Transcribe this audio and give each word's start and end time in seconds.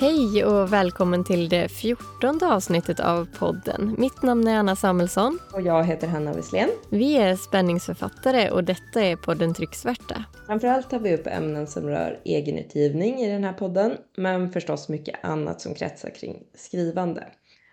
Hej 0.00 0.44
och 0.44 0.72
välkommen 0.72 1.24
till 1.24 1.48
det 1.48 1.68
fjortonde 1.68 2.46
avsnittet 2.46 3.00
av 3.00 3.28
podden. 3.38 3.94
Mitt 3.98 4.22
namn 4.22 4.48
är 4.48 4.56
Anna 4.56 4.76
Samuelsson. 4.76 5.38
Och 5.54 5.62
jag 5.62 5.84
heter 5.84 6.06
Hanna 6.08 6.32
Wesslén. 6.32 6.68
Vi 6.90 7.16
är 7.16 7.36
spänningsförfattare 7.36 8.50
och 8.50 8.64
detta 8.64 9.02
är 9.02 9.16
podden 9.16 9.54
Trycksvärta. 9.54 10.24
Framförallt 10.46 10.90
tar 10.90 10.98
vi 10.98 11.14
upp 11.14 11.26
ämnen 11.26 11.66
som 11.66 11.88
rör 11.88 12.20
egenutgivning 12.24 13.18
i 13.18 13.30
den 13.30 13.44
här 13.44 13.52
podden, 13.52 13.92
men 14.16 14.52
förstås 14.52 14.88
mycket 14.88 15.24
annat 15.24 15.60
som 15.60 15.74
kretsar 15.74 16.10
kring 16.10 16.42
skrivande. 16.54 17.24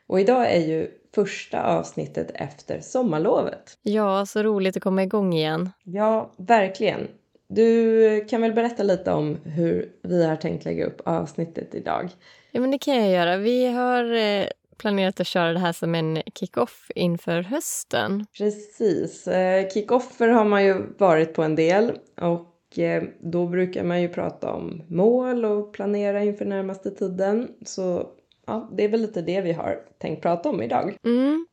Och 0.08 0.20
idag 0.20 0.52
är 0.52 0.60
ju 0.60 0.92
första 1.16 1.64
avsnittet 1.64 2.32
efter 2.34 2.82
sommarlovet. 2.82 3.78
Ja, 3.82 4.26
så 4.26 4.44
roligt 4.44 4.78
att 4.78 4.84
komma 4.84 5.04
igång 5.04 5.34
igen. 5.34 5.70
Ja, 5.84 6.34
verkligen. 6.38 7.08
Du 7.50 8.26
kan 8.30 8.42
väl 8.42 8.54
berätta 8.54 8.84
lite 8.84 9.12
om 9.12 9.38
hur 9.44 9.92
vi 10.02 10.26
har 10.26 10.36
tänkt 10.36 10.66
lägga 10.66 10.86
upp 10.86 11.02
avsnittet 11.06 11.76
idag? 11.76 12.10
Ja, 12.52 12.62
men 12.62 12.72
det 12.72 12.78
kan 12.78 12.96
jag 12.96 13.10
göra. 13.10 13.38
Vi 13.38 13.68
har 13.68 14.14
eh, 14.14 14.48
planerat 14.78 15.20
att 15.20 15.28
köra 15.28 15.54
det 15.54 15.60
här 15.60 15.74
som 15.74 15.96
en 15.96 16.22
kick-off 16.36 16.92
inför 16.96 17.42
hösten. 17.42 18.26
Precis. 18.38 19.28
Eh, 19.28 19.68
kick-offer 19.70 20.28
har 20.28 20.46
man 20.46 20.66
ju 20.66 20.82
varit 20.98 21.34
på 21.34 21.44
en 21.44 21.56
del 21.56 21.92
och 22.22 22.80
eh, 22.80 23.04
då 23.20 23.48
brukar 23.48 23.84
man 23.84 24.02
ju 24.02 24.10
prata 24.10 24.54
om 24.54 24.84
mål 24.88 25.46
och 25.46 25.74
planera 25.74 26.24
inför 26.24 26.46
närmaste 26.46 26.92
tiden. 26.92 27.52
Så 27.66 28.10
ja, 28.46 28.70
det 28.78 28.84
är 28.84 28.90
väl 28.90 29.02
lite 29.02 29.22
det 29.22 29.42
vi 29.42 29.52
har 29.52 29.80
tänkt 29.98 30.22
prata 30.22 30.50
om 30.50 30.62
idag. 30.62 30.98
Mm. 31.04 31.48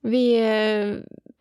Vi 0.00 0.40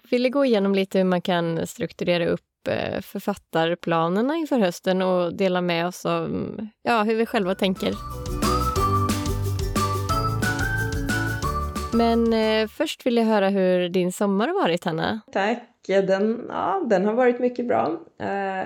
ville 0.09 0.29
gå 0.29 0.45
igenom 0.45 0.75
lite 0.75 0.97
hur 0.97 1.05
man 1.05 1.21
kan 1.21 1.67
strukturera 1.67 2.27
upp 2.27 2.41
Eh, 2.41 2.54
författarplanerna 3.02 4.35
inför 4.35 4.59
hösten 4.59 5.02
och 5.02 5.35
dela 5.35 5.61
med 5.61 5.88
oss 5.88 6.05
av 6.05 6.59
ja, 6.81 7.03
hur 7.03 7.16
vi 7.16 7.25
själva 7.25 7.55
tänker. 7.55 7.94
Men 11.94 12.33
eh, 12.33 12.67
först 12.67 13.05
vill 13.05 13.17
jag 13.17 13.25
höra 13.25 13.49
hur 13.49 13.89
din 13.89 14.11
sommar 14.11 14.47
har 14.47 14.61
varit, 14.61 14.85
Hanna. 14.85 15.22
Tack. 15.31 15.63
Den, 15.88 16.45
ja, 16.49 16.83
den 16.89 17.05
har 17.05 17.13
varit 17.13 17.39
mycket 17.39 17.67
bra. 17.67 18.02
Eh, 18.19 18.66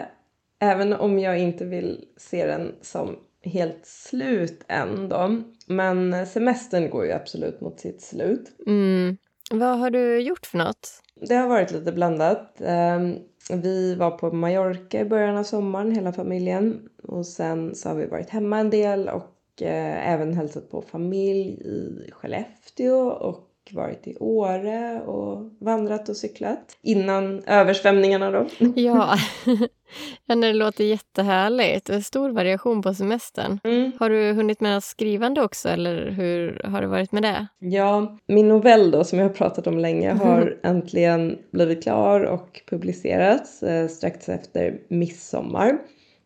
även 0.59 0.93
om 0.93 1.19
jag 1.19 1.39
inte 1.39 1.65
vill 1.65 2.05
se 2.17 2.47
den 2.47 2.75
som 2.81 3.15
helt 3.43 3.85
slut 3.85 4.65
än 4.67 5.09
då. 5.09 5.41
Men 5.67 6.27
semestern 6.27 6.89
går 6.89 7.05
ju 7.05 7.11
absolut 7.11 7.61
mot 7.61 7.79
sitt 7.79 8.01
slut. 8.01 8.51
Mm. 8.67 9.17
Vad 9.51 9.79
har 9.79 9.89
du 9.89 10.19
gjort 10.19 10.45
för 10.45 10.57
något? 10.57 11.01
Det 11.29 11.35
har 11.35 11.47
varit 11.47 11.71
lite 11.71 11.91
blandat. 11.91 12.61
Ehm, 12.61 13.15
vi 13.55 13.95
var 13.95 14.11
på 14.11 14.31
Mallorca 14.31 14.99
i 14.99 15.05
början 15.05 15.37
av 15.37 15.43
sommaren, 15.43 15.95
hela 15.95 16.13
familjen. 16.13 16.89
Och 17.03 17.25
sen 17.25 17.75
så 17.75 17.89
har 17.89 17.95
vi 17.95 18.05
varit 18.05 18.29
hemma 18.29 18.59
en 18.59 18.69
del 18.69 19.09
och 19.09 19.61
eh, 19.61 20.09
även 20.13 20.33
hälsat 20.33 20.71
på 20.71 20.81
familj 20.81 21.49
i 21.49 22.09
Skellefteå 22.11 23.09
och 23.09 23.45
varit 23.71 24.07
i 24.07 24.17
Åre 24.19 25.01
och 25.01 25.51
vandrat 25.59 26.09
och 26.09 26.17
cyklat 26.17 26.77
innan 26.81 27.43
översvämningarna 27.43 28.31
då. 28.31 28.47
Ja, 28.75 29.15
ja 30.25 30.35
det 30.35 30.53
låter 30.53 30.83
jättehärligt. 30.83 32.05
Stor 32.05 32.29
variation 32.29 32.81
på 32.81 32.93
semestern. 32.93 33.59
Mm. 33.63 33.91
Har 33.99 34.09
du 34.09 34.33
hunnit 34.33 34.61
med 34.61 34.83
skrivande 34.83 35.41
också 35.41 35.69
eller 35.69 36.09
hur 36.09 36.61
har 36.63 36.81
det 36.81 36.87
varit 36.87 37.11
med 37.11 37.23
det? 37.23 37.47
Ja, 37.59 38.17
min 38.27 38.47
novell 38.47 38.91
då 38.91 39.03
som 39.03 39.19
jag 39.19 39.25
har 39.25 39.33
pratat 39.33 39.67
om 39.67 39.77
länge 39.77 40.11
har 40.11 40.59
äntligen 40.63 41.37
blivit 41.51 41.83
klar 41.83 42.21
och 42.21 42.61
publicerats 42.69 43.63
eh, 43.63 43.87
strax 43.87 44.29
efter 44.29 44.79
midsommar. 44.89 45.77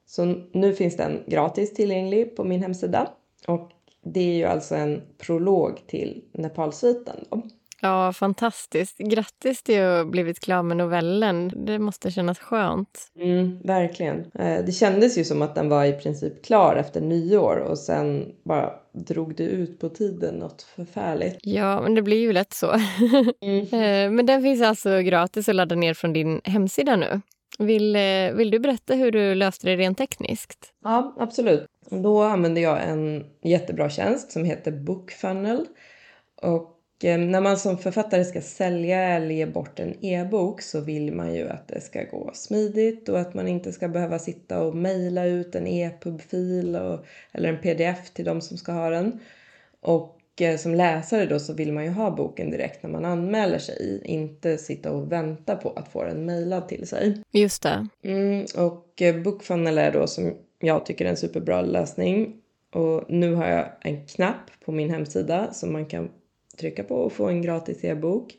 Så 0.06 0.26
nu 0.54 0.74
finns 0.74 0.98
den 0.98 1.24
gratis 1.28 1.74
tillgänglig 1.74 2.36
på 2.36 2.44
min 2.44 2.62
hemsida 2.62 3.08
och 3.48 3.72
det 4.04 4.20
är 4.20 4.38
ju 4.38 4.44
alltså 4.44 4.76
en 4.76 5.02
prolog 5.18 5.88
till 5.88 6.24
Nepalsviten. 6.32 7.26
Ja, 7.84 8.14
fantastiskt. 8.14 8.98
Grattis 8.98 9.64
till 9.64 9.82
att 9.82 9.98
ha 9.98 10.06
blivit 10.06 10.40
klar 10.40 10.64
med 10.64 10.78
novellen. 10.78 11.52
Det 11.66 11.80
måste 11.80 12.12
kännas 12.12 12.40
skönt. 12.40 13.12
Mm, 13.20 13.60
verkligen. 13.64 14.20
Eh, 14.20 14.66
det 14.66 14.72
kändes 14.72 15.18
ju 15.18 15.24
som 15.24 15.42
att 15.42 15.56
den 15.56 15.70
var 15.70 15.86
i 15.86 15.94
princip 15.94 16.46
klar 16.46 16.76
efter 16.76 17.02
nyår 17.02 17.58
och 17.58 17.78
sen 17.78 18.26
bara 18.46 18.74
drog 18.94 19.36
det 19.36 19.44
ut 19.44 19.80
på 19.80 19.90
tiden 19.90 20.36
något 20.36 20.62
förfärligt. 20.62 21.38
Ja, 21.42 21.82
men 21.82 21.96
det 21.96 22.02
blir 22.02 22.18
ju 22.20 22.34
lätt 22.34 22.54
så. 22.54 22.76
Mm. 23.42 23.60
Eh, 23.62 24.12
men 24.12 24.26
den 24.26 24.42
finns 24.42 24.62
alltså 24.62 25.00
gratis 25.00 25.50
att 25.50 25.56
ladda 25.56 25.76
ner 25.76 25.94
från 25.94 26.14
din 26.14 26.42
hemsida 26.44 26.96
nu. 26.96 27.22
Vill, 27.60 27.96
eh, 27.96 28.32
vill 28.34 28.52
du 28.52 28.60
berätta 28.60 28.96
hur 28.96 29.12
du 29.12 29.36
löste 29.36 29.68
det 29.68 29.76
rent 29.76 29.98
tekniskt? 29.98 30.74
Ja, 30.84 31.16
absolut. 31.20 31.66
Då 31.90 32.22
använde 32.22 32.62
jag 32.62 32.84
en 32.84 33.26
jättebra 33.44 33.90
tjänst 33.90 34.32
som 34.32 34.46
heter 34.46 34.72
Bookfunnel. 34.72 35.66
Och 36.42 36.73
när 37.04 37.42
man 37.42 37.58
som 37.58 37.78
författare 37.78 38.26
ska 38.26 38.42
sälja 38.42 39.04
eller 39.04 39.36
ge 39.36 39.46
bort 39.46 39.80
en 39.80 40.06
e-bok 40.06 40.62
så 40.62 40.82
vill 40.82 41.14
man 41.14 41.36
ju 41.36 41.50
att 41.50 41.68
det 41.68 41.82
ska 41.82 42.04
gå 42.04 42.32
smidigt 42.34 43.10
och 43.10 43.20
att 43.20 43.34
man 43.34 43.48
inte 43.48 43.72
ska 43.72 43.88
behöva 43.88 44.20
sitta 44.20 44.62
och 44.64 44.76
mejla 44.76 45.26
ut 45.26 45.56
en 45.56 45.68
e-pub-fil 45.68 46.76
eller 47.32 47.50
en 47.50 47.58
pdf 47.62 48.10
till 48.10 48.26
de 48.26 48.42
som 48.42 48.58
ska 48.58 48.72
ha 48.72 48.90
den. 48.90 49.20
Och 49.82 50.20
eh, 50.42 50.58
som 50.58 50.76
läsare 50.76 51.26
då 51.26 51.40
så 51.40 51.54
vill 51.54 51.74
man 51.74 51.84
ju 51.84 51.90
ha 51.90 52.12
boken 52.12 52.52
direkt 52.52 52.84
när 52.84 52.90
man 52.90 53.06
anmäler 53.06 53.60
sig, 53.60 54.02
inte 54.04 54.58
sitta 54.58 54.92
och 54.92 55.12
vänta 55.12 55.56
på 55.56 55.70
att 55.70 55.92
få 55.92 56.04
den 56.04 56.26
mejlad 56.26 56.68
till 56.68 56.88
sig. 56.88 57.22
Just 57.32 57.64
det. 57.64 57.88
Mm, 58.04 58.46
och 58.58 59.02
eh, 59.02 59.22
Bookfunnel 59.22 59.78
är 59.78 59.92
då 59.92 60.08
som 60.08 60.34
jag 60.60 60.86
tycker 60.86 61.06
är 61.06 61.10
en 61.10 61.18
superbra 61.18 61.62
lösning. 61.62 62.36
Och 62.74 63.04
nu 63.08 63.36
har 63.36 63.48
jag 63.48 63.66
en 63.82 64.06
knapp 64.06 64.52
på 64.66 64.72
min 64.72 64.90
hemsida 64.90 65.54
som 65.54 65.74
man 65.74 65.86
kan 65.86 66.10
trycka 66.58 66.84
på 66.84 66.96
och 66.96 67.14
få 67.14 67.28
en 67.28 67.42
gratis 67.42 67.84
e-bok. 67.84 68.36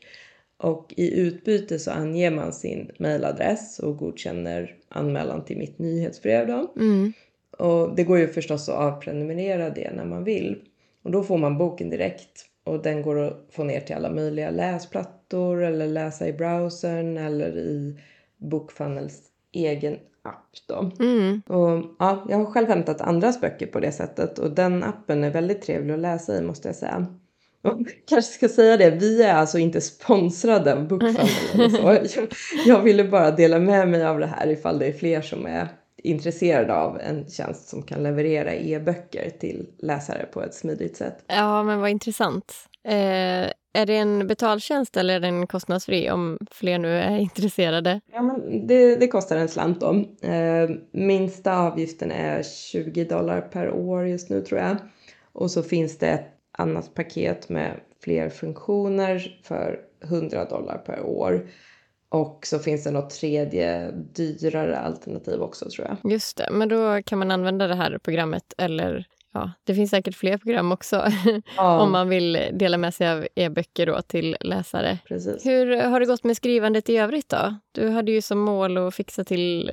Och 0.57 0.93
i 0.97 1.19
utbyte 1.19 1.79
så 1.79 1.91
anger 1.91 2.31
man 2.31 2.53
sin 2.53 2.91
mailadress 2.99 3.79
och 3.79 3.97
godkänner 3.97 4.75
anmälan 4.89 5.45
till 5.45 5.57
mitt 5.57 5.79
nyhetsbrev 5.79 6.47
då. 6.47 6.73
Mm. 6.75 7.13
Och 7.57 7.95
det 7.95 8.03
går 8.03 8.19
ju 8.19 8.27
förstås 8.27 8.69
att 8.69 8.75
avprenumerera 8.75 9.69
det 9.69 9.91
när 9.95 10.05
man 10.05 10.23
vill. 10.23 10.61
Och 11.03 11.11
då 11.11 11.23
får 11.23 11.37
man 11.37 11.57
boken 11.57 11.89
direkt 11.89 12.45
och 12.63 12.83
den 12.83 13.01
går 13.01 13.19
att 13.19 13.45
få 13.49 13.63
ner 13.63 13.79
till 13.79 13.95
alla 13.95 14.11
möjliga 14.11 14.49
läsplattor 14.49 15.63
eller 15.63 15.87
läsa 15.87 16.27
i 16.27 16.33
browsern 16.33 17.17
eller 17.17 17.57
i 17.57 17.99
Bookfunnels 18.37 19.21
egen 19.51 19.97
app 20.21 20.49
då. 20.67 20.91
Mm. 20.99 21.41
Och, 21.47 21.95
ja, 21.99 22.25
jag 22.29 22.37
har 22.37 22.45
själv 22.45 22.67
hämtat 22.67 23.01
andras 23.01 23.41
böcker 23.41 23.67
på 23.67 23.79
det 23.79 23.91
sättet 23.91 24.39
och 24.39 24.51
den 24.51 24.83
appen 24.83 25.23
är 25.23 25.31
väldigt 25.31 25.61
trevlig 25.61 25.93
att 25.93 25.99
läsa 25.99 26.37
i 26.37 26.41
måste 26.41 26.67
jag 26.67 26.75
säga. 26.75 27.07
Kanske 28.09 28.33
ska 28.33 28.49
säga 28.49 28.77
det, 28.77 28.89
vi 28.89 29.23
är 29.23 29.33
alltså 29.33 29.57
inte 29.57 29.81
sponsrade 29.81 30.73
av 30.73 30.87
så. 31.69 31.81
Jag, 31.81 32.07
jag 32.65 32.81
ville 32.81 33.03
bara 33.03 33.31
dela 33.31 33.59
med 33.59 33.87
mig 33.87 34.05
av 34.05 34.19
det 34.19 34.27
här 34.27 34.47
ifall 34.47 34.79
det 34.79 34.85
är 34.85 34.93
fler 34.93 35.21
som 35.21 35.45
är 35.45 35.67
intresserade 36.05 36.75
av 36.75 36.99
en 36.99 37.29
tjänst 37.29 37.67
som 37.67 37.83
kan 37.83 38.03
leverera 38.03 38.53
e-böcker 38.53 39.29
till 39.39 39.67
läsare 39.79 40.25
på 40.33 40.41
ett 40.41 40.53
smidigt 40.53 40.97
sätt. 40.97 41.23
Ja, 41.27 41.63
men 41.63 41.79
vad 41.79 41.89
intressant. 41.89 42.53
Eh, 42.83 43.51
är 43.73 43.85
det 43.85 43.97
en 43.97 44.27
betaltjänst 44.27 44.97
eller 44.97 45.15
är 45.15 45.19
den 45.19 45.47
kostnadsfri 45.47 46.11
om 46.11 46.37
fler 46.51 46.79
nu 46.79 46.97
är 46.97 47.17
intresserade? 47.17 48.01
Ja, 48.13 48.21
men 48.21 48.67
det, 48.67 48.95
det 48.95 49.07
kostar 49.07 49.37
en 49.37 49.49
slant 49.49 49.81
då. 49.81 50.05
Eh, 50.29 50.69
minsta 50.91 51.57
avgiften 51.57 52.11
är 52.11 52.43
20 52.43 53.05
dollar 53.05 53.41
per 53.41 53.71
år 53.71 54.07
just 54.07 54.29
nu 54.29 54.41
tror 54.41 54.59
jag. 54.59 54.77
Och 55.33 55.51
så 55.51 55.63
finns 55.63 55.97
det 55.97 56.07
ett 56.07 56.34
annat 56.57 56.93
paket 56.93 57.49
med 57.49 57.79
fler 58.03 58.29
funktioner 58.29 59.39
för 59.43 59.79
100 60.03 60.45
dollar 60.45 60.77
per 60.77 61.01
år. 61.01 61.49
Och 62.09 62.45
så 62.45 62.59
finns 62.59 62.83
det 62.83 62.91
något 62.91 63.09
tredje 63.09 63.91
dyrare 63.91 64.77
alternativ 64.79 65.41
också 65.41 65.69
tror 65.69 65.87
jag. 65.87 66.11
Just 66.11 66.37
det, 66.37 66.47
men 66.51 66.69
då 66.69 67.01
kan 67.05 67.19
man 67.19 67.31
använda 67.31 67.67
det 67.67 67.75
här 67.75 67.97
programmet 67.97 68.53
eller 68.57 69.07
ja, 69.33 69.51
det 69.63 69.75
finns 69.75 69.91
säkert 69.91 70.15
fler 70.15 70.37
program 70.37 70.71
också 70.71 71.07
ja. 71.57 71.79
om 71.79 71.91
man 71.91 72.09
vill 72.09 72.49
dela 72.53 72.77
med 72.77 72.93
sig 72.93 73.09
av 73.09 73.27
e-böcker 73.35 73.85
då 73.85 74.01
till 74.01 74.37
läsare. 74.39 74.97
Precis. 75.07 75.45
Hur 75.45 75.81
har 75.81 75.99
det 75.99 76.05
gått 76.05 76.23
med 76.23 76.37
skrivandet 76.37 76.89
i 76.89 76.97
övrigt 76.97 77.29
då? 77.29 77.55
Du 77.71 77.89
hade 77.89 78.11
ju 78.11 78.21
som 78.21 78.39
mål 78.39 78.77
att 78.77 78.95
fixa 78.95 79.23
till 79.23 79.71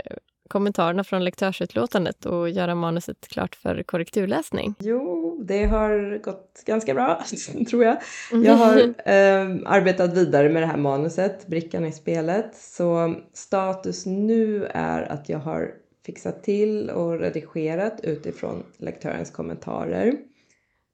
kommentarerna 0.53 1.05
från 1.05 1.25
lektörsutlåtandet 1.25 2.27
och 2.27 2.51
göra 2.51 2.75
manuset 2.75 3.29
klart 3.29 3.55
för 3.55 3.83
korrekturläsning? 3.83 4.75
Jo, 4.79 5.41
det 5.45 5.65
har 5.65 6.19
gått 6.19 6.63
ganska 6.67 6.95
bra, 6.95 7.25
tror 7.71 7.85
jag. 7.85 7.97
Jag 8.31 8.55
har 8.55 8.79
eh, 9.05 9.73
arbetat 9.73 10.13
vidare 10.17 10.49
med 10.49 10.63
det 10.63 10.67
här 10.67 10.77
manuset, 10.77 11.47
brickan 11.47 11.85
i 11.85 11.93
spelet. 11.93 12.57
Så 12.57 13.15
status 13.33 14.07
nu 14.07 14.67
är 14.67 15.03
att 15.03 15.29
jag 15.29 15.39
har 15.39 15.75
fixat 16.07 16.43
till 16.43 16.91
och 16.91 17.19
redigerat 17.19 18.01
utifrån 18.03 18.63
lektörens 18.79 19.31
kommentarer. 19.31 20.17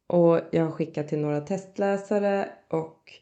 Och 0.07 0.41
jag 0.51 0.65
har 0.65 0.73
skickat 0.73 1.09
till 1.09 1.19
några 1.19 1.41
testläsare 1.41 2.49
och 2.71 3.13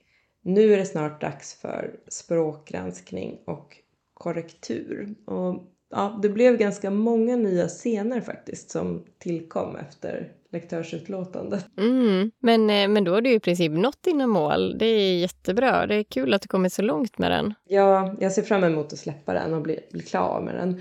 nu 0.42 0.72
är 0.72 0.76
det 0.76 0.86
snart 0.86 1.20
dags 1.20 1.54
för 1.54 1.90
språkgranskning 2.08 3.38
och 3.46 3.76
korrektur. 4.14 5.14
Och 5.26 5.72
ja, 5.90 6.18
det 6.22 6.28
blev 6.28 6.56
ganska 6.56 6.90
många 6.90 7.36
nya 7.36 7.68
scener 7.68 8.20
faktiskt 8.20 8.70
som 8.70 9.04
tillkom 9.18 9.76
efter 9.76 10.32
lektörsutlåtandet. 10.52 11.66
Mm. 11.78 12.30
Men, 12.38 12.70
eh, 12.70 12.88
men 12.88 13.04
då 13.04 13.12
har 13.12 13.20
du 13.20 13.32
i 13.32 13.40
princip 13.40 13.72
nått 13.72 14.02
dina 14.02 14.26
mål. 14.26 14.78
Det 14.78 14.86
är 14.86 15.18
jättebra. 15.18 15.86
Det 15.86 15.94
är 15.94 16.02
kul 16.02 16.34
att 16.34 16.42
du 16.42 16.48
kommit 16.48 16.72
så 16.72 16.82
långt 16.82 17.18
med 17.18 17.30
den. 17.30 17.54
Ja, 17.68 18.14
jag 18.20 18.32
ser 18.32 18.42
fram 18.42 18.64
emot 18.64 18.92
att 18.92 18.98
släppa 18.98 19.32
den 19.32 19.54
och 19.54 19.62
bli, 19.62 19.80
bli 19.92 20.02
klar 20.02 20.40
med 20.40 20.54
den. 20.54 20.80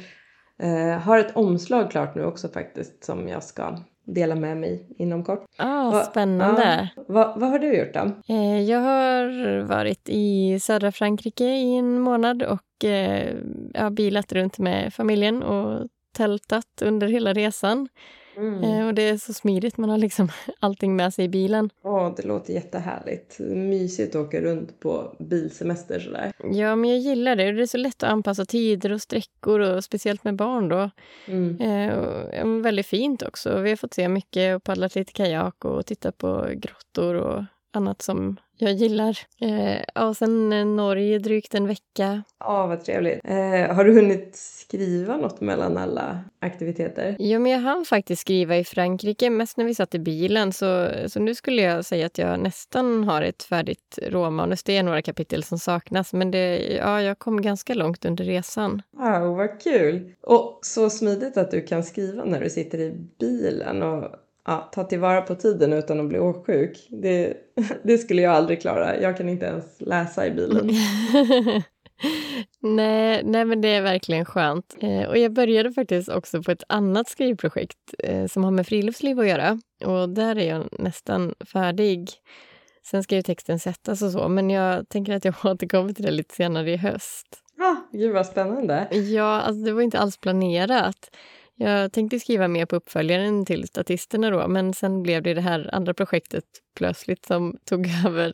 Eh, 0.59 0.99
har 0.99 1.19
ett 1.19 1.35
omslag 1.35 1.91
klart 1.91 2.15
nu 2.15 2.25
också 2.25 2.47
faktiskt 2.47 3.03
som 3.03 3.27
jag 3.27 3.43
ska 3.43 3.77
dela 4.05 4.35
med 4.35 4.57
mig 4.57 4.87
inom 4.97 5.23
kort. 5.23 5.45
Ah, 5.57 5.91
Va, 5.91 6.03
spännande. 6.03 6.89
Ja, 6.95 7.03
vad, 7.07 7.39
vad 7.39 7.49
har 7.49 7.59
du 7.59 7.77
gjort 7.77 7.93
då? 7.93 8.33
Eh, 8.33 8.61
jag 8.61 8.79
har 8.79 9.59
varit 9.61 10.09
i 10.09 10.59
södra 10.59 10.91
Frankrike 10.91 11.45
i 11.45 11.77
en 11.77 11.99
månad 11.99 12.43
och 12.43 12.85
eh, 12.85 13.33
jag 13.73 13.93
bilat 13.93 14.33
runt 14.33 14.57
med 14.57 14.93
familjen 14.93 15.43
och 15.43 15.87
tältat 16.17 16.81
under 16.81 17.07
hela 17.07 17.33
resan. 17.33 17.87
Mm. 18.37 18.63
Eh, 18.63 18.87
och 18.87 18.93
det 18.93 19.01
är 19.01 19.17
så 19.17 19.33
smidigt, 19.33 19.77
man 19.77 19.89
har 19.89 19.97
liksom 19.97 20.29
allting 20.59 20.95
med 20.95 21.13
sig 21.13 21.25
i 21.25 21.29
bilen. 21.29 21.69
Ja, 21.83 22.13
det 22.17 22.27
låter 22.27 22.53
jättehärligt. 22.53 23.39
Mysigt 23.39 24.15
att 24.15 24.21
åka 24.21 24.41
runt 24.41 24.79
på 24.79 25.15
bilsemester 25.19 25.99
sådär. 25.99 26.33
Ja, 26.51 26.75
men 26.75 26.89
jag 26.89 26.99
gillar 26.99 27.35
det. 27.35 27.51
Det 27.51 27.61
är 27.61 27.65
så 27.65 27.77
lätt 27.77 28.03
att 28.03 28.09
anpassa 28.09 28.45
tider 28.45 28.91
och 28.91 29.01
sträckor 29.01 29.59
och 29.59 29.83
speciellt 29.83 30.23
med 30.23 30.35
barn 30.35 30.69
då. 30.69 30.89
Mm. 31.27 31.61
Eh, 31.61 32.61
väldigt 32.63 32.87
fint 32.87 33.21
också. 33.21 33.59
Vi 33.59 33.69
har 33.69 33.77
fått 33.77 33.93
se 33.93 34.09
mycket 34.09 34.55
och 34.55 34.63
paddlat 34.63 34.95
lite 34.95 35.13
kajak 35.13 35.65
och 35.65 35.85
tittat 35.85 36.17
på 36.17 36.47
grottor 36.53 37.15
och 37.15 37.43
annat 37.75 38.01
som 38.01 38.37
jag 38.57 38.73
gillar. 38.73 39.17
Eh, 39.41 40.07
och 40.07 40.17
sen 40.17 40.53
eh, 40.53 40.65
Norge 40.65 41.19
drygt 41.19 41.55
en 41.55 41.67
vecka. 41.67 42.23
Ja, 42.39 42.67
vad 42.67 42.85
trevligt. 42.85 43.19
Eh, 43.23 43.75
har 43.75 43.83
du 43.83 43.93
hunnit 43.93 44.35
skriva 44.35 45.17
något 45.17 45.41
mellan 45.41 45.77
alla 45.77 46.19
aktiviteter? 46.39 47.15
Ja, 47.19 47.39
men 47.39 47.51
jag 47.51 47.59
hann 47.59 47.85
faktiskt 47.85 48.21
skriva 48.21 48.57
i 48.57 48.63
Frankrike, 48.63 49.29
mest 49.29 49.57
när 49.57 49.65
vi 49.65 49.75
satt 49.75 49.95
i 49.95 49.99
bilen. 49.99 50.53
Så, 50.53 50.89
så 51.07 51.19
nu 51.19 51.35
skulle 51.35 51.61
jag 51.61 51.85
säga 51.85 52.05
att 52.05 52.17
jag 52.17 52.39
nästan 52.39 53.03
har 53.03 53.21
ett 53.21 53.43
färdigt 53.43 53.99
råmanus. 54.01 54.63
Det 54.63 54.77
är 54.77 54.83
några 54.83 55.01
kapitel 55.01 55.43
som 55.43 55.59
saknas, 55.59 56.13
men 56.13 56.31
det, 56.31 56.75
ja, 56.75 57.01
jag 57.01 57.19
kom 57.19 57.41
ganska 57.41 57.73
långt 57.73 58.05
under 58.05 58.25
resan. 58.25 58.81
Wow, 58.91 59.37
vad 59.37 59.61
kul! 59.61 60.13
Och 60.21 60.59
så 60.61 60.89
smidigt 60.89 61.37
att 61.37 61.51
du 61.51 61.61
kan 61.61 61.83
skriva 61.83 62.23
när 62.25 62.41
du 62.41 62.49
sitter 62.49 62.77
i 62.77 62.91
bilen. 63.19 63.83
Och 63.83 64.24
ja, 64.45 64.69
ta 64.71 64.83
tillvara 64.83 65.21
på 65.21 65.35
tiden 65.35 65.73
utan 65.73 65.99
att 65.99 66.05
bli 66.05 66.19
åksjuk. 66.19 66.87
Det, 66.89 67.37
det 67.83 67.97
skulle 67.97 68.21
jag 68.21 68.33
aldrig 68.33 68.61
klara. 68.61 69.01
Jag 69.01 69.17
kan 69.17 69.29
inte 69.29 69.45
ens 69.45 69.81
läsa 69.81 70.27
i 70.27 70.31
bilen. 70.31 70.69
nej, 72.59 73.21
nej, 73.23 73.45
men 73.45 73.61
det 73.61 73.67
är 73.67 73.81
verkligen 73.81 74.25
skönt. 74.25 74.75
Eh, 74.79 75.03
och 75.03 75.17
jag 75.17 75.33
började 75.33 75.71
faktiskt 75.71 76.09
också 76.09 76.43
på 76.43 76.51
ett 76.51 76.63
annat 76.69 77.09
skrivprojekt 77.09 77.77
eh, 77.99 78.27
som 78.27 78.43
har 78.43 78.51
med 78.51 78.67
friluftsliv 78.67 79.19
att 79.19 79.27
göra. 79.27 79.59
Och 79.85 80.09
där 80.09 80.35
är 80.35 80.49
jag 80.49 80.67
nästan 80.71 81.33
färdig. 81.53 82.09
Sen 82.83 83.03
ska 83.03 83.15
ju 83.15 83.21
texten 83.21 83.59
sättas 83.59 84.01
och 84.01 84.11
så, 84.11 84.27
men 84.27 84.49
jag 84.49 84.89
tänker 84.89 85.13
att 85.13 85.25
jag 85.25 85.35
återkommer 85.43 85.93
till 85.93 86.05
det 86.05 86.11
lite 86.11 86.35
senare 86.35 86.71
i 86.71 86.77
höst. 86.77 87.41
Ah, 87.59 87.75
gud 87.97 88.13
vad 88.13 88.25
spännande! 88.25 88.87
Ja, 88.91 89.41
alltså 89.41 89.65
det 89.65 89.71
var 89.71 89.81
inte 89.81 89.99
alls 89.99 90.17
planerat. 90.17 91.15
Jag 91.57 91.91
tänkte 91.91 92.19
skriva 92.19 92.47
mer 92.47 92.65
på 92.65 92.75
uppföljaren 92.75 93.45
till 93.45 93.67
Statisterna 93.67 94.29
då, 94.29 94.47
men 94.47 94.73
sen 94.73 95.03
blev 95.03 95.23
det 95.23 95.33
det 95.33 95.41
här 95.41 95.69
andra 95.73 95.93
projektet 95.93 96.43
plötsligt 96.75 97.25
som 97.25 97.57
tog 97.65 97.87
över 98.07 98.33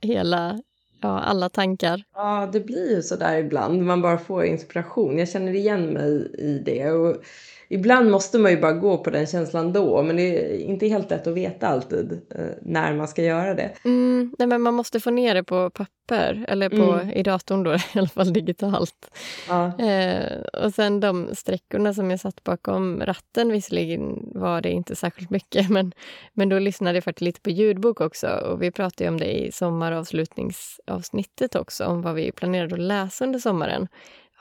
hela, 0.00 0.60
ja, 1.00 1.20
alla 1.20 1.48
tankar. 1.48 2.02
Ja, 2.14 2.50
det 2.52 2.60
blir 2.60 2.96
ju 2.96 3.02
så 3.02 3.16
där 3.16 3.38
ibland. 3.38 3.82
Man 3.82 4.02
bara 4.02 4.18
får 4.18 4.44
inspiration. 4.44 5.18
Jag 5.18 5.28
känner 5.28 5.52
igen 5.52 5.86
mig 5.86 6.34
i 6.38 6.62
det. 6.64 6.90
Och 6.90 7.16
ibland 7.72 8.10
måste 8.10 8.38
man 8.38 8.50
ju 8.50 8.60
bara 8.60 8.72
gå 8.72 8.98
på 8.98 9.10
den 9.10 9.26
känslan 9.26 9.72
då, 9.72 10.02
men 10.02 10.16
det 10.16 10.22
är 10.22 10.58
inte 10.58 10.86
helt 10.86 11.10
lätt 11.10 11.26
att 11.26 11.34
veta 11.34 11.66
alltid 11.66 12.20
eh, 12.34 12.46
när 12.62 12.94
man 12.94 13.08
ska 13.08 13.22
göra 13.22 13.54
det. 13.54 13.72
Mm, 13.84 14.34
nej, 14.38 14.48
men 14.48 14.62
man 14.62 14.74
måste 14.74 15.00
få 15.00 15.10
ner 15.10 15.34
det 15.34 15.44
på 15.44 15.70
papper, 15.70 16.44
eller 16.48 16.68
på, 16.68 16.92
mm. 16.92 17.10
i 17.10 17.22
datorn 17.22 17.62
då, 17.62 17.74
i 17.74 17.78
alla 17.94 18.08
fall 18.08 18.32
digitalt. 18.32 19.10
Ja. 19.48 19.78
Eh, 19.78 20.40
och 20.64 20.74
sen 20.74 21.00
de 21.00 21.34
sträckorna 21.34 21.94
som 21.94 22.10
jag 22.10 22.20
satt 22.20 22.44
bakom 22.44 23.00
ratten, 23.00 23.52
visserligen 23.52 24.30
var 24.34 24.60
det 24.60 24.70
inte 24.70 24.96
särskilt 24.96 25.30
mycket, 25.30 25.70
men, 25.70 25.92
men 26.32 26.48
då 26.48 26.58
lyssnade 26.58 26.96
jag 26.96 27.04
faktiskt 27.04 27.24
lite 27.24 27.40
på 27.40 27.50
ljudbok 27.50 28.00
också. 28.00 28.26
Och 28.26 28.62
vi 28.62 28.70
pratade 28.70 29.10
om 29.10 29.20
det 29.20 29.32
i 29.32 29.52
sommaravslutningsavsnittet 29.52 31.54
också, 31.54 31.84
om 31.84 32.02
vad 32.02 32.14
vi 32.14 32.32
planerade 32.32 32.74
att 32.74 32.80
läsa 32.80 33.24
under 33.24 33.38
sommaren. 33.38 33.88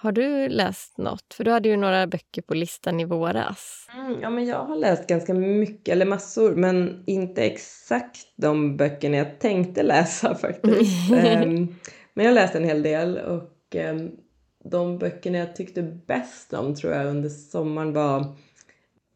Har 0.01 0.12
du 0.12 0.50
läst 0.50 0.98
något? 0.98 1.33
För 1.33 1.44
du 1.44 1.51
hade 1.51 1.69
ju 1.69 1.77
några 1.77 2.07
böcker 2.07 2.42
på 2.42 2.53
listan 2.53 3.00
i 3.00 3.06
våras. 3.06 3.88
Mm, 3.95 4.21
ja, 4.21 4.30
men 4.30 4.45
jag 4.45 4.65
har 4.65 4.75
läst 4.75 5.07
ganska 5.07 5.33
mycket, 5.33 5.94
eller 5.94 6.06
massor, 6.06 6.56
men 6.56 7.03
inte 7.07 7.44
exakt 7.44 8.27
de 8.36 8.77
böckerna 8.77 9.18
jag 9.18 9.39
tänkte 9.39 9.83
läsa 9.83 10.36
faktiskt. 10.42 11.12
um, 11.12 11.75
men 12.13 12.25
jag 12.25 12.33
läste 12.33 12.57
en 12.57 12.63
hel 12.63 12.83
del 12.83 13.18
och 13.18 13.75
um, 13.75 14.12
de 14.63 14.98
böckerna 14.98 15.38
jag 15.38 15.56
tyckte 15.56 15.81
bäst 15.81 16.54
om 16.54 16.75
tror 16.75 16.94
jag 16.94 17.07
under 17.07 17.30
sommaren 17.30 17.94
var 17.94 18.19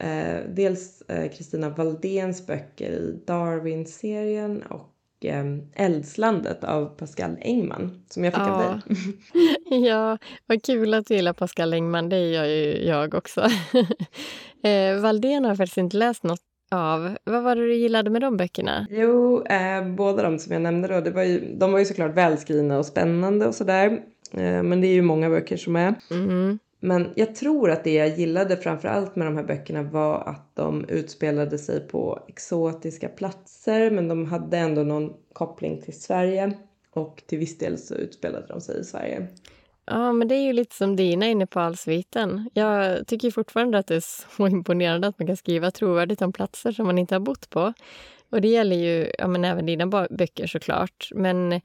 uh, 0.04 0.50
dels 0.50 1.02
eh, 1.02 1.31
Kristina 1.31 1.68
uh, 1.68 1.76
Valdéns 1.76 2.48
böcker 2.48 2.92
i 2.92 3.22
Darwin-serien 3.28 4.64
och 4.64 5.26
eh, 5.26 5.46
Eldslandet 5.74 6.64
av 6.64 6.86
Pascal 6.86 7.38
Engman 7.42 8.04
som 8.10 8.24
jag 8.24 8.34
fick 8.34 8.42
ja. 8.42 8.54
av 8.54 8.62
dig. 8.62 8.81
ja, 9.70 10.18
vad 10.46 10.64
kul 10.64 10.94
att 10.94 11.06
du 11.06 11.16
gillar 11.16 11.34
Pascal 11.34 11.74
Engman. 11.74 12.10
Det 12.10 12.30
gör 12.30 12.46
ju 12.46 12.86
jag 12.86 13.14
också. 13.14 13.42
eh, 14.64 15.00
Valdén 15.02 15.46
har 15.46 15.56
faktiskt 15.56 15.78
inte 15.78 15.98
läst 15.98 16.24
något 16.24 16.42
av. 16.72 17.18
Vad 17.24 17.44
var 17.44 17.56
det 17.56 17.62
du 17.62 17.76
gillade 17.76 18.10
med 18.10 18.22
de 18.22 18.38
böckerna? 18.38 18.88
Jo, 18.90 19.46
eh, 19.46 19.88
båda 19.88 20.24
de 20.24 20.40
som 20.40 20.54
jag 20.54 20.62
nämnde 20.62 20.88
då, 20.88 21.02
det 21.02 21.12
var 21.12 21.24
ju, 21.24 21.56
de 21.56 21.72
var 21.72 21.80
ju 21.80 21.86
såklart 21.86 22.18
välskrivna 22.18 22.78
och 22.78 22.86
spännande 22.86 23.48
och 23.48 23.56
sådär. 23.56 23.88
Eh, 24.32 24.64
men 24.64 24.82
det 24.82 24.88
är 24.88 24.94
ju 24.94 25.02
många 25.02 25.30
böcker 25.30 25.58
som 25.58 25.76
är. 25.76 25.96
Mm. 26.12 26.60
Men 26.80 27.10
jag 27.16 27.36
tror 27.36 27.72
att 27.72 27.84
det 27.84 27.94
jag 27.94 28.20
gillade 28.20 28.58
framförallt 28.58 29.16
med 29.16 29.28
de 29.28 29.36
här 29.36 29.44
böckerna 29.44 29.84
var 29.84 30.24
att 30.30 30.56
de 30.56 30.86
utspelade 30.90 31.58
sig 31.58 31.88
på 31.88 32.20
exotiska 32.28 33.10
platser 33.10 33.92
men 33.92 34.08
de 34.08 34.26
hade 34.26 34.58
ändå 34.58 34.84
någon 34.84 35.14
koppling 35.34 35.82
till 35.82 36.02
Sverige 36.02 36.54
och 36.94 37.24
till 37.28 37.40
viss 37.40 37.57
del 37.57 37.78
så 37.78 37.95
utspelade 37.95 38.48
de 38.48 38.62
sig 38.62 38.80
i 38.80 38.84
Sverige. 38.84 39.28
Ja, 39.87 40.13
men 40.13 40.27
det 40.27 40.35
är 40.35 40.42
ju 40.42 40.54
lite 40.54 40.75
som 40.75 40.95
dina 40.95 41.25
inne 41.25 41.47
på 41.47 41.59
allsviten. 41.59 42.49
Jag 42.54 43.07
tycker 43.07 43.31
fortfarande 43.31 43.77
att 43.77 43.87
det 43.87 43.95
är 43.95 44.35
så 44.35 44.47
imponerande 44.47 45.07
att 45.07 45.19
man 45.19 45.27
kan 45.27 45.37
skriva 45.37 45.71
trovärdigt 45.71 46.21
om 46.21 46.33
platser 46.33 46.71
som 46.71 46.85
man 46.85 46.97
inte 46.97 47.15
har 47.15 47.19
bott 47.19 47.49
på. 47.49 47.73
Och 48.30 48.42
det 48.42 48.47
gäller 48.47 48.75
ju 48.75 49.11
ja, 49.18 49.27
men 49.27 49.45
även 49.45 49.65
dina 49.65 50.07
böcker 50.09 50.47
såklart. 50.47 51.09
Men 51.15 51.61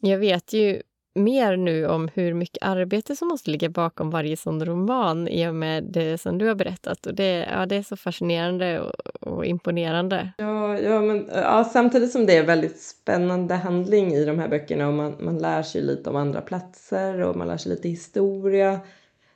jag 0.00 0.18
vet 0.18 0.52
ju 0.52 0.82
mer 1.24 1.56
nu 1.56 1.86
om 1.86 2.08
hur 2.14 2.34
mycket 2.34 2.58
arbete 2.60 3.16
som 3.16 3.28
måste 3.28 3.50
ligga 3.50 3.68
bakom 3.68 4.10
varje 4.10 4.36
sån 4.36 4.64
roman 4.64 5.28
i 5.28 5.48
och 5.48 5.54
med 5.54 5.84
det 5.84 6.18
som 6.18 6.38
du 6.38 6.46
har 6.46 6.54
berättat. 6.54 7.06
Och 7.06 7.14
det, 7.14 7.48
ja, 7.52 7.66
det 7.66 7.76
är 7.76 7.82
så 7.82 7.96
fascinerande 7.96 8.80
och, 8.80 8.92
och 9.20 9.46
imponerande. 9.46 10.32
Ja, 10.38 10.78
ja, 10.78 11.00
men, 11.00 11.30
ja, 11.34 11.64
samtidigt 11.64 12.12
som 12.12 12.26
det 12.26 12.36
är 12.36 12.44
väldigt 12.44 12.80
spännande 12.80 13.54
handling 13.54 14.12
i 14.12 14.24
de 14.24 14.38
här 14.38 14.48
böckerna 14.48 14.88
och 14.88 14.94
man, 14.94 15.16
man 15.20 15.38
lär 15.38 15.62
sig 15.62 15.82
lite 15.82 16.10
om 16.10 16.16
andra 16.16 16.40
platser 16.40 17.20
och 17.20 17.36
man 17.36 17.48
lär 17.48 17.56
sig 17.56 17.70
lite 17.70 17.88
historia. 17.88 18.80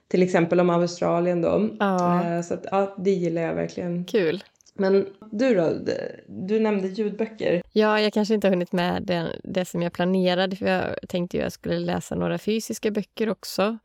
Till 0.09 0.23
exempel 0.23 0.61
om 0.61 0.71
Australien 0.71 1.43
då. 1.43 1.69
Ja. 1.81 2.25
Eh, 2.25 2.43
så 2.43 2.55
att, 2.55 2.67
ja, 2.71 2.95
det 2.99 3.11
gillar 3.11 3.43
jag 3.43 3.55
verkligen. 3.55 4.05
Kul. 4.05 4.45
Men 4.75 5.07
du 5.33 5.55
då? 5.55 5.73
Du 6.27 6.61
nämnde 6.61 6.89
ljudböcker. 6.89 7.63
Ja, 7.73 8.01
jag 8.01 8.13
kanske 8.13 8.35
inte 8.35 8.47
har 8.47 8.53
hunnit 8.53 8.73
med 8.73 9.03
det, 9.03 9.41
det 9.45 9.65
som 9.65 9.83
jag 9.83 9.93
planerade 9.93 10.57
för 10.57 10.67
jag 10.67 11.09
tänkte 11.09 11.37
ju 11.37 11.41
att 11.43 11.45
jag 11.45 11.53
skulle 11.53 11.79
läsa 11.79 12.15
några 12.15 12.39
fysiska 12.39 12.91
böcker 12.91 13.29
också. 13.29 13.79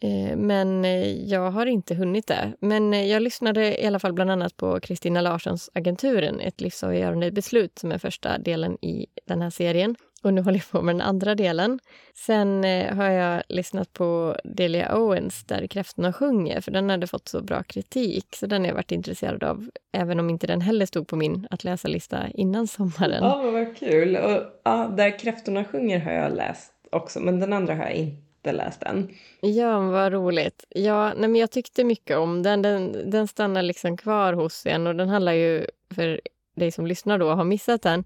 Eh, 0.00 0.36
men 0.36 0.84
eh, 0.84 1.24
jag 1.24 1.50
har 1.50 1.66
inte 1.66 1.94
hunnit 1.94 2.26
det. 2.26 2.52
Men 2.60 2.94
eh, 2.94 3.06
jag 3.06 3.22
lyssnade 3.22 3.82
i 3.82 3.86
alla 3.86 3.98
fall 3.98 4.12
bland 4.12 4.30
annat 4.30 4.56
på 4.56 4.80
Kristina 4.80 5.20
Larssons 5.20 5.70
Agenturen, 5.74 6.40
ett 6.40 6.60
livsavgörande 6.60 7.32
beslut 7.32 7.78
som 7.78 7.92
är 7.92 7.98
första 7.98 8.38
delen 8.38 8.78
i 8.80 9.06
den 9.26 9.42
här 9.42 9.50
serien. 9.50 9.96
Och 10.24 10.34
nu 10.34 10.42
håller 10.42 10.58
jag 10.58 10.70
på 10.70 10.82
med 10.82 10.94
den 10.94 11.00
andra 11.00 11.34
delen. 11.34 11.78
Sen 12.14 12.64
eh, 12.64 12.94
har 12.94 13.10
jag 13.10 13.42
lyssnat 13.48 13.92
på 13.92 14.36
Delia 14.44 14.96
Owens 14.96 15.44
där 15.44 15.66
kräftorna 15.66 16.12
sjunger, 16.12 16.60
för 16.60 16.70
den 16.70 16.90
hade 16.90 17.06
fått 17.06 17.28
så 17.28 17.42
bra 17.42 17.62
kritik. 17.62 18.26
Så 18.36 18.46
den 18.46 18.62
har 18.62 18.68
jag 18.68 18.74
varit 18.74 18.92
intresserad 18.92 19.44
av, 19.44 19.70
även 19.92 20.20
om 20.20 20.30
inte 20.30 20.46
den 20.46 20.60
heller 20.60 20.86
stod 20.86 21.08
på 21.08 21.16
min 21.16 21.46
att 21.50 21.64
läsa-lista 21.64 22.28
innan 22.34 22.66
sommaren. 22.66 23.24
Ja, 23.24 23.50
vad 23.50 23.76
kul. 23.76 24.16
Och, 24.16 24.42
ja, 24.64 24.92
där 24.96 25.18
kräftorna 25.18 25.64
sjunger 25.64 26.00
har 26.00 26.12
jag 26.12 26.36
läst 26.36 26.72
också, 26.90 27.20
men 27.20 27.40
den 27.40 27.52
andra 27.52 27.74
har 27.74 27.84
jag 27.84 27.94
inte 27.94 28.52
läst 28.52 28.82
än. 28.82 29.08
Ja, 29.40 29.80
vad 29.80 30.12
roligt. 30.12 30.64
Ja, 30.68 31.12
nej, 31.16 31.28
men 31.28 31.40
jag 31.40 31.50
tyckte 31.50 31.84
mycket 31.84 32.16
om 32.16 32.42
den. 32.42 32.62
Den, 32.62 33.10
den 33.10 33.28
stannar 33.28 33.62
liksom 33.62 33.96
kvar 33.96 34.32
hos 34.32 34.66
en 34.66 34.86
och 34.86 34.96
den 34.96 35.08
handlar 35.08 35.32
ju, 35.32 35.66
för 35.94 36.20
dig 36.56 36.70
som 36.70 36.86
lyssnar 36.86 37.18
då 37.18 37.30
har 37.30 37.44
missat 37.44 37.82
den, 37.82 38.04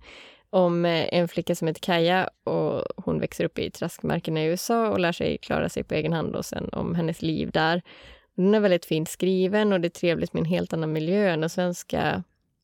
om 0.51 0.85
eh, 0.85 1.09
en 1.13 1.29
flicka 1.29 1.55
som 1.55 1.69
heter 1.69 1.81
Kaja 1.81 2.31
och 2.45 2.85
hon 2.97 3.21
växer 3.21 3.45
upp 3.45 3.59
i 3.59 3.71
traskmarkerna 3.71 4.43
i 4.43 4.47
USA 4.47 4.89
och 4.89 5.01
lär 5.01 5.13
sig 5.13 5.39
klara 5.39 5.69
sig 5.69 5.85
på 5.85 5.95
egen 5.95 6.13
hand 6.13 6.37
och 6.37 6.45
sen 6.45 6.69
om 6.73 6.95
hennes 6.95 7.23
liv 7.23 7.51
där. 7.51 7.83
Den 8.35 8.55
är 8.55 8.61
väldigt 8.61 8.85
fint 8.85 9.09
skriven 9.09 9.73
och 9.73 9.81
det 9.81 9.89
är 9.89 10.01
trevligt 10.01 10.33
med 10.33 10.41
en 10.41 10.47
helt 10.47 10.73
annan 10.73 10.93
miljö 10.93 11.31
än 11.31 11.41
den 11.41 11.51
svenska 11.51 12.23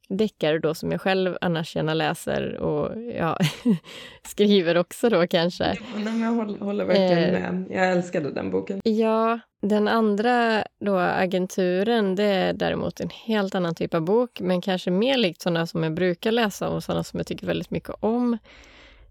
deckare 0.08 0.58
då 0.58 0.74
som 0.74 0.92
jag 0.92 1.00
själv 1.00 1.36
annars 1.40 1.76
gärna 1.76 1.94
läser 1.94 2.56
och 2.56 3.02
ja, 3.18 3.38
skriver 4.22 4.76
också 4.76 5.08
då 5.08 5.26
kanske. 5.26 5.78
Nej, 5.96 6.20
jag 6.20 6.32
håller, 6.32 6.58
håller 6.58 6.84
verkligen 6.84 7.34
eh, 7.34 7.52
med. 7.52 7.66
Jag 7.70 7.90
älskade 7.90 8.30
den 8.30 8.50
boken. 8.50 8.80
Ja, 8.84 9.40
den 9.62 9.88
andra 9.88 10.64
då, 10.80 10.98
Agenturen, 10.98 12.14
det 12.14 12.24
är 12.24 12.52
däremot 12.52 13.00
en 13.00 13.10
helt 13.10 13.54
annan 13.54 13.74
typ 13.74 13.94
av 13.94 14.02
bok 14.02 14.40
men 14.40 14.60
kanske 14.60 14.90
mer 14.90 15.18
likt 15.18 15.42
sådana 15.42 15.66
som 15.66 15.82
jag 15.82 15.94
brukar 15.94 16.32
läsa 16.32 16.68
och 16.68 16.84
sådana 16.84 17.04
som 17.04 17.18
jag 17.18 17.26
tycker 17.26 17.46
väldigt 17.46 17.70
mycket 17.70 17.94
om. 18.00 18.38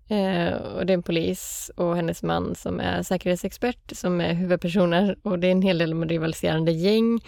Eh, 0.08 0.54
och 0.54 0.86
det 0.86 0.94
är 0.94 0.98
en 0.98 1.04
polis 1.04 1.72
och 1.76 1.96
hennes 1.96 2.24
man 2.24 2.56
som 2.56 2.80
är 2.80 3.04
säkerhetsexpert 3.04 3.96
som 3.96 4.22
är 4.22 4.34
huvudpersoner 4.34 5.16
och 5.24 5.40
det 5.40 5.48
är 5.48 5.52
en 5.52 5.62
hel 5.62 5.78
del 5.78 5.94
om 5.94 6.06
rivaliserande 6.06 6.72
gäng. 6.72 7.20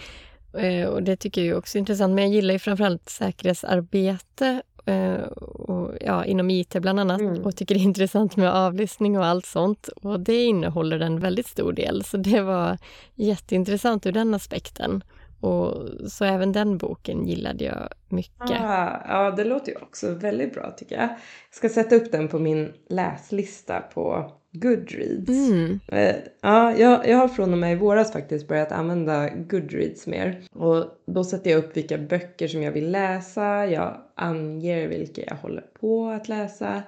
Eh, 0.58 0.88
och 0.88 1.02
det 1.02 1.16
tycker 1.16 1.44
jag 1.44 1.58
också 1.58 1.78
är 1.78 1.80
intressant, 1.80 2.14
men 2.14 2.24
jag 2.24 2.32
gillar 2.32 2.52
ju 2.52 2.58
framförallt 2.58 3.08
säkerhetsarbete 3.08 4.62
eh, 4.86 5.20
och, 5.40 5.94
ja, 6.00 6.24
inom 6.24 6.50
IT 6.50 6.76
bland 6.80 7.00
annat 7.00 7.20
mm. 7.20 7.42
och 7.42 7.56
tycker 7.56 7.74
det 7.74 7.80
är 7.80 7.82
intressant 7.94 8.36
med 8.36 8.52
avlyssning 8.54 9.18
och 9.18 9.26
allt 9.26 9.46
sånt. 9.46 9.88
Och 9.88 10.20
det 10.20 10.44
innehåller 10.44 11.00
en 11.00 11.20
väldigt 11.20 11.46
stor 11.46 11.72
del, 11.72 12.04
så 12.04 12.16
det 12.16 12.40
var 12.40 12.78
jätteintressant 13.14 14.06
ur 14.06 14.12
den 14.12 14.34
aspekten. 14.34 15.02
Och 15.40 15.88
så 16.10 16.24
även 16.24 16.52
den 16.52 16.78
boken 16.78 17.26
gillade 17.26 17.64
jag 17.64 17.88
mycket. 18.08 18.50
Ah, 18.50 19.02
ja, 19.08 19.30
det 19.36 19.44
låter 19.44 19.72
ju 19.72 19.78
också 19.78 20.14
väldigt 20.14 20.54
bra 20.54 20.70
tycker 20.70 20.94
jag. 20.96 21.04
Jag 21.04 21.18
ska 21.50 21.68
sätta 21.68 21.96
upp 21.96 22.12
den 22.12 22.28
på 22.28 22.38
min 22.38 22.72
läslista 22.88 23.80
på 23.80 24.32
Goodreads. 24.60 25.28
Mm. 25.28 25.80
Eh, 25.88 26.16
ja, 26.40 26.76
jag, 26.76 27.08
jag 27.08 27.16
har 27.16 27.28
från 27.28 27.52
och 27.52 27.58
med 27.58 27.72
i 27.72 27.76
våras 27.76 28.12
faktiskt 28.12 28.48
börjat 28.48 28.72
använda 28.72 29.28
Goodreads 29.28 30.06
mer. 30.06 30.42
Och 30.52 30.84
då 31.06 31.24
sätter 31.24 31.50
jag 31.50 31.58
upp 31.58 31.76
vilka 31.76 31.98
böcker 31.98 32.48
som 32.48 32.62
jag 32.62 32.72
vill 32.72 32.90
läsa. 32.90 33.66
Jag 33.66 34.00
anger 34.14 34.88
vilka 34.88 35.22
jag 35.26 35.36
håller 35.36 35.64
på 35.80 36.08
att 36.08 36.28
läsa. 36.28 36.82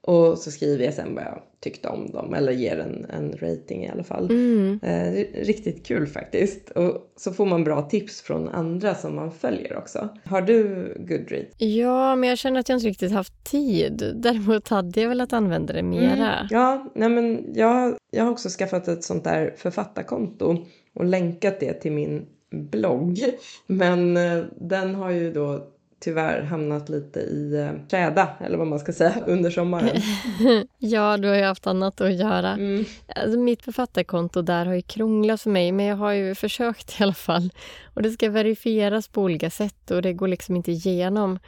Och 0.00 0.38
så 0.38 0.50
skriver 0.50 0.84
jag 0.84 0.94
sen 0.94 1.14
vad 1.14 1.24
jag 1.24 1.42
tyckte 1.66 1.88
om 1.88 2.10
dem 2.10 2.34
eller 2.34 2.52
ger 2.52 2.78
en, 2.78 3.06
en 3.10 3.32
rating 3.40 3.84
i 3.84 3.88
alla 3.88 4.04
fall. 4.04 4.30
Mm. 4.30 4.80
Eh, 4.82 5.12
riktigt 5.44 5.86
kul 5.86 6.06
faktiskt. 6.06 6.70
Och 6.70 7.12
så 7.16 7.32
får 7.32 7.46
man 7.46 7.64
bra 7.64 7.82
tips 7.82 8.20
från 8.22 8.48
andra 8.48 8.94
som 8.94 9.14
man 9.16 9.32
följer 9.32 9.76
också. 9.76 10.08
Har 10.24 10.42
du 10.42 10.56
Goodreads? 10.98 11.54
Ja, 11.58 12.16
men 12.16 12.28
jag 12.28 12.38
känner 12.38 12.60
att 12.60 12.68
jag 12.68 12.76
inte 12.76 12.88
riktigt 12.88 13.12
haft 13.12 13.44
tid. 13.44 14.12
Däremot 14.16 14.68
hade 14.68 15.00
jag 15.00 15.08
velat 15.08 15.32
använda 15.32 15.72
det 15.72 15.82
mera. 15.82 16.34
Mm. 16.34 16.46
Ja, 16.50 16.92
nej 16.94 17.08
men 17.08 17.44
jag, 17.54 17.96
jag 18.10 18.24
har 18.24 18.30
också 18.30 18.48
skaffat 18.48 18.88
ett 18.88 19.04
sånt 19.04 19.24
där 19.24 19.54
författarkonto 19.56 20.56
och 20.94 21.04
länkat 21.04 21.60
det 21.60 21.72
till 21.72 21.92
min 21.92 22.26
blogg. 22.50 23.18
Men 23.66 24.16
eh, 24.16 24.44
den 24.60 24.94
har 24.94 25.10
ju 25.10 25.32
då 25.32 25.66
tyvärr 26.00 26.42
hamnat 26.42 26.88
lite 26.88 27.20
i 27.20 27.54
eh, 27.54 27.88
träda, 27.88 28.28
eller 28.40 28.58
vad 28.58 28.66
man 28.66 28.78
ska 28.78 28.92
säga, 28.92 29.14
under 29.26 29.50
sommaren. 29.50 30.00
ja, 30.78 31.16
du 31.16 31.28
har 31.28 31.36
ju 31.36 31.42
haft 31.42 31.66
annat 31.66 32.00
att 32.00 32.14
göra. 32.14 32.52
Mm. 32.52 32.84
Alltså, 33.06 33.38
mitt 33.38 33.62
författarkonto 33.62 34.42
där 34.42 34.66
har 34.66 34.74
ju 34.74 34.82
krånglat 34.82 35.40
för 35.40 35.50
mig, 35.50 35.72
men 35.72 35.86
jag 35.86 35.96
har 35.96 36.12
ju 36.12 36.34
försökt 36.34 37.00
i 37.00 37.02
alla 37.02 37.14
fall. 37.14 37.52
Och 37.94 38.02
det 38.02 38.10
ska 38.10 38.30
verifieras 38.30 39.08
på 39.08 39.22
olika 39.22 39.50
sätt 39.50 39.90
och 39.90 40.02
det 40.02 40.12
går 40.12 40.28
liksom 40.28 40.56
inte 40.56 40.72
igenom. 40.72 41.38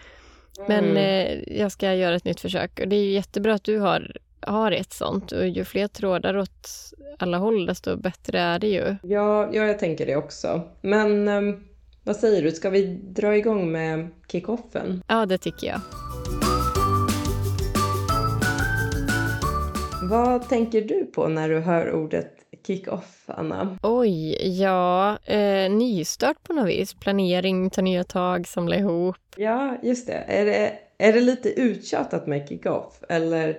Men 0.69 0.85
mm. 0.85 0.97
eh, 0.97 1.59
jag 1.59 1.73
ska 1.73 1.95
göra 1.95 2.17
ett 2.17 2.25
nytt 2.25 2.41
försök 2.41 2.81
och 2.81 2.89
det 2.89 2.97
är 2.97 3.05
ju 3.05 3.13
jättebra 3.13 3.55
att 3.55 3.65
du 3.65 3.79
har 3.79 4.17
har 4.41 4.73
ett 4.73 4.93
sånt 4.93 5.33
och 5.33 5.49
ju 5.49 5.65
fler 5.65 5.89
trådar 5.89 6.37
åt 6.37 6.69
alla 7.19 7.39
håll 7.39 7.67
desto 7.67 7.97
bättre 7.97 8.41
är 8.41 8.59
det 8.59 8.69
ju. 8.69 8.97
Ja, 9.03 9.49
ja 9.53 9.65
jag 9.65 9.79
tänker 9.79 10.07
det 10.07 10.17
också. 10.17 10.63
Men 10.81 11.29
um 11.29 11.68
vad 12.09 12.17
säger 12.17 12.43
du, 12.43 12.51
ska 12.51 12.71
vi 12.71 12.87
dra 13.03 13.37
igång 13.37 13.73
med 13.73 14.09
kickoffen? 14.33 15.03
Ja, 15.07 15.27
det 15.27 15.39
tycker 15.39 15.67
jag. 15.67 15.81
Vad 20.11 20.49
tänker 20.49 20.81
du 20.81 21.05
på 21.05 21.29
när 21.29 21.49
du 21.49 21.59
hör 21.59 21.93
ordet 21.93 22.33
kick-off, 22.67 23.25
Anna? 23.27 23.79
Oj, 23.83 24.37
ja, 24.61 25.19
eh, 25.25 25.71
nystart 25.71 26.43
på 26.43 26.53
något 26.53 26.69
vis. 26.69 26.95
Planering, 26.95 27.71
ta 27.71 27.83
nya 27.83 28.05
tag, 28.05 28.47
samla 28.47 28.77
ihop. 28.77 29.17
Ja, 29.37 29.77
just 29.83 30.07
det. 30.07 30.25
Är 30.27 30.45
det, 30.45 30.73
är 30.99 31.13
det 31.13 31.21
lite 31.21 31.61
uttjatat 31.61 32.27
med 32.27 32.49
kick-off? 32.49 33.03
Eller 33.09 33.59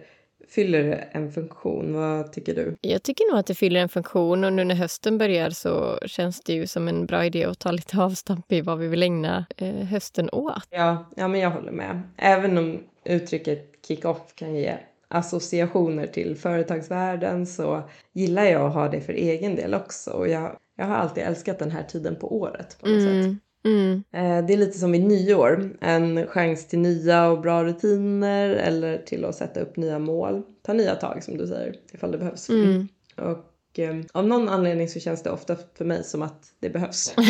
fyller 0.50 0.84
det 0.84 0.96
en 0.96 1.32
funktion? 1.32 1.94
Vad 1.94 2.32
tycker 2.34 2.56
du? 2.56 2.76
Jag 2.82 3.04
tycker 3.04 3.32
nog 3.32 3.40
att 3.40 3.46
det 3.46 3.56
fyller 3.56 3.80
en 3.80 3.90
funktion 3.90 4.44
och 4.44 4.54
nu 4.54 4.64
när 4.64 4.76
hösten 4.76 5.18
börjar 5.18 5.50
så 5.50 6.00
känns 6.06 6.42
det 6.42 6.54
ju 6.54 6.68
som 6.68 6.88
en 6.88 7.06
bra 7.06 7.26
idé 7.26 7.46
att 7.46 7.60
ta 7.60 7.72
lite 7.72 7.98
avstamp 7.98 8.52
i 8.52 8.62
vad 8.62 8.80
vi 8.80 8.88
vill 8.88 9.04
ägna 9.04 9.46
eh, 9.58 9.76
hösten 9.76 10.30
åt. 10.30 10.64
Ja, 10.70 11.10
ja, 11.16 11.28
men 11.28 11.40
jag 11.40 11.52
håller 11.52 11.72
med. 11.72 12.02
Även 12.18 12.58
om 12.58 12.80
uttrycket 13.04 13.86
kick-off 13.88 14.36
kan 14.36 14.56
ge 14.56 14.78
associationer 15.08 16.08
till 16.08 16.36
företagsvärlden 16.36 17.46
så 17.46 17.90
gillar 18.14 18.44
jag 18.44 18.62
att 18.62 18.74
ha 18.74 18.90
det 18.90 19.02
för 19.02 19.14
egen 19.14 19.56
del 19.56 19.74
också. 19.74 20.12
Och 20.12 20.30
jag, 20.30 20.58
jag 20.76 20.86
har 20.86 20.96
alltid 20.96 21.24
älskat 21.24 21.60
den 21.60 21.72
här 21.72 21.84
tiden 21.84 22.16
på 22.16 22.38
året 22.40 22.78
på 22.80 22.88
något 22.88 23.00
mm. 23.00 23.24
sätt. 23.24 23.44
Mm. 23.66 24.04
Eh, 24.14 24.46
det 24.46 24.54
är 24.54 24.58
lite 24.58 24.80
som 24.80 24.92
vid 24.92 25.04
nyår, 25.04 25.78
en 25.82 26.28
chans 26.28 26.68
till 26.68 26.80
nya 26.80 27.30
och 27.30 27.42
bra 27.42 27.64
rutiner 27.64 28.50
eller 28.50 28.98
till 28.98 29.26
att 29.26 29.36
sätta 29.36 29.60
upp 29.60 29.78
nya 29.78 30.00
mål. 30.00 30.44
Ta 30.62 30.74
nya 30.74 30.96
tag 30.96 31.24
som 31.24 31.38
du 31.38 31.48
säger, 31.48 31.76
ifall 31.94 32.12
det 32.12 32.18
behövs. 32.18 32.50
Mm. 32.50 32.88
Och 33.18 33.80
eh, 33.80 33.96
av 34.14 34.28
någon 34.28 34.50
anledning 34.50 34.90
så 34.90 35.00
känns 35.00 35.24
det 35.24 35.32
ofta 35.32 35.56
för 35.78 35.86
mig 35.86 36.04
som 36.04 36.22
att 36.22 36.44
det 36.60 36.70
behövs. 36.70 37.14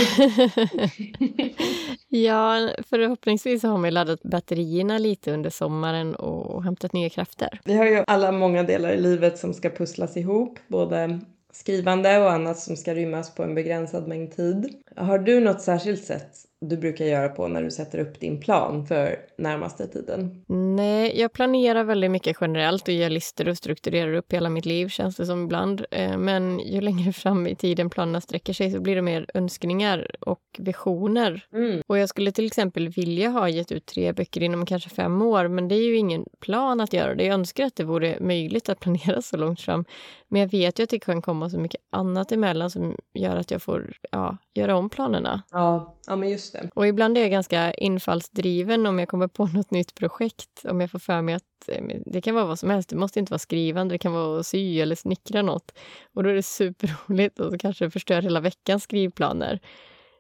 ja, 2.08 2.70
förhoppningsvis 2.90 3.64
har 3.64 3.78
man 3.78 3.94
laddat 3.94 4.24
batterierna 4.24 4.98
lite 4.98 5.32
under 5.32 5.50
sommaren 5.50 6.16
och 6.16 6.64
hämtat 6.64 6.94
nya 6.94 7.10
krafter. 7.10 7.62
Vi 7.66 7.74
har 7.74 7.86
ju 7.86 8.04
alla 8.08 8.32
många 8.32 8.64
delar 8.64 8.92
i 8.92 9.02
livet 9.02 9.38
som 9.38 9.54
ska 9.54 9.70
pusslas 9.70 10.18
ihop, 10.18 10.60
både 10.68 11.20
skrivande 11.54 12.20
och 12.20 12.32
annat 12.32 12.60
som 12.60 12.76
ska 12.76 12.94
rymmas 12.94 13.36
på 13.36 13.44
en 13.44 13.56
begränsad 13.56 14.08
mängd 14.08 14.36
tid. 14.36 14.76
Har 14.96 15.20
du 15.20 15.40
något 15.40 15.62
särskilt 15.62 16.06
sätt 16.06 16.49
du 16.62 16.78
brukar 16.78 17.06
göra 17.06 17.30
på 17.30 17.48
när 17.48 17.64
du 17.64 17.72
sätter 17.72 18.00
upp 18.00 18.20
din 18.20 18.40
plan 18.40 18.86
för 18.86 19.20
närmaste 19.38 19.88
tiden? 19.88 20.46
Nej, 20.48 21.20
jag 21.20 21.34
planerar 21.34 21.84
väldigt 21.84 22.12
mycket 22.12 22.38
generellt 22.42 22.88
och 22.88 22.94
gör 22.94 23.10
listor 23.10 23.50
och 23.50 23.58
strukturerar 23.58 24.14
upp 24.14 24.34
hela 24.34 24.50
mitt 24.50 24.66
liv 24.66 24.88
känns 24.88 25.16
det 25.16 25.26
som 25.26 25.44
ibland. 25.44 25.86
Eh, 25.92 26.18
men 26.18 26.60
ju 26.60 26.82
längre 26.82 27.14
fram 27.14 27.48
i 27.48 27.56
tiden 27.56 27.90
planerna 27.90 28.22
sträcker 28.22 28.54
sig 28.54 28.72
så 28.72 28.80
blir 28.80 28.96
det 28.96 29.02
mer 29.02 29.26
önskningar 29.34 30.16
och 30.20 30.42
visioner. 30.58 31.46
Mm. 31.54 31.82
Och 31.88 31.98
jag 31.98 32.10
skulle 32.10 32.32
till 32.32 32.46
exempel 32.46 32.90
vilja 32.90 33.30
ha 33.30 33.50
gett 33.50 33.72
ut 33.72 33.86
tre 33.86 34.14
böcker 34.14 34.44
inom 34.44 34.66
kanske 34.66 34.90
fem 34.90 35.22
år, 35.22 35.48
men 35.48 35.68
det 35.68 35.76
är 35.76 35.88
ju 35.88 35.96
ingen 35.96 36.26
plan 36.40 36.82
att 36.82 36.94
göra 36.94 37.16
det. 37.16 37.24
Jag 37.24 37.34
önskar 37.34 37.66
att 37.66 37.76
det 37.76 37.84
vore 37.84 38.18
möjligt 38.20 38.70
att 38.70 38.80
planera 38.80 39.22
så 39.22 39.38
långt 39.38 39.62
fram. 39.62 39.86
Men 40.28 40.42
jag 40.42 40.52
vet 40.52 40.80
ju 40.80 40.84
att 40.84 40.90
det 40.90 41.00
kan 41.00 41.22
komma 41.22 41.50
så 41.50 41.60
mycket 41.60 41.82
annat 41.90 42.32
emellan 42.32 42.70
som 42.70 42.96
gör 43.14 43.36
att 43.36 43.52
jag 43.52 43.62
får 43.62 43.94
ja, 44.12 44.38
göra 44.54 44.78
om 44.78 44.90
planerna. 44.90 45.42
Ja, 45.52 45.98
ja 46.08 46.16
men 46.16 46.30
just 46.30 46.49
det. 46.52 46.70
Och 46.74 46.88
ibland 46.88 47.18
är 47.18 47.22
jag 47.22 47.32
ganska 47.32 47.74
infallsdriven 47.74 48.86
om 48.86 49.00
jag 49.00 49.10
kommer 49.10 49.28
på 49.28 49.46
något 49.54 49.72
nytt 49.72 49.96
projekt. 49.96 50.66
Om 50.70 50.82
jag 50.82 50.92
får 50.92 51.00
för 51.00 51.22
mig 51.22 51.36
att 51.36 51.68
eh, 51.68 51.84
det 52.06 52.22
kan 52.22 52.36
vara 52.36 52.46
vad 52.46 52.60
som 52.60 52.70
helst. 52.70 52.90
Det 52.90 52.96
måste 52.96 53.20
inte 53.20 53.32
vara 53.32 53.40
skrivande, 53.40 53.94
det 53.94 54.00
kan 54.00 54.14
vara 54.14 54.40
att 54.40 54.46
sy 54.46 54.80
eller 54.80 54.96
snickra 54.96 55.42
något. 55.42 55.72
Och 56.14 56.24
då 56.24 56.30
är 56.30 56.34
det 56.34 56.44
superroligt 56.44 57.40
och 57.40 57.52
så 57.52 57.58
kanske 57.58 57.86
det 57.86 57.92
förstör 57.92 58.22
hela 58.22 58.40
veckans 58.40 58.84
skrivplaner. 58.84 59.60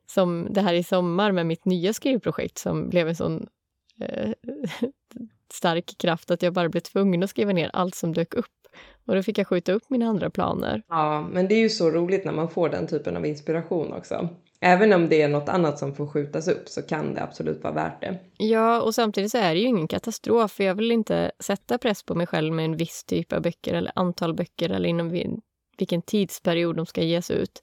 Som 0.06 0.48
det 0.52 0.62
här 0.62 0.74
i 0.74 0.84
sommar 0.84 1.32
med 1.32 1.46
mitt 1.46 1.66
nya 1.66 1.94
skrivprojekt 1.94 2.58
som 2.58 2.90
blev 2.90 3.08
en 3.08 3.16
sån 3.16 3.48
eh, 4.02 4.32
stark 5.54 5.98
kraft 5.98 6.32
att 6.32 6.42
jag 6.42 6.54
bara 6.54 6.70
blev 6.70 6.82
tvungen 6.82 7.24
att 7.24 7.30
skriva 7.30 7.52
ner 7.52 7.70
allt 7.74 7.96
som 7.96 8.14
dök 8.14 8.34
upp. 8.34 8.46
Och 9.06 9.16
då 9.16 9.24
fick 9.24 9.38
jag 9.38 9.48
skjuta 9.48 9.72
upp 9.72 9.90
mina 9.90 10.06
andra 10.06 10.30
planer. 10.30 10.84
Ja, 10.88 11.30
men 11.32 11.48
det 11.48 11.56
är 11.56 11.60
ju 11.60 11.70
så 11.70 11.92
roligt 11.92 12.26
när 12.26 12.32
man 12.32 12.50
får 12.50 12.70
den 12.70 12.88
typen 12.88 13.18
av 13.18 13.26
inspiration 13.26 13.94
också. 13.94 14.30
Även 14.62 14.94
om 14.94 15.10
det 15.10 15.22
är 15.22 15.28
något 15.28 15.50
annat 15.50 15.80
som 15.80 15.96
får 15.96 16.08
skjutas 16.08 16.48
upp 16.48 16.70
så 16.70 16.82
kan 16.82 17.14
det 17.14 17.24
absolut 17.24 17.64
vara 17.64 17.74
värt 17.74 18.02
det. 18.02 18.20
Ja, 18.38 18.82
och 18.82 18.96
samtidigt 18.96 19.32
så 19.32 19.38
är 19.38 19.54
det 19.54 19.60
ju 19.60 19.68
ingen 19.68 19.88
katastrof. 19.88 20.52
För 20.52 20.64
jag 20.64 20.76
vill 20.76 20.92
inte 20.92 21.32
sätta 21.40 21.78
press 21.78 22.04
på 22.04 22.16
mig 22.16 22.28
själv 22.28 22.54
med 22.54 22.66
en 22.66 22.78
viss 22.78 23.04
typ 23.04 23.34
av 23.34 23.42
böcker 23.42 23.74
eller 23.74 23.92
antal 23.96 24.34
böcker 24.34 24.70
eller 24.70 24.90
inom 24.90 25.40
vilken 25.78 26.02
tidsperiod 26.02 26.76
de 26.76 26.86
ska 26.86 27.04
ges 27.04 27.32
ut. 27.32 27.62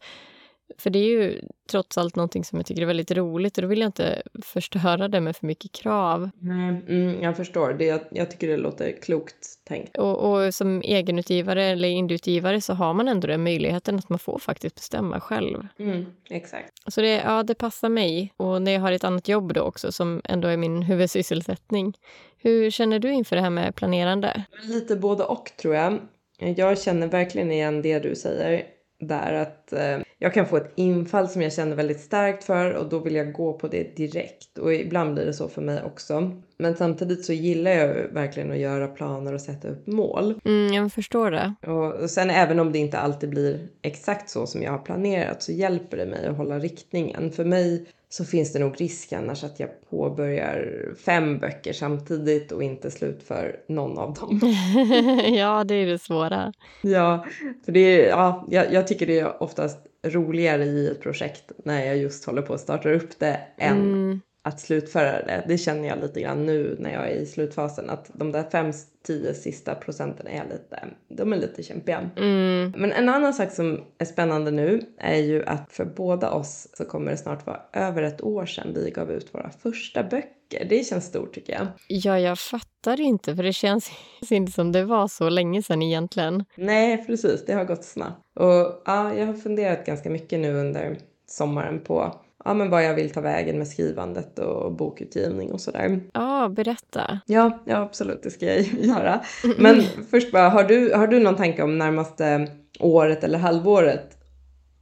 För 0.79 0.91
det 0.91 0.99
är 0.99 1.09
ju 1.09 1.41
trots 1.71 1.99
allt 1.99 2.17
någonting 2.17 2.45
som 2.45 2.59
jag 2.59 2.67
tycker 2.67 2.83
är 2.83 2.87
väldigt 2.87 3.11
roligt 3.11 3.59
och 3.59 3.63
då 3.63 3.69
vill 3.69 3.81
jag 3.81 3.89
inte 3.89 4.23
förstöra 4.43 5.09
det 5.09 5.21
med 5.21 5.37
för 5.37 5.47
mycket 5.47 5.73
krav. 5.73 6.31
Nej, 6.39 6.83
mm, 6.89 7.23
jag 7.23 7.37
förstår. 7.37 7.73
Det, 7.73 7.85
jag, 7.85 8.01
jag 8.11 8.31
tycker 8.31 8.49
det 8.49 8.57
låter 8.57 8.93
klokt 9.03 9.65
tänkt. 9.65 9.97
Och, 9.97 10.19
och 10.19 10.55
som 10.55 10.83
egenutgivare 10.83 11.65
eller 11.65 11.89
indieutgivare 11.89 12.61
så 12.61 12.75
har 12.75 12.95
man 12.95 13.09
ändå 13.09 13.27
den 13.27 13.43
möjligheten 13.43 13.97
att 13.97 14.09
man 14.09 14.19
får 14.19 14.39
faktiskt 14.39 14.75
bestämma 14.75 15.21
själv. 15.21 15.67
Mm, 15.79 16.07
exakt. 16.31 16.73
Så 16.87 17.01
det, 17.01 17.23
ja, 17.25 17.43
det 17.43 17.55
passar 17.55 17.89
mig. 17.89 18.33
Och 18.37 18.63
när 18.63 18.73
jag 18.73 18.81
har 18.81 18.93
ett 18.93 19.05
annat 19.05 19.29
jobb 19.29 19.55
då 19.55 19.61
också 19.61 19.93
som 19.93 20.21
ändå 20.25 20.49
är 20.49 20.57
min 20.57 20.83
huvudsysselsättning. 20.83 21.97
Hur 22.39 22.71
känner 22.71 22.99
du 22.99 23.13
inför 23.13 23.37
det 23.37 23.43
här 23.43 23.51
med 23.51 23.75
planerande? 23.75 24.45
Lite 24.63 24.97
både 24.97 25.25
och 25.25 25.53
tror 25.61 25.75
jag. 25.75 25.99
Jag 26.39 26.79
känner 26.79 27.07
verkligen 27.07 27.53
igen 27.53 27.83
det 27.83 27.99
du 27.99 28.15
säger 28.15 28.76
där 28.99 29.33
att 29.33 29.73
eh, 29.73 29.99
jag 30.19 30.35
kan 30.35 30.47
få 30.47 30.57
ett 30.57 30.73
infall 30.75 31.29
som 31.29 31.43
jag 31.43 31.53
känner 31.53 31.77
väldigt 31.77 32.01
starkt 32.01 32.45
för 32.45 32.73
och 32.73 32.89
då 32.89 32.99
vill 32.99 33.15
jag 33.15 33.33
gå 33.33 33.53
på 33.53 33.69
det 33.69 33.97
direkt. 33.97 34.59
Och 34.59 34.75
ibland 34.75 35.15
blir 35.15 35.27
det 35.27 35.33
så 35.33 35.49
för 35.49 35.63
mig 35.63 35.83
också. 35.83 36.31
Men 36.59 36.77
samtidigt 36.77 37.25
så 37.25 37.33
gillar 37.33 37.71
jag 37.71 37.95
verkligen 37.95 38.51
att 38.51 38.59
göra 38.59 38.89
planer 38.89 39.33
och 39.33 39.41
sätta 39.41 39.69
upp 39.69 39.87
mål. 39.87 40.41
Mm, 40.45 40.73
jag 40.73 40.93
förstår 40.93 41.31
det. 41.31 41.55
Och 41.73 42.11
sen 42.11 42.31
även 42.31 42.61
om 42.61 42.73
det 42.73 42.79
inte 42.79 42.99
alltid 42.99 43.31
blir 43.31 43.69
exakt 43.83 44.31
så 44.31 44.47
som 44.47 44.63
jag 44.63 44.73
har 44.73 44.79
planerat 44.79 45.43
så 45.43 45.53
hjälper 45.53 45.97
det 45.97 46.07
mig 46.07 46.27
att 46.27 46.37
hålla 46.37 46.59
riktningen. 46.59 47.33
För 47.33 47.45
mig 47.45 47.87
så 48.09 48.25
finns 48.25 48.53
det 48.53 48.59
nog 48.59 48.81
risk 48.81 49.13
annars 49.13 49.45
att 49.45 49.61
jag 49.61 49.71
påbörjar 49.91 50.89
fem 51.05 51.39
böcker 51.39 51.73
samtidigt 51.73 52.53
och 52.53 52.63
inte 52.63 52.91
slutför 52.91 53.61
någon 53.69 53.99
av 53.99 54.15
dem. 54.15 54.41
ja, 55.35 55.65
det 55.65 55.75
är 55.75 55.87
det 55.87 55.99
svåra. 55.99 56.53
Ja, 56.83 57.27
för 57.65 57.73
det 57.73 57.81
är, 57.81 58.09
ja, 58.09 58.47
jag, 58.51 58.73
jag, 58.73 58.87
tycker 58.87 59.07
det 59.07 59.19
är 59.19 59.43
oftast 59.43 59.79
roligare 60.03 60.65
i 60.65 60.89
ett 60.89 61.01
projekt 61.01 61.53
när 61.65 61.87
jag 61.87 61.97
just 61.97 62.25
håller 62.25 62.43
på 62.43 62.55
att 62.55 62.61
starta 62.61 62.91
upp 62.91 63.19
det 63.19 63.41
än 63.57 63.77
mm 63.77 64.21
att 64.47 64.61
slutföra 64.61 65.23
det. 65.23 65.45
Det 65.49 65.59
känner 65.59 65.89
jag 65.89 65.99
lite 66.01 66.21
grann 66.21 66.47
nu 66.47 66.77
när 66.79 66.93
jag 66.93 67.11
är 67.11 67.15
i 67.15 67.27
slutfasen 67.27 67.91
att 67.91 68.11
de 68.13 68.33
där 68.33 68.51
fem, 68.51 68.73
tio 69.07 69.35
sista 69.35 69.75
procenten 69.75 70.27
är 70.27 70.45
lite, 70.45 70.85
de 71.09 71.33
är 71.33 71.37
lite 71.37 71.63
kämpiga. 71.63 72.11
Mm. 72.17 72.73
Men 72.77 72.93
en 72.93 73.09
annan 73.09 73.35
sak 73.35 73.53
som 73.53 73.85
är 73.99 74.05
spännande 74.05 74.51
nu 74.51 74.81
är 74.99 75.17
ju 75.17 75.45
att 75.45 75.73
för 75.73 75.85
båda 75.85 76.31
oss 76.31 76.69
så 76.75 76.85
kommer 76.85 77.11
det 77.11 77.17
snart 77.17 77.47
vara 77.47 77.61
över 77.73 78.03
ett 78.03 78.23
år 78.23 78.47
sedan 78.47 78.73
vi 78.75 78.91
gav 78.91 79.11
ut 79.11 79.35
våra 79.35 79.51
första 79.51 80.03
böcker. 80.03 80.67
Det 80.69 80.87
känns 80.87 81.05
stort 81.05 81.35
tycker 81.35 81.53
jag. 81.53 81.67
Ja, 81.89 82.19
jag 82.19 82.39
fattar 82.39 83.01
inte 83.01 83.37
för 83.37 83.43
det 83.43 83.53
känns 83.53 83.91
inte 84.31 84.53
som 84.53 84.73
det 84.73 84.85
var 84.85 85.09
så 85.09 85.29
länge 85.29 85.63
sedan 85.63 85.83
egentligen. 85.83 86.45
Nej, 86.57 87.07
precis. 87.07 87.45
Det 87.47 87.53
har 87.53 87.65
gått 87.65 87.85
snabbt. 87.85 88.21
Och 88.35 88.83
ja, 88.85 89.15
jag 89.15 89.27
har 89.27 89.35
funderat 89.35 89.87
ganska 89.87 90.11
mycket 90.11 90.41
nu 90.41 90.55
under 90.55 90.99
sommaren 91.29 91.81
på 91.81 92.21
ja, 92.47 92.55
men 92.55 92.71
vad 92.71 92.85
jag 92.85 92.95
vill 92.95 93.11
ta 93.11 93.21
vägen 93.21 93.59
med 93.59 93.69
skrivandet 93.69 94.39
och 94.39 94.73
bokutgivning 94.73 95.53
och 95.53 95.61
sådär. 95.61 96.01
Ja, 96.13 96.49
berätta. 96.49 97.21
Ja, 97.27 97.63
ja, 97.65 97.77
absolut, 97.77 98.23
det 98.23 98.31
ska 98.31 98.47
jag 98.47 98.61
göra. 98.81 99.21
Men 99.59 99.83
först 100.11 100.33
bara, 100.33 100.49
har 100.49 100.65
du, 100.65 100.95
har 100.95 101.07
du 101.07 101.21
någon 101.21 101.37
tanke 101.37 101.63
om 101.63 101.79
närmaste 101.79 102.49
året 102.81 103.25
eller 103.25 103.39
halvåret 103.39 104.19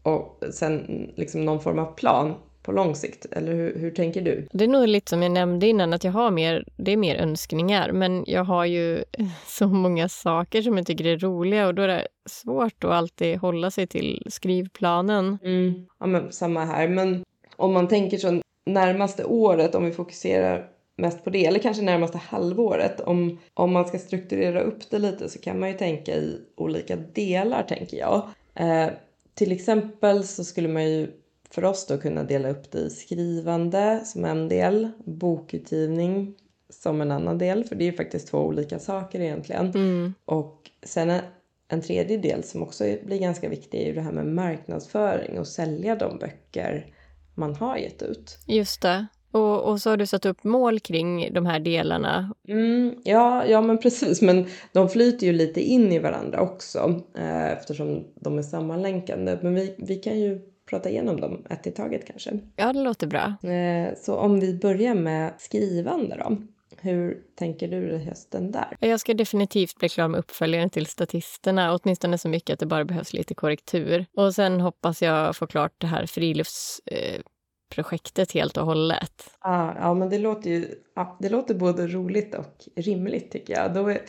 och 0.03 0.45
sen 0.53 0.87
liksom 1.17 1.45
någon 1.45 1.61
form 1.61 1.79
av 1.79 1.95
plan 1.95 2.35
på 2.63 2.73
lång 2.73 2.95
sikt? 2.95 3.27
Eller 3.31 3.55
hur, 3.55 3.79
hur, 3.79 3.91
tänker 3.91 4.23
du? 4.23 4.47
Det 4.53 4.65
är 4.65 4.69
nog 4.69 4.89
lite 4.89 5.11
som 5.11 5.23
jag 5.23 5.33
nämnde 5.33 5.67
innan, 5.67 5.93
att 5.93 6.05
jag 6.05 6.13
har 6.13 6.31
mer, 6.31 6.65
det 6.77 6.93
är 6.93 6.97
mer 6.97 7.17
önskningar, 7.17 7.93
men 7.93 8.25
jag 8.27 8.45
har 8.45 8.65
ju 8.65 9.05
så 9.47 9.69
många 9.69 10.09
saker 10.09 10.63
som 10.63 10.77
jag 10.77 10.87
tycker 10.87 11.07
är 11.07 11.19
roliga 11.19 11.67
och 11.67 11.75
då 11.75 11.83
är 11.83 11.89
det 11.89 12.07
svårt 12.27 12.85
att 12.85 12.91
alltid 12.91 13.39
hålla 13.39 13.71
sig 13.71 13.87
till 13.87 14.27
skrivplanen. 14.31 15.39
Mm. 15.43 15.87
Ja, 16.01 16.07
men 16.07 16.33
samma 16.33 16.65
här. 16.65 16.89
Men 16.89 17.25
om 17.57 17.73
man 17.73 17.89
tänker 17.89 18.19
så 18.19 18.41
närmaste 18.67 19.25
året, 19.25 19.75
om 19.75 19.85
vi 19.85 19.93
fokuserar 19.93 20.71
mest 20.97 21.25
på 21.25 21.31
det, 21.31 21.47
eller 21.47 21.59
kanske 21.59 21.83
närmaste 21.83 22.19
halvåret. 22.19 23.01
Om, 23.01 23.39
om 23.55 23.73
man 23.73 23.85
ska 23.85 23.99
strukturera 23.99 24.61
upp 24.61 24.91
det 24.91 24.99
lite 24.99 25.29
så 25.29 25.39
kan 25.39 25.61
man 25.61 25.69
ju 25.69 25.75
tänka 25.75 26.15
i 26.15 26.41
olika 26.57 26.97
delar, 26.97 27.63
tänker 27.63 27.97
jag. 27.97 28.23
Eh, 28.55 28.87
till 29.35 29.53
exempel 29.53 30.25
så 30.25 30.45
skulle 30.45 30.69
man 30.69 30.91
ju 30.91 31.09
för 31.51 31.65
oss 31.65 31.87
då 31.87 31.99
kunna 31.99 32.23
dela 32.23 32.49
upp 32.49 32.71
det 32.71 32.79
i 32.79 32.91
skrivande 32.91 34.01
som 34.05 34.25
en 34.25 34.49
del, 34.49 34.89
bokutgivning 35.05 36.35
som 36.69 37.01
en 37.01 37.11
annan 37.11 37.39
del, 37.39 37.65
för 37.65 37.77
det 37.77 37.85
är 37.85 37.91
ju 37.91 37.97
faktiskt 37.97 38.29
två 38.29 38.39
olika 38.39 38.79
saker 38.79 39.21
egentligen. 39.21 39.67
Mm. 39.71 40.15
Och 40.25 40.71
sen 40.83 41.11
en, 41.11 41.21
en 41.69 41.83
tredje 41.83 42.17
del 42.17 42.45
som 42.45 42.63
också 42.63 42.85
blir 43.05 43.19
ganska 43.19 43.49
viktig 43.49 43.81
är 43.81 43.87
ju 43.87 43.95
det 43.95 44.01
här 44.01 44.13
med 44.13 44.27
marknadsföring 44.27 45.39
och 45.39 45.49
sälja 45.49 45.97
de 45.97 46.19
böcker 46.19 46.87
man 47.35 47.55
har 47.55 47.77
gett 47.77 48.03
ut. 48.03 48.39
Just 48.47 48.83
det. 48.83 49.07
Och, 49.31 49.63
och 49.63 49.81
så 49.81 49.91
har 49.91 49.97
du 49.97 50.07
satt 50.07 50.27
upp 50.27 50.45
mål 50.45 50.81
kring 50.81 51.33
de 51.33 51.47
här 51.47 51.61
delarna. 51.61 52.35
Mm, 52.49 52.95
ja, 53.05 53.47
ja, 53.47 53.61
men 53.61 53.79
precis. 53.79 54.23
Men 54.23 54.47
de 54.73 54.89
flyter 54.89 55.27
ju 55.27 55.33
lite 55.33 55.61
in 55.61 55.93
i 55.93 55.99
varandra 55.99 56.41
också 56.41 57.03
eh, 57.19 57.53
eftersom 57.53 58.05
de 58.15 58.39
är 58.39 58.43
sammanlänkande. 58.43 59.39
Men 59.43 59.55
vi, 59.55 59.75
vi 59.79 59.97
kan 59.97 60.21
ju 60.21 60.41
prata 60.71 60.91
igenom 60.91 61.21
dem 61.21 61.45
ett 61.51 61.67
i 61.67 61.71
taget 61.71 62.07
kanske. 62.07 62.39
Ja, 62.57 62.73
det 62.73 62.81
låter 62.83 63.07
bra. 63.07 63.51
Eh, 63.51 63.95
så 63.97 64.15
om 64.15 64.41
vi 64.41 64.55
börjar 64.55 64.95
med 64.95 65.33
skrivande 65.39 66.17
då. 66.17 66.37
Hur 66.85 67.23
tänker 67.35 67.69
du 67.69 67.99
hösten 67.99 68.53
där? 68.53 68.77
Jag 68.81 69.01
ska 69.01 69.15
definitivt 69.15 69.79
bli 69.79 69.89
klar 69.89 70.09
med 70.09 70.19
uppföljaren 70.19 70.71
till 70.71 70.87
statisterna, 70.87 71.75
åtminstone 71.75 72.19
så 72.19 72.29
mycket 72.29 72.55
att 72.55 72.61
det 72.61 72.67
bara 72.67 72.85
behövs 72.85 73.13
lite 73.13 73.35
korrektur. 73.35 74.07
Och 74.17 74.35
sen 74.35 74.61
hoppas 74.61 75.03
jag 75.03 75.37
få 75.37 75.47
klart 75.47 75.73
det 75.79 75.87
här 75.87 76.07
friluftsprojektet 76.07 78.35
eh, 78.35 78.41
helt 78.41 78.57
och 78.57 78.67
hållet. 78.67 79.31
Ja, 79.41 79.77
ja, 79.81 79.95
men 79.95 80.11
det 80.11 80.19
låter 80.19 80.51
ju 80.51 80.75
ja, 80.95 81.17
det 81.21 81.29
låter 81.29 81.55
både 81.55 81.87
roligt 81.87 82.35
och 82.35 82.65
rimligt 82.77 83.31
tycker 83.31 83.55
jag. 83.55 83.75
Då 83.75 83.89
är, 83.89 84.01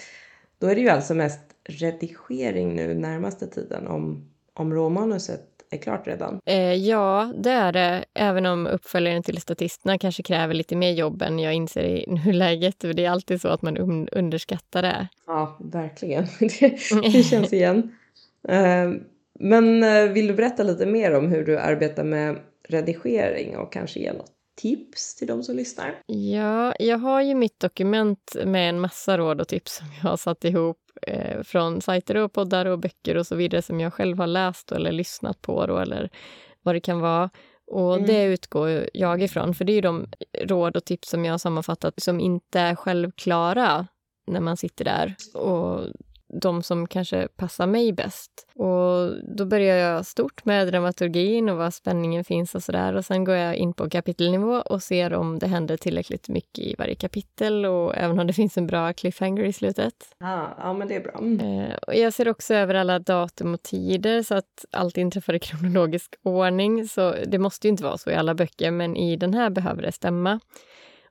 då 0.60 0.68
är 0.68 0.76
det 0.76 0.82
ju 0.82 0.90
alltså 0.90 1.14
mest 1.14 1.42
redigering 1.70 2.76
nu 2.76 2.94
närmaste 2.94 3.48
tiden 3.48 3.88
om, 3.88 4.32
om 4.54 4.74
råmanuset 4.74 5.55
är 5.72 5.78
klart 5.78 6.08
redan? 6.08 6.40
Eh, 6.46 6.74
ja, 6.74 7.34
det 7.38 7.52
är 7.52 7.72
det. 7.72 8.06
Även 8.14 8.46
om 8.46 8.68
uppföljaren 8.68 9.24
till 9.24 9.42
statisterna 9.42 9.98
kanske 9.98 10.24
kräver 10.24 10.54
lite 10.54 10.76
mer 10.76 10.92
jobb 10.92 11.22
än 11.22 11.40
jag 11.40 11.54
inser 11.54 11.84
i 11.84 12.06
nuläget. 12.08 12.80
Det 12.80 13.06
är 13.06 13.10
alltid 13.10 13.42
så 13.42 13.48
att 13.48 13.62
man 13.62 13.78
un 13.78 14.10
underskattar 14.12 14.82
det. 14.82 15.08
Ja, 15.28 15.58
verkligen. 15.60 16.26
det, 16.40 16.78
det 17.12 17.24
känns 17.24 17.54
igen. 17.54 17.96
Eh, 18.48 18.92
men 19.40 19.84
eh, 19.84 20.04
vill 20.04 20.28
du 20.28 20.34
berätta 20.34 20.64
lite 20.64 20.86
mer 20.86 21.16
om 21.16 21.28
hur 21.28 21.46
du 21.46 21.60
arbetar 21.60 22.04
med 22.04 22.38
redigering 22.68 23.58
och 23.58 23.74
kanske 23.74 24.00
ge 24.00 24.14
något 24.14 24.35
tips 24.56 25.16
till 25.16 25.28
de 25.28 25.44
som 25.44 25.56
lyssnar? 25.56 26.02
Ja, 26.06 26.76
jag 26.80 26.98
har 26.98 27.22
ju 27.22 27.36
mitt 27.36 27.60
dokument 27.60 28.36
med 28.46 28.70
en 28.70 28.80
massa 28.80 29.18
råd 29.18 29.42
och 29.42 29.48
tips 29.48 29.76
som 29.76 29.88
jag 30.02 30.10
har 30.10 30.18
satt 30.18 30.46
ihop 30.46 30.78
eh, 31.02 31.44
från 31.44 31.82
sajter 31.82 32.18
och 32.18 32.34
poddar 32.34 32.66
och 32.66 32.80
böcker 32.80 33.18
och 33.18 33.28
så 33.28 33.36
vidare 33.36 33.62
som 33.62 33.80
jag 33.80 33.94
själv 33.94 34.18
har 34.18 34.28
läst 34.28 34.72
eller 34.72 34.92
lyssnat 34.92 35.42
på 35.42 35.66
då, 35.66 35.78
eller 35.78 36.10
vad 36.62 36.76
det 36.76 36.80
kan 36.80 37.00
vara. 37.00 37.30
Och 37.68 37.96
mm. 37.96 38.08
det 38.08 38.24
utgår 38.24 38.90
jag 38.94 39.22
ifrån, 39.22 39.54
för 39.54 39.66
det 39.66 39.72
är 39.72 39.76
ju 39.76 39.82
de 39.82 40.08
råd 40.42 40.78
och 40.78 40.86
tips 40.86 41.10
som 41.10 41.26
jag 41.26 41.34
har 41.34 41.38
sammanfattat 41.38 41.94
som 41.98 42.20
inte 42.20 42.60
är 42.60 42.76
självklara 42.76 43.88
när 44.28 44.40
man 44.40 44.58
sitter 44.58 44.86
där. 44.86 45.16
Och 45.34 45.82
de 46.28 46.64
som 46.64 46.88
kanske 46.88 47.28
passar 47.28 47.68
mig 47.68 47.94
bäst. 47.94 48.48
Och 48.56 49.24
då 49.36 49.46
börjar 49.46 49.78
jag 49.78 50.06
stort 50.06 50.46
med 50.46 50.68
dramaturgin 50.68 51.50
och 51.50 51.58
var 51.58 51.72
spänningen 51.72 52.24
finns 52.24 52.56
och 52.56 52.64
sådär. 52.64 52.94
Och 52.94 53.06
sen 53.06 53.24
går 53.24 53.36
jag 53.36 53.56
in 53.56 53.74
på 53.74 53.90
kapitelnivå 53.90 54.54
och 54.56 54.84
ser 54.84 55.14
om 55.14 55.40
det 55.40 55.48
händer 55.48 55.78
tillräckligt 55.78 56.30
mycket 56.30 56.60
i 56.60 56.76
varje 56.78 56.96
kapitel 56.96 57.66
och 57.66 57.96
även 57.96 58.20
om 58.20 58.28
det 58.28 58.34
finns 58.34 58.58
en 58.58 58.68
bra 58.68 58.94
cliffhanger 58.94 59.44
i 59.44 59.54
slutet. 59.54 59.94
Ah, 60.20 60.48
ja, 60.58 60.74
men 60.74 60.88
det 60.88 60.96
är 60.96 61.02
bra. 61.02 61.48
Eh, 61.48 61.76
och 61.88 61.96
jag 61.96 62.14
ser 62.14 62.30
också 62.30 62.54
över 62.54 62.76
alla 62.76 63.00
datum 63.00 63.54
och 63.54 63.64
tider 63.64 64.24
så 64.24 64.36
att 64.36 64.66
allt 64.72 64.98
inträffar 64.98 65.34
i 65.34 65.40
kronologisk 65.40 66.16
ordning. 66.24 66.88
Så 66.88 67.16
det 67.28 67.40
måste 67.40 67.68
ju 67.68 67.72
inte 67.72 67.84
vara 67.84 67.98
så 67.98 68.10
i 68.10 68.16
alla 68.16 68.34
böcker, 68.34 68.72
men 68.72 68.98
i 68.98 69.16
den 69.16 69.34
här 69.34 69.50
behöver 69.50 69.82
det 69.82 69.92
stämma 69.92 70.40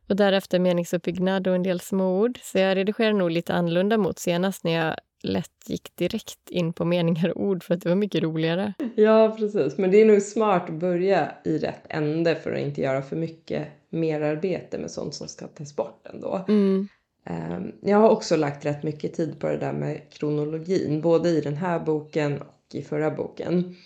och 0.08 0.16
därefter 0.16 0.58
meningsuppbyggnad 0.58 1.46
och 1.46 1.54
en 1.54 1.62
del 1.62 1.80
småord. 1.80 2.38
Så 2.42 2.58
jag 2.58 2.76
redigerar 2.76 3.12
nog 3.12 3.30
lite 3.30 3.54
annorlunda 3.54 3.98
mot 3.98 4.18
senast 4.18 4.64
när 4.64 4.72
jag 4.72 4.96
lätt 5.22 5.50
gick 5.66 5.96
direkt 5.96 6.50
in 6.50 6.72
på 6.72 6.84
meningar 6.84 7.28
och 7.28 7.44
ord 7.44 7.64
för 7.64 7.74
att 7.74 7.80
det 7.80 7.88
var 7.88 7.96
mycket 7.96 8.22
roligare. 8.22 8.74
Ja, 8.96 9.36
precis. 9.38 9.78
Men 9.78 9.90
det 9.90 10.00
är 10.00 10.04
nog 10.04 10.22
smart 10.22 10.70
att 10.70 10.74
börja 10.74 11.32
i 11.44 11.58
rätt 11.58 11.82
ände 11.88 12.34
för 12.34 12.52
att 12.52 12.60
inte 12.60 12.80
göra 12.80 13.02
för 13.02 13.16
mycket 13.16 13.68
merarbete 13.90 14.78
med 14.78 14.90
sånt 14.90 15.14
som 15.14 15.28
ska 15.28 15.46
tas 15.46 15.76
bort 15.76 16.06
ändå. 16.12 16.44
Mm. 16.48 16.88
Ehm, 17.26 17.72
jag 17.80 17.98
har 17.98 18.08
också 18.08 18.36
lagt 18.36 18.64
rätt 18.64 18.82
mycket 18.82 19.14
tid 19.14 19.40
på 19.40 19.48
det 19.48 19.56
där 19.56 19.72
med 19.72 20.12
kronologin, 20.12 21.00
både 21.00 21.28
i 21.28 21.40
den 21.40 21.56
här 21.56 21.80
boken 21.80 22.40
och 22.40 22.74
i 22.74 22.82
förra 22.82 23.10
boken. 23.10 23.76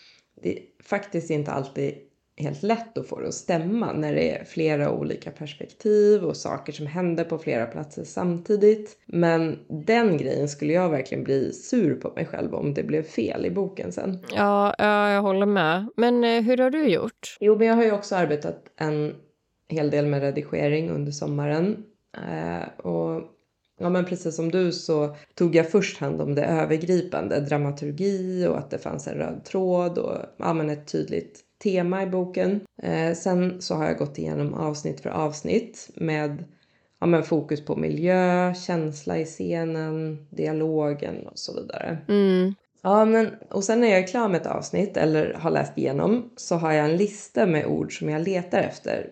Det 0.42 0.58
är 0.58 0.62
faktiskt 0.82 1.30
inte 1.30 1.52
alltid 1.52 1.94
helt 2.38 2.62
lätt 2.62 2.98
att 2.98 3.08
få 3.08 3.20
det 3.20 3.28
att 3.28 3.34
stämma 3.34 3.92
när 3.92 4.14
det 4.14 4.30
är 4.30 4.44
flera 4.44 4.92
olika 4.92 5.30
perspektiv 5.30 6.24
och 6.24 6.36
saker 6.36 6.72
som 6.72 6.86
händer 6.86 7.24
på 7.24 7.38
flera 7.38 7.66
platser 7.66 8.04
samtidigt. 8.04 8.98
Men 9.06 9.58
den 9.86 10.16
grejen 10.16 10.48
skulle 10.48 10.72
jag 10.72 10.88
verkligen 10.88 11.24
bli 11.24 11.52
sur 11.52 11.94
på 11.94 12.12
mig 12.16 12.26
själv 12.26 12.54
om 12.54 12.74
det 12.74 12.82
blev 12.82 13.02
fel 13.02 13.46
i 13.46 13.50
boken 13.50 13.92
sen. 13.92 14.18
Ja, 14.36 14.74
ja 14.78 15.10
jag 15.10 15.22
håller 15.22 15.46
med. 15.46 15.88
Men 15.96 16.24
eh, 16.24 16.42
hur 16.42 16.56
har 16.56 16.70
du 16.70 16.88
gjort? 16.88 17.36
Jo, 17.40 17.58
men 17.58 17.66
jag 17.66 17.74
har 17.74 17.84
ju 17.84 17.92
också 17.92 18.16
arbetat 18.16 18.64
en 18.76 19.14
hel 19.68 19.90
del 19.90 20.06
med 20.06 20.20
redigering 20.20 20.90
under 20.90 21.12
sommaren. 21.12 21.84
Eh, 22.16 22.86
och 22.86 23.22
Ja 23.80 23.88
men 23.88 24.04
precis 24.04 24.36
som 24.36 24.50
du 24.50 24.72
så 24.72 25.16
tog 25.34 25.54
jag 25.54 25.70
först 25.70 25.98
hand 25.98 26.20
om 26.20 26.34
det 26.34 26.44
övergripande, 26.44 27.40
dramaturgi 27.40 28.46
och 28.46 28.58
att 28.58 28.70
det 28.70 28.78
fanns 28.78 29.06
en 29.06 29.14
röd 29.14 29.44
tråd 29.44 29.98
och 29.98 30.16
ja, 30.36 30.52
men 30.52 30.70
ett 30.70 30.86
tydligt 30.86 31.44
tema 31.62 32.02
i 32.02 32.06
boken. 32.06 32.60
Eh, 32.82 33.14
sen 33.14 33.62
så 33.62 33.74
har 33.74 33.84
jag 33.84 33.98
gått 33.98 34.18
igenom 34.18 34.54
avsnitt 34.54 35.00
för 35.00 35.10
avsnitt 35.10 35.90
med 35.94 36.44
ja, 37.00 37.06
men 37.06 37.22
fokus 37.22 37.64
på 37.64 37.76
miljö, 37.76 38.54
känsla 38.54 39.18
i 39.18 39.24
scenen, 39.24 40.26
dialogen 40.30 41.26
och 41.26 41.38
så 41.38 41.60
vidare. 41.60 41.98
Mm. 42.08 42.54
Ja, 42.82 43.04
men 43.04 43.30
och 43.50 43.64
sen 43.64 43.80
när 43.80 43.88
jag 43.88 43.98
är 43.98 44.06
klar 44.06 44.28
med 44.28 44.40
ett 44.40 44.46
avsnitt 44.46 44.96
eller 44.96 45.34
har 45.34 45.50
läst 45.50 45.78
igenom 45.78 46.30
så 46.36 46.56
har 46.56 46.72
jag 46.72 46.84
en 46.84 46.96
lista 46.96 47.46
med 47.46 47.66
ord 47.66 47.98
som 47.98 48.08
jag 48.08 48.22
letar 48.22 48.58
efter. 48.58 49.10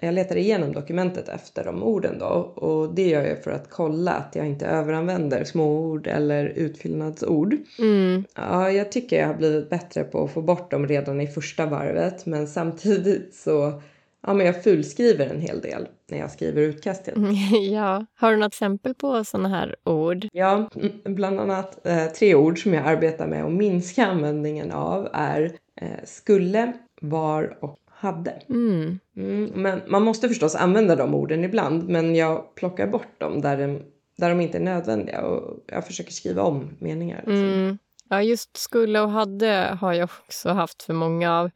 Jag 0.00 0.14
letar 0.14 0.36
igenom 0.36 0.72
dokumentet 0.72 1.28
efter 1.28 1.64
de 1.64 1.82
orden 1.82 2.18
då 2.18 2.52
och 2.54 2.94
det 2.94 3.08
gör 3.08 3.24
jag 3.24 3.44
för 3.44 3.50
att 3.50 3.70
kolla 3.70 4.12
att 4.12 4.34
jag 4.34 4.46
inte 4.46 4.66
överanvänder 4.66 5.44
småord 5.44 6.06
eller 6.06 6.44
utfyllnadsord. 6.46 7.56
Mm. 7.78 8.24
Ja, 8.34 8.70
jag 8.70 8.92
tycker 8.92 9.20
jag 9.20 9.26
har 9.26 9.34
blivit 9.34 9.70
bättre 9.70 10.04
på 10.04 10.24
att 10.24 10.32
få 10.32 10.42
bort 10.42 10.70
dem 10.70 10.88
redan 10.88 11.20
i 11.20 11.26
första 11.26 11.66
varvet 11.66 12.26
men 12.26 12.46
samtidigt 12.46 13.34
så 13.34 13.82
ja, 14.26 14.34
men 14.34 14.46
jag 14.46 14.64
fulskriver 14.64 15.26
en 15.26 15.40
hel 15.40 15.60
del 15.60 15.88
när 16.10 16.18
jag 16.18 16.30
skriver 16.30 16.62
utkast 16.62 17.04
till. 17.04 17.14
ja. 17.72 18.06
Har 18.14 18.30
du 18.30 18.36
något 18.36 18.52
exempel 18.52 18.94
på 18.94 19.24
sådana 19.24 19.48
här 19.48 19.76
ord? 19.84 20.26
Ja, 20.32 20.70
mm, 20.74 20.92
bland 21.04 21.40
annat 21.40 21.86
eh, 21.86 22.06
tre 22.06 22.34
ord 22.34 22.62
som 22.62 22.74
jag 22.74 22.86
arbetar 22.86 23.26
med 23.26 23.44
att 23.44 23.52
minska 23.52 24.06
användningen 24.06 24.72
av 24.72 25.08
är 25.12 25.52
eh, 25.80 25.88
skulle, 26.04 26.72
var 27.00 27.58
och 27.60 27.78
hade. 28.06 28.30
Mm. 28.48 28.98
Mm, 29.16 29.50
men 29.54 29.82
man 29.86 30.02
måste 30.02 30.28
förstås 30.28 30.54
använda 30.54 30.96
de 30.96 31.14
orden 31.14 31.44
ibland 31.44 31.88
men 31.88 32.14
jag 32.14 32.54
plockar 32.54 32.86
bort 32.86 33.20
dem 33.20 33.40
där 33.40 33.56
de, 33.56 33.82
där 34.16 34.28
de 34.28 34.40
inte 34.40 34.58
är 34.58 34.62
nödvändiga 34.62 35.22
och 35.22 35.64
jag 35.66 35.86
försöker 35.86 36.12
skriva 36.12 36.42
om 36.42 36.76
meningar. 36.78 37.16
Liksom. 37.16 37.52
Mm. 37.52 37.78
Ja, 38.08 38.22
just 38.22 38.56
skulle 38.56 39.00
och 39.00 39.10
hade 39.10 39.76
har 39.80 39.92
jag 39.92 40.08
också 40.26 40.48
haft 40.48 40.82
för 40.82 40.92
många 40.92 41.40
av. 41.40 41.50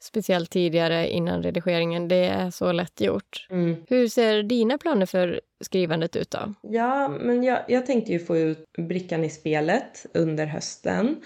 Speciellt 0.00 0.50
tidigare 0.50 1.10
innan 1.10 1.42
redigeringen. 1.42 2.08
Det 2.08 2.26
är 2.26 2.50
så 2.50 2.72
lätt 2.72 3.00
gjort. 3.00 3.46
Mm. 3.50 3.76
Hur 3.88 4.08
ser 4.08 4.42
dina 4.42 4.78
planer 4.78 5.06
för 5.06 5.40
skrivandet 5.60 6.16
ut 6.16 6.30
då? 6.30 6.54
Ja, 6.62 7.08
men 7.08 7.44
jag, 7.44 7.58
jag 7.68 7.86
tänkte 7.86 8.12
ju 8.12 8.18
få 8.18 8.36
ut 8.36 8.64
brickan 8.78 9.24
i 9.24 9.30
spelet 9.30 10.06
under 10.14 10.46
hösten 10.46 11.16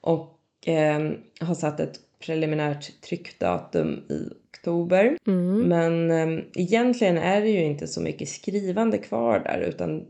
och 0.00 0.38
eh, 0.66 1.10
har 1.40 1.54
satt 1.54 1.80
ett 1.80 2.00
preliminärt 2.18 3.00
tryckdatum 3.00 4.04
i 4.08 4.28
oktober. 4.48 5.18
Mm. 5.26 5.60
Men 5.60 6.10
eh, 6.10 6.28
egentligen 6.54 7.18
är 7.18 7.40
det 7.40 7.48
ju 7.48 7.64
inte 7.64 7.86
så 7.86 8.00
mycket 8.00 8.28
skrivande 8.28 8.98
kvar 8.98 9.40
där 9.40 9.60
utan 9.60 10.04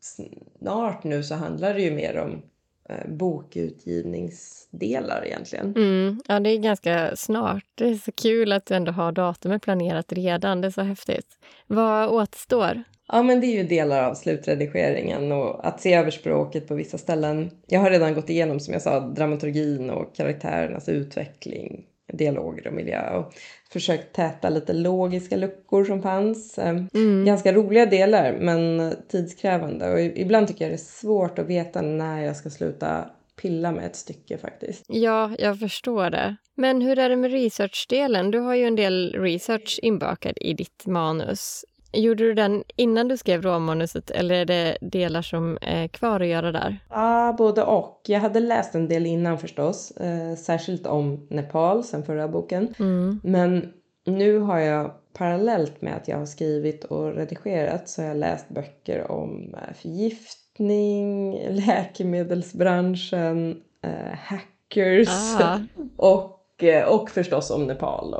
snart 0.00 1.04
nu 1.04 1.22
så 1.22 1.34
handlar 1.34 1.74
det 1.74 1.82
ju 1.82 1.90
mer 1.90 2.18
om 2.18 2.42
eh, 2.88 3.08
bokutgivningsdelar 3.08 5.26
egentligen. 5.26 5.76
Mm. 5.76 6.22
Ja, 6.28 6.40
det 6.40 6.50
är 6.50 6.58
ganska 6.58 7.16
snart. 7.16 7.64
Det 7.74 7.88
är 7.88 7.94
så 7.94 8.12
kul 8.12 8.52
att 8.52 8.66
du 8.66 8.74
ändå 8.74 8.92
har 8.92 9.12
datumet 9.12 9.62
planerat 9.62 10.12
redan. 10.12 10.60
Det 10.60 10.68
är 10.68 10.70
så 10.70 10.82
häftigt. 10.82 11.38
Vad 11.66 12.08
återstår? 12.08 12.82
Ja, 13.08 13.22
men 13.22 13.40
det 13.40 13.46
är 13.46 13.56
ju 13.56 13.62
delar 13.62 14.02
av 14.02 14.14
slutredigeringen 14.14 15.32
och 15.32 15.66
att 15.66 15.80
se 15.80 15.94
över 15.94 16.10
språket 16.10 16.68
på 16.68 16.74
vissa 16.74 16.98
ställen. 16.98 17.50
Jag 17.66 17.80
har 17.80 17.90
redan 17.90 18.14
gått 18.14 18.30
igenom, 18.30 18.60
som 18.60 18.72
jag 18.72 18.82
sa, 18.82 19.00
dramaturgin 19.00 19.90
och 19.90 20.16
karaktärernas 20.16 20.88
utveckling, 20.88 21.84
dialoger 22.12 22.66
och 22.66 22.72
miljö 22.72 23.16
och 23.16 23.32
försökt 23.72 24.14
täta 24.14 24.48
lite 24.48 24.72
logiska 24.72 25.36
luckor 25.36 25.84
som 25.84 26.02
fanns. 26.02 26.58
Eh, 26.58 26.76
Mm. 26.94 27.24
Ganska 27.24 27.52
roliga 27.52 27.86
delar, 27.86 28.36
men 28.40 28.94
tidskrävande 29.08 29.92
och 29.92 30.00
ibland 30.00 30.48
tycker 30.48 30.64
jag 30.64 30.70
det 30.72 30.76
är 30.76 30.78
svårt 30.78 31.38
att 31.38 31.46
veta 31.46 31.82
när 31.82 32.24
jag 32.24 32.36
ska 32.36 32.50
sluta 32.50 33.04
pilla 33.42 33.72
med 33.72 33.86
ett 33.86 33.96
stycke 33.96 34.38
faktiskt. 34.38 34.84
Ja, 34.88 35.30
jag 35.38 35.58
förstår 35.58 36.10
det. 36.10 36.36
Men 36.56 36.80
hur 36.82 36.98
är 36.98 37.08
det 37.08 37.16
med 37.16 37.32
researchdelen? 37.32 38.30
Du 38.30 38.38
har 38.38 38.54
ju 38.54 38.64
en 38.64 38.76
del 38.76 39.12
research 39.12 39.78
inbakad 39.82 40.38
i 40.40 40.54
ditt 40.54 40.86
manus. 40.86 41.64
Gjorde 41.94 42.24
du 42.24 42.34
den 42.34 42.64
innan 42.76 43.08
du 43.08 43.16
skrev 43.16 43.42
råmanuset 43.42 44.10
eller 44.10 44.34
är 44.34 44.44
det 44.44 44.78
delar 44.80 45.22
som 45.22 45.58
är 45.60 45.88
kvar 45.88 46.20
att 46.20 46.26
göra 46.26 46.52
där? 46.52 46.78
Ja, 46.90 47.34
både 47.38 47.62
och. 47.62 48.00
Jag 48.06 48.20
hade 48.20 48.40
läst 48.40 48.74
en 48.74 48.88
del 48.88 49.06
innan 49.06 49.38
förstås, 49.38 49.90
eh, 49.90 50.34
särskilt 50.36 50.86
om 50.86 51.26
Nepal 51.30 51.84
sen 51.84 52.04
förra 52.04 52.28
boken. 52.28 52.74
Mm. 52.78 53.20
Men 53.24 53.72
nu 54.06 54.38
har 54.38 54.58
jag 54.58 54.90
parallellt 55.18 55.82
med 55.82 55.96
att 55.96 56.08
jag 56.08 56.18
har 56.18 56.26
skrivit 56.26 56.84
och 56.84 57.14
redigerat 57.14 57.88
så 57.88 58.02
har 58.02 58.08
jag 58.08 58.16
läst 58.16 58.48
böcker 58.48 59.10
om 59.10 59.54
eh, 59.54 59.74
förgiftning, 59.74 61.38
läkemedelsbranschen, 61.50 63.56
eh, 63.82 64.18
hackers 64.18 65.08
Ah. 65.40 65.58
och, 65.96 66.64
eh, 66.64 66.88
och 66.88 67.10
förstås 67.10 67.50
om 67.50 67.66
Nepal. 67.66 68.10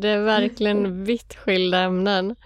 Det 0.00 0.08
är 0.08 0.22
verkligen 0.22 1.04
vitt 1.04 1.34
skilda 1.34 1.78
ämnen. 1.78 2.36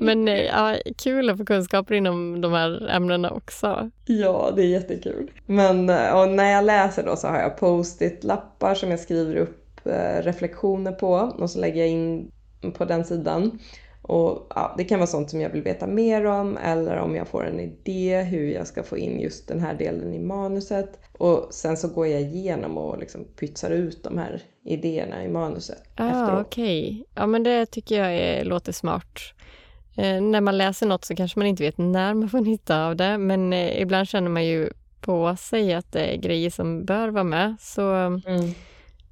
Men 0.00 0.28
eh, 0.28 0.40
ja, 0.44 0.76
kul 0.96 1.30
att 1.30 1.38
få 1.38 1.44
kunskaper 1.44 1.94
inom 1.94 2.40
de 2.40 2.52
här 2.52 2.88
ämnena 2.90 3.30
också. 3.30 3.90
Ja, 4.06 4.52
det 4.56 4.62
är 4.62 4.66
jättekul. 4.66 5.30
Men 5.46 5.90
eh, 5.90 6.20
och 6.20 6.28
när 6.28 6.50
jag 6.52 6.64
läser 6.64 7.02
då 7.06 7.16
så 7.16 7.28
har 7.28 7.38
jag 7.38 7.56
post-it-lappar 7.58 8.74
som 8.74 8.90
jag 8.90 9.00
skriver 9.00 9.36
upp 9.36 9.86
eh, 9.86 10.22
reflektioner 10.22 10.92
på 10.92 11.12
och 11.12 11.50
så 11.50 11.58
lägger 11.60 11.80
jag 11.80 11.88
in 11.90 12.30
på 12.76 12.84
den 12.84 13.04
sidan. 13.04 13.58
Och 14.02 14.46
ja, 14.54 14.74
Det 14.78 14.84
kan 14.84 14.98
vara 14.98 15.06
sånt 15.06 15.30
som 15.30 15.40
jag 15.40 15.50
vill 15.50 15.62
veta 15.62 15.86
mer 15.86 16.24
om 16.24 16.56
eller 16.56 16.96
om 16.96 17.16
jag 17.16 17.28
får 17.28 17.46
en 17.46 17.60
idé 17.60 18.22
hur 18.22 18.50
jag 18.50 18.66
ska 18.66 18.82
få 18.82 18.98
in 18.98 19.20
just 19.20 19.48
den 19.48 19.60
här 19.60 19.74
delen 19.74 20.14
i 20.14 20.18
manuset. 20.18 20.98
Och 21.18 21.48
sen 21.50 21.76
så 21.76 21.88
går 21.88 22.06
jag 22.06 22.20
igenom 22.20 22.78
och 22.78 22.98
liksom 22.98 23.24
pytsar 23.40 23.70
ut 23.70 24.04
de 24.04 24.18
här 24.18 24.42
idéerna 24.64 25.24
i 25.24 25.28
manuset 25.28 25.82
Ah, 25.96 26.40
okej. 26.40 27.04
Ja, 27.14 27.26
men 27.26 27.42
det 27.42 27.66
tycker 27.66 27.98
jag 27.98 28.14
är, 28.14 28.44
låter 28.44 28.72
smart. 28.72 29.18
Eh, 29.96 30.20
när 30.20 30.40
man 30.40 30.58
läser 30.58 30.86
något 30.86 31.04
så 31.04 31.14
kanske 31.16 31.38
man 31.38 31.46
inte 31.46 31.62
vet 31.62 31.78
när 31.78 32.14
man 32.14 32.28
får 32.28 32.40
nytta 32.40 32.86
av 32.86 32.96
det, 32.96 33.18
men 33.18 33.52
eh, 33.52 33.80
ibland 33.82 34.08
känner 34.08 34.28
man 34.30 34.46
ju 34.46 34.70
på 35.00 35.36
sig 35.36 35.74
att 35.74 35.92
det 35.92 36.00
är 36.00 36.16
grejer 36.16 36.50
som 36.50 36.84
bör 36.84 37.08
vara 37.08 37.24
med. 37.24 37.56
Så 37.60 37.90
Mm. 37.90 38.20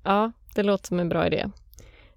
ja, 0.05 0.33
det 0.55 0.62
låter 0.62 0.87
som 0.87 1.01
en 1.01 1.09
bra 1.09 1.27
idé. 1.27 1.51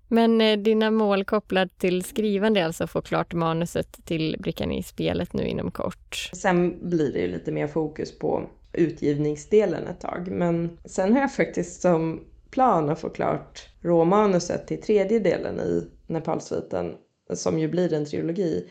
Men 0.08 0.42
eh, 0.42 0.58
dina 0.58 0.92
mål 0.92 1.26
kopplat 1.26 1.80
till 1.80 2.04
skrivande 2.04 2.60
är 2.60 2.66
alltså 2.66 2.84
att 2.84 2.90
få 2.92 3.02
klart 3.02 3.34
manuset 3.34 4.06
till 4.06 4.36
brickan 4.40 4.72
i 4.72 4.84
spelet 4.84 5.34
nu 5.34 5.48
inom 5.48 5.72
kort. 5.72 6.30
Sen 6.34 6.90
blir 6.90 7.14
det 7.14 7.20
ju 7.20 7.28
lite 7.28 7.52
mer 7.52 7.68
fokus 7.68 8.20
på 8.20 8.50
utgivningsdelen 8.74 9.88
ett 9.88 10.00
tag. 10.02 10.28
Men 10.32 10.78
sen 10.86 11.14
har 11.14 11.22
jag 11.22 11.34
faktiskt 11.34 11.82
som 11.82 12.24
plan 12.52 12.90
att 12.90 13.00
få 13.02 13.10
klart 13.10 13.70
råmanuset 13.82 14.68
till 14.68 14.82
tredje 14.82 15.20
delen 15.20 15.60
i 15.60 15.88
Nepalsviten, 16.08 16.94
som 17.34 17.60
ju 17.60 17.68
blir 17.68 17.94
en 17.94 18.06
trilogi, 18.06 18.70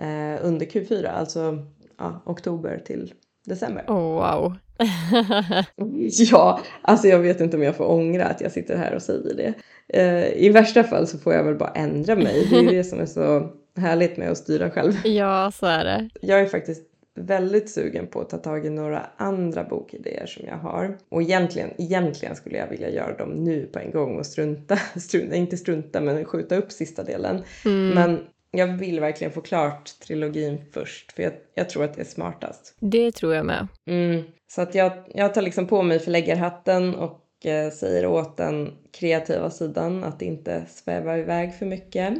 eh, 0.00 0.46
under 0.46 0.66
Q4, 0.66 1.06
alltså 1.06 1.66
ja, 1.98 2.22
oktober 2.26 2.82
till 2.86 3.14
december. 3.44 3.84
Oh, 3.88 4.14
wow. 4.14 4.56
Ja, 6.10 6.60
alltså 6.82 7.08
jag 7.08 7.18
vet 7.18 7.40
inte 7.40 7.56
om 7.56 7.62
jag 7.62 7.76
får 7.76 7.90
ångra 7.90 8.24
att 8.24 8.40
jag 8.40 8.52
sitter 8.52 8.76
här 8.76 8.94
och 8.94 9.02
säger 9.02 9.34
det. 9.34 9.54
Eh, 9.88 10.44
I 10.44 10.48
värsta 10.48 10.84
fall 10.84 11.06
så 11.06 11.18
får 11.18 11.34
jag 11.34 11.44
väl 11.44 11.54
bara 11.54 11.70
ändra 11.70 12.16
mig. 12.16 12.46
Det 12.50 12.56
är 12.56 12.62
ju 12.62 12.68
det 12.68 12.84
som 12.84 13.00
är 13.00 13.06
så 13.06 13.50
härligt 13.76 14.16
med 14.16 14.30
att 14.30 14.38
styra 14.38 14.70
själv. 14.70 14.92
ja, 15.06 15.52
så 15.54 15.66
är 15.66 15.84
det. 15.84 16.10
Jag 16.20 16.40
är 16.40 16.46
faktiskt 16.46 16.82
väldigt 17.14 17.70
sugen 17.70 18.06
på 18.06 18.20
att 18.20 18.30
ta 18.30 18.38
tag 18.38 18.66
i 18.66 18.70
några 18.70 19.06
andra 19.16 19.64
bokidéer 19.64 20.26
som 20.26 20.46
jag 20.46 20.56
har. 20.56 20.98
Och 21.08 21.22
egentligen, 21.22 21.70
egentligen 21.78 22.36
skulle 22.36 22.58
jag 22.58 22.68
vilja 22.68 22.90
göra 22.90 23.16
dem 23.16 23.30
nu 23.30 23.66
på 23.66 23.78
en 23.78 23.90
gång 23.90 24.18
och 24.18 24.26
strunta, 24.26 24.76
strunta 24.96 25.36
inte 25.36 25.56
strunta 25.56 26.00
men 26.00 26.24
skjuta 26.24 26.56
upp 26.56 26.72
sista 26.72 27.02
delen. 27.02 27.42
Mm. 27.64 27.88
Men 27.88 28.20
jag 28.50 28.66
vill 28.66 29.00
verkligen 29.00 29.32
få 29.32 29.40
klart 29.40 30.00
trilogin 30.00 30.64
först 30.72 31.12
för 31.12 31.22
jag, 31.22 31.32
jag 31.54 31.70
tror 31.70 31.84
att 31.84 31.94
det 31.94 32.00
är 32.00 32.04
smartast. 32.04 32.76
Det 32.80 33.12
tror 33.12 33.34
jag 33.34 33.46
med. 33.46 33.68
Mm. 33.86 34.22
Så 34.48 34.62
att 34.62 34.74
jag, 34.74 34.92
jag 35.14 35.34
tar 35.34 35.42
liksom 35.42 35.66
på 35.66 35.82
mig 35.82 35.98
förläggarhatten 35.98 36.94
och 36.94 37.46
eh, 37.46 37.70
säger 37.70 38.06
åt 38.06 38.36
den 38.36 38.72
kreativa 38.92 39.50
sidan 39.50 40.04
att 40.04 40.22
inte 40.22 40.64
sväva 40.68 41.18
iväg 41.18 41.54
för 41.54 41.66
mycket. 41.66 42.14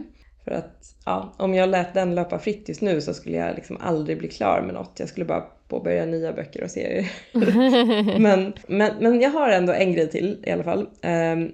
För 0.44 0.50
att 0.50 0.94
ja, 1.04 1.34
om 1.36 1.54
jag 1.54 1.68
lät 1.68 1.94
den 1.94 2.14
löpa 2.14 2.38
fritt 2.38 2.68
just 2.68 2.80
nu 2.80 3.00
så 3.00 3.14
skulle 3.14 3.36
jag 3.36 3.54
liksom 3.54 3.76
aldrig 3.80 4.18
bli 4.18 4.28
klar 4.28 4.62
med 4.62 4.74
något. 4.74 4.92
Jag 4.96 5.08
skulle 5.08 5.26
bara 5.26 5.44
påbörja 5.68 6.06
nya 6.06 6.32
böcker 6.32 6.64
och 6.64 6.70
serier. 6.70 7.10
men, 8.18 8.52
men, 8.66 8.92
men 9.00 9.20
jag 9.20 9.30
har 9.30 9.48
ändå 9.48 9.72
en 9.72 9.92
grej 9.92 10.10
till 10.10 10.44
i 10.46 10.50
alla 10.50 10.64
fall. 10.64 10.88
Ehm, 11.02 11.52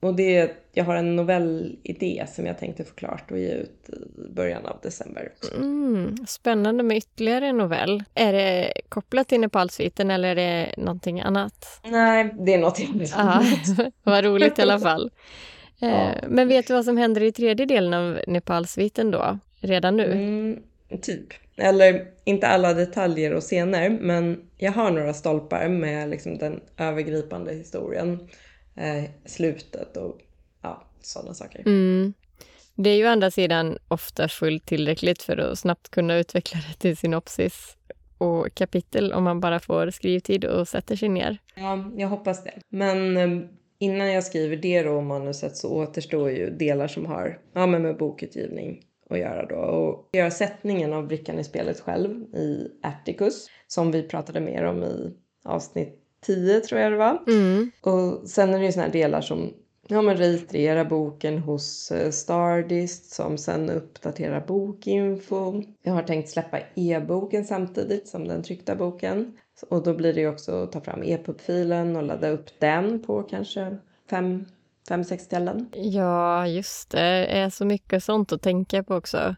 och 0.00 0.14
det 0.14 0.36
är 0.36 0.50
jag 0.72 0.84
har 0.84 0.96
en 0.96 1.16
novellidé 1.16 2.26
som 2.28 2.46
jag 2.46 2.58
tänkte 2.58 2.84
få 2.84 2.94
klart 2.94 3.30
och 3.30 3.38
ge 3.38 3.52
ut 3.52 3.90
i 3.90 4.32
början 4.34 4.66
av 4.66 4.78
december. 4.82 5.32
Mm, 5.56 6.16
spännande 6.26 6.82
med 6.82 6.96
ytterligare 6.96 7.46
en 7.46 7.56
novell. 7.56 8.04
Är 8.14 8.32
det 8.32 8.72
kopplat 8.88 9.28
till 9.28 9.40
Nepalsviten 9.40 10.10
eller 10.10 10.28
är 10.28 10.34
det 10.34 10.74
någonting 10.76 11.20
annat? 11.20 11.80
Nej, 11.84 12.34
det 12.38 12.54
är 12.54 12.58
något 12.58 12.80
Ja, 13.16 13.42
vad 14.02 14.24
roligt 14.24 14.58
i 14.58 14.62
alla 14.62 14.78
fall. 14.78 15.10
Ja. 15.80 15.88
Eh, 15.88 16.24
Men 16.28 16.48
vet 16.48 16.66
du 16.66 16.74
vad 16.74 16.84
som 16.84 16.96
händer 16.96 17.22
i 17.22 17.32
tredje 17.32 17.66
delen 17.66 17.94
av 17.94 18.20
Nepalsviten 18.26 19.10
då? 19.10 19.38
Redan 19.60 19.96
nu? 19.96 20.12
Mm, 20.12 20.62
typ. 21.02 21.26
Eller 21.56 22.06
inte 22.24 22.46
alla 22.48 22.74
detaljer 22.74 23.34
och 23.34 23.42
scener, 23.42 23.90
men 23.90 24.42
jag 24.58 24.72
har 24.72 24.90
några 24.90 25.14
stolpar 25.14 25.68
med 25.68 26.08
liksom 26.10 26.38
den 26.38 26.60
övergripande 26.76 27.52
historien, 27.54 28.28
eh, 28.76 29.10
slutet 29.26 29.96
och 29.96 30.18
ja, 30.62 30.82
sådana 31.02 31.34
saker. 31.34 31.60
Mm. 31.60 32.14
Det 32.74 32.90
är 32.90 32.96
ju 32.96 33.06
å 33.06 33.08
andra 33.08 33.30
sidan 33.30 33.78
ofta 33.88 34.28
fullt 34.28 34.66
tillräckligt 34.66 35.22
för 35.22 35.36
att 35.36 35.58
snabbt 35.58 35.88
kunna 35.90 36.16
utveckla 36.16 36.60
det 36.68 36.78
till 36.78 36.96
synopsis. 36.96 37.76
och 38.18 38.54
kapitel 38.54 39.12
om 39.12 39.24
man 39.24 39.40
bara 39.40 39.60
får 39.60 39.90
skrivtid 39.90 40.44
och 40.44 40.68
sätter 40.68 40.96
sig 40.96 41.08
ner. 41.08 41.38
Ja, 41.54 41.90
jag 41.96 42.08
hoppas 42.08 42.44
det. 42.44 42.54
Men 42.68 43.16
eh, 43.16 43.48
innan 43.80 44.12
jag 44.12 44.24
skriver 44.24 44.56
det 44.56 44.82
då 44.82 45.00
manuset 45.00 45.56
så 45.56 45.70
återstår 45.70 46.30
ju 46.30 46.50
delar 46.50 46.88
som 46.88 47.06
har 47.06 47.38
ja, 47.52 47.66
men 47.66 47.82
med 47.82 47.96
bokutgivning 47.96 48.84
att 49.10 49.18
göra 49.18 49.46
då. 49.46 49.56
Och 49.56 50.08
göra 50.12 50.30
sättningen 50.30 50.92
av 50.92 51.06
brickan 51.06 51.38
i 51.38 51.44
spelet 51.44 51.80
själv 51.80 52.34
i 52.34 52.68
Atticus 52.82 53.46
som 53.66 53.90
vi 53.90 54.02
pratade 54.02 54.40
mer 54.40 54.64
om 54.64 54.82
i 54.82 55.14
avsnitt 55.44 55.96
10 56.26 56.60
tror 56.60 56.80
jag 56.80 56.92
det 56.92 56.98
var. 56.98 57.22
Mm. 57.26 57.70
Och 57.82 58.28
sen 58.28 58.54
är 58.54 58.58
det 58.58 58.64
ju 58.64 58.72
såna 58.72 58.84
här 58.84 58.92
delar 58.92 59.20
som 59.20 59.54
ja, 59.90 60.02
men 60.02 60.16
registrera 60.16 60.84
boken 60.84 61.38
hos 61.38 61.90
eh, 61.90 62.10
Stardist 62.10 63.12
som 63.12 63.38
sen 63.38 63.70
uppdaterar 63.70 64.46
bokinfo. 64.46 65.62
Jag 65.82 65.92
har 65.92 66.02
tänkt 66.02 66.28
släppa 66.28 66.58
e-boken 66.74 67.44
samtidigt 67.44 68.08
som 68.08 68.28
den 68.28 68.42
tryckta 68.42 68.76
boken. 68.76 69.36
Och 69.68 69.82
då 69.82 69.94
blir 69.94 70.12
det 70.14 70.26
också 70.26 70.62
att 70.62 70.72
ta 70.72 70.80
fram 70.80 71.02
e-pub-filen 71.02 71.96
och 71.96 72.02
ladda 72.02 72.28
upp 72.28 72.46
den 72.58 73.02
på 73.02 73.22
kanske 73.22 73.76
fem, 74.10 74.44
fem 74.88 75.04
sex 75.04 75.24
ställen. 75.24 75.68
Ja, 75.74 76.46
just 76.46 76.90
det. 76.90 76.98
Det 76.98 77.26
är 77.26 77.50
så 77.50 77.64
mycket 77.64 78.04
sånt 78.04 78.32
att 78.32 78.42
tänka 78.42 78.82
på 78.82 78.94
också. 78.94 79.34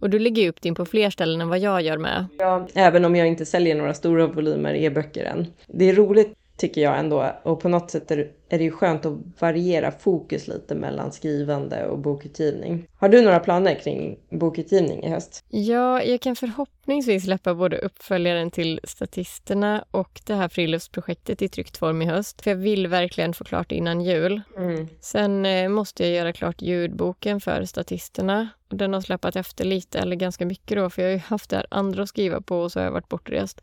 Och 0.00 0.10
du 0.10 0.18
lägger 0.18 0.48
upp 0.48 0.60
din 0.60 0.74
på 0.74 0.84
fler 0.84 1.10
ställen 1.10 1.40
än 1.40 1.48
vad 1.48 1.58
jag 1.58 1.82
gör 1.82 1.98
med. 1.98 2.26
Ja, 2.38 2.68
även 2.74 3.04
om 3.04 3.16
jag 3.16 3.28
inte 3.28 3.46
säljer 3.46 3.74
några 3.74 3.94
stora 3.94 4.26
volymer 4.26 4.74
e-böcker 4.74 5.24
än. 5.24 5.46
Det 5.66 5.84
är 5.84 5.94
roligt 5.94 6.34
tycker 6.56 6.80
jag 6.80 6.98
ändå. 6.98 7.32
Och 7.42 7.60
på 7.60 7.68
något 7.68 7.90
sätt 7.90 8.10
är 8.10 8.28
det 8.48 8.64
ju 8.64 8.70
skönt 8.70 9.06
att 9.06 9.18
variera 9.38 9.90
fokus 9.90 10.48
lite 10.48 10.74
mellan 10.74 11.12
skrivande 11.12 11.86
och 11.86 11.98
bokutgivning. 11.98 12.86
Har 12.96 13.08
du 13.08 13.22
några 13.22 13.40
planer 13.40 13.74
kring 13.74 14.18
bokutgivning 14.30 15.04
i 15.04 15.10
höst? 15.10 15.44
Ja, 15.48 16.02
jag 16.02 16.20
kan 16.20 16.36
förhoppningsvis 16.36 17.24
släppa 17.24 17.54
både 17.54 17.78
uppföljaren 17.78 18.50
till 18.50 18.80
Statisterna 18.84 19.84
och 19.90 20.20
det 20.24 20.34
här 20.34 20.48
friluftsprojektet 20.48 21.42
i 21.42 21.48
tryckt 21.48 21.76
form 21.76 22.02
i 22.02 22.06
höst. 22.06 22.42
För 22.42 22.50
jag 22.50 22.58
vill 22.58 22.86
verkligen 22.86 23.34
få 23.34 23.44
klart 23.44 23.72
innan 23.72 24.00
jul. 24.00 24.42
Mm. 24.56 24.88
Sen 25.00 25.46
eh, 25.46 25.68
måste 25.68 26.06
jag 26.06 26.12
göra 26.12 26.32
klart 26.32 26.62
ljudboken 26.62 27.40
för 27.40 27.64
Statisterna. 27.64 28.48
Och 28.70 28.76
den 28.76 28.92
har 28.94 29.00
släpat 29.00 29.36
efter 29.36 29.64
lite, 29.64 29.98
eller 29.98 30.16
ganska 30.16 30.46
mycket 30.46 30.76
då, 30.76 30.90
för 30.90 31.02
jag 31.02 31.08
har 31.08 31.12
ju 31.12 31.18
haft 31.18 31.50
det 31.50 31.56
här 31.56 31.66
andra 31.70 32.02
att 32.02 32.08
skriva 32.08 32.40
på 32.40 32.60
och 32.60 32.72
så 32.72 32.78
har 32.78 32.84
jag 32.84 32.92
varit 32.92 33.08
bortrest. 33.08 33.60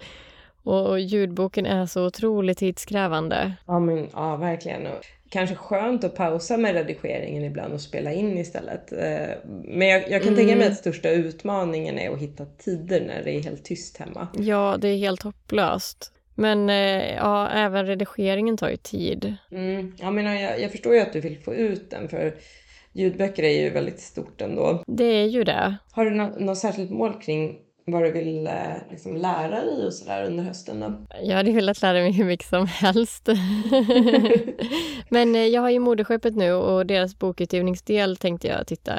Och 0.64 1.00
ljudboken 1.00 1.66
är 1.66 1.86
så 1.86 2.06
otroligt 2.06 2.58
tidskrävande. 2.58 3.54
Ja, 3.68 3.80
men, 3.80 4.08
ja 4.14 4.36
verkligen. 4.36 4.88
Och 4.88 5.06
kanske 5.30 5.56
skönt 5.56 6.04
att 6.04 6.16
pausa 6.16 6.58
med 6.58 6.74
redigeringen 6.74 7.44
ibland 7.44 7.74
och 7.74 7.82
spela 7.82 8.12
in 8.14 8.38
istället. 8.38 8.92
Eh, 8.92 9.30
Men 9.64 9.88
jag, 9.88 10.10
jag 10.12 10.24
kan 10.24 10.36
tänka 10.36 10.56
mig 10.56 10.68
att 10.68 10.78
största 10.78 11.10
utmaningen 11.10 12.00
är 12.00 12.12
att 12.12 12.20
hitta 12.20 12.46
tider 12.46 13.02
när 13.02 13.24
det 13.24 13.32
är 13.36 13.44
helt 13.44 13.64
tyst 13.66 13.98
hemma. 13.98 14.28
Ja, 14.38 14.78
det 14.82 14.88
är 14.88 14.98
helt 14.98 15.24
hopplöst. 15.24 16.12
Men 16.36 16.70
eh, 16.70 17.16
ja, 17.16 17.50
även 17.50 17.86
redigeringen 17.86 18.58
tar 18.58 18.70
ju 18.70 18.78
tid. 18.78 19.36
Mm. 19.52 19.96
Ja, 20.00 20.12
men 20.12 20.26
jag, 20.42 20.62
jag 20.62 20.72
förstår 20.72 20.94
ju 20.96 21.00
att 21.02 21.14
du 21.14 21.20
vill 21.22 21.40
få 21.40 21.54
ut 21.54 21.90
den 21.92 22.10
för 22.10 22.36
ljudböcker 22.94 23.44
är 23.44 23.62
ju 23.64 23.70
väldigt 23.70 24.00
stort 24.00 24.42
ändå. 24.42 24.84
Det 24.88 25.04
är 25.04 25.26
ju 25.26 25.44
det. 25.44 25.76
Har 25.92 26.06
du 26.06 26.12
nå- 26.12 26.36
något 26.40 26.58
särskilt 26.58 26.92
mål 26.92 27.14
kring 27.22 27.58
vad 27.86 28.04
du 28.04 28.12
vill 28.12 28.48
eh, 28.48 28.54
liksom 28.90 29.16
lära 29.18 29.66
dig 29.66 29.86
och 29.86 29.94
sådär 29.94 30.26
under 30.26 30.44
hösten 30.44 30.80
då? 30.80 30.94
Jag 31.22 31.36
hade 31.36 31.52
velat 31.52 31.82
lära 31.82 31.94
mig 31.94 32.12
hur 32.12 32.26
mycket 32.26 32.48
som 32.48 32.68
helst. 32.68 33.28
Men 35.10 35.36
eh, 35.36 35.46
jag 35.46 35.62
har 35.62 35.70
ju 35.70 35.80
Moderskeppet 35.80 36.36
nu 36.36 36.54
och 36.54 36.86
deras 36.86 37.20
bokutgivningsdel 37.20 38.18
tänkte 38.18 38.48
jag 38.48 38.68
titta 38.68 38.94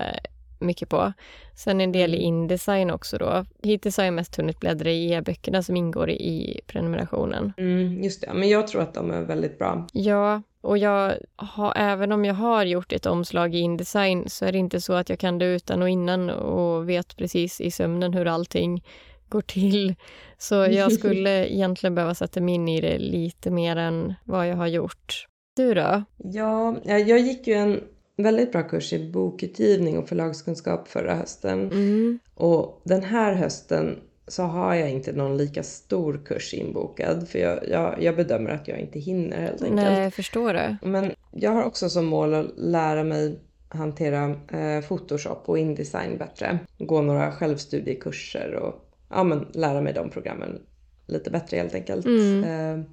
mycket 0.59 0.89
på. 0.89 1.13
Sen 1.55 1.81
en 1.81 1.93
del 1.93 2.15
i 2.15 2.19
Indesign 2.19 2.91
också 2.91 3.19
då. 3.19 3.45
Hittills 3.63 3.97
har 3.97 4.05
jag 4.05 4.15
mest 4.15 4.37
hunnit 4.37 4.61
bläddra 4.61 4.91
i 4.91 5.13
e-böckerna 5.13 5.63
som 5.63 5.77
ingår 5.77 6.11
i 6.11 6.61
prenumerationen. 6.67 7.53
Mm, 7.57 8.03
just 8.03 8.21
det, 8.21 8.35
men 8.35 8.49
jag 8.49 8.67
tror 8.67 8.83
att 8.83 8.95
de 8.95 9.11
är 9.11 9.23
väldigt 9.23 9.59
bra. 9.59 9.87
Ja, 9.93 10.43
och 10.65 10.79
jag 10.79 11.15
har, 11.37 11.73
även 11.77 12.13
om 12.13 12.25
jag 12.25 12.35
har 12.35 12.65
gjort 12.65 12.93
ett 12.93 13.07
omslag 13.07 13.55
i 13.55 13.59
Indesign 13.59 14.25
så 14.29 14.45
är 14.45 14.53
det 14.53 14.59
inte 14.59 14.81
så 14.81 14.93
att 14.93 15.09
jag 15.09 15.19
kan 15.19 15.39
det 15.39 15.47
utan 15.47 15.83
och 15.83 15.89
innan 15.89 16.31
och 16.31 16.89
vet 16.89 17.17
precis 17.17 17.61
i 17.61 17.71
sömnen 17.71 18.15
hur 18.15 18.27
allting 18.27 18.85
går 19.29 19.41
till. 19.41 19.95
Så 20.39 20.55
jag 20.55 20.93
skulle 20.99 21.55
egentligen 21.55 21.95
behöva 21.95 22.15
sätta 22.15 22.41
mig 22.41 22.55
in 22.55 22.69
i 22.69 22.81
det 22.81 22.99
lite 22.99 23.51
mer 23.51 23.77
än 23.77 24.15
vad 24.25 24.49
jag 24.49 24.57
har 24.57 24.67
gjort. 24.67 25.27
Du 25.57 25.75
då? 25.75 26.05
Ja, 26.17 26.77
jag 26.85 27.19
gick 27.19 27.47
ju 27.47 27.55
en 27.55 27.81
väldigt 28.17 28.53
bra 28.53 28.63
kurs 28.63 28.93
i 28.93 29.11
bokutgivning 29.11 29.99
och 29.99 30.09
förlagskunskap 30.09 30.89
förra 30.89 31.15
hösten. 31.15 31.61
Mm. 31.61 32.19
Och 32.35 32.83
den 32.85 33.03
här 33.03 33.35
hösten 33.35 33.99
så 34.29 34.43
har 34.43 34.75
jag 34.75 34.91
inte 34.91 35.13
någon 35.13 35.37
lika 35.37 35.63
stor 35.63 36.21
kurs 36.25 36.55
inbokad 36.55 37.29
för 37.29 37.39
jag, 37.39 37.69
jag, 37.69 38.03
jag 38.03 38.17
bedömer 38.17 38.51
att 38.51 38.69
jag 38.69 38.79
inte 38.79 38.99
hinner 38.99 39.41
helt 39.41 39.63
enkelt. 39.63 39.75
Nej, 39.75 40.03
jag 40.03 40.15
förstår 40.15 40.53
det. 40.53 40.77
Men 40.83 41.13
jag 41.31 41.51
har 41.51 41.65
också 41.65 41.89
som 41.89 42.07
mål 42.07 42.35
att 42.35 42.47
lära 42.57 43.05
mig 43.05 43.39
hantera 43.69 44.37
eh, 44.49 44.85
Photoshop 44.85 45.43
och 45.49 45.59
Indesign 45.59 46.19
bättre. 46.19 46.59
Gå 46.79 47.03
några 47.03 47.33
självstudiekurser 47.33 48.55
och 48.55 48.91
ja, 49.11 49.25
men, 49.25 49.47
lära 49.53 49.81
mig 49.81 49.93
de 49.93 50.11
programmen 50.11 50.63
lite 51.07 51.31
bättre 51.31 51.57
helt 51.57 51.75
enkelt. 51.75 52.07
Mm. 52.07 52.45
Eh, 52.45 52.85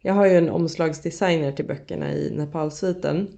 jag 0.00 0.14
har 0.14 0.26
ju 0.26 0.36
en 0.36 0.50
omslagsdesigner 0.50 1.52
till 1.52 1.66
böckerna 1.66 2.12
i 2.12 2.30
Nepalsviten. 2.30 3.28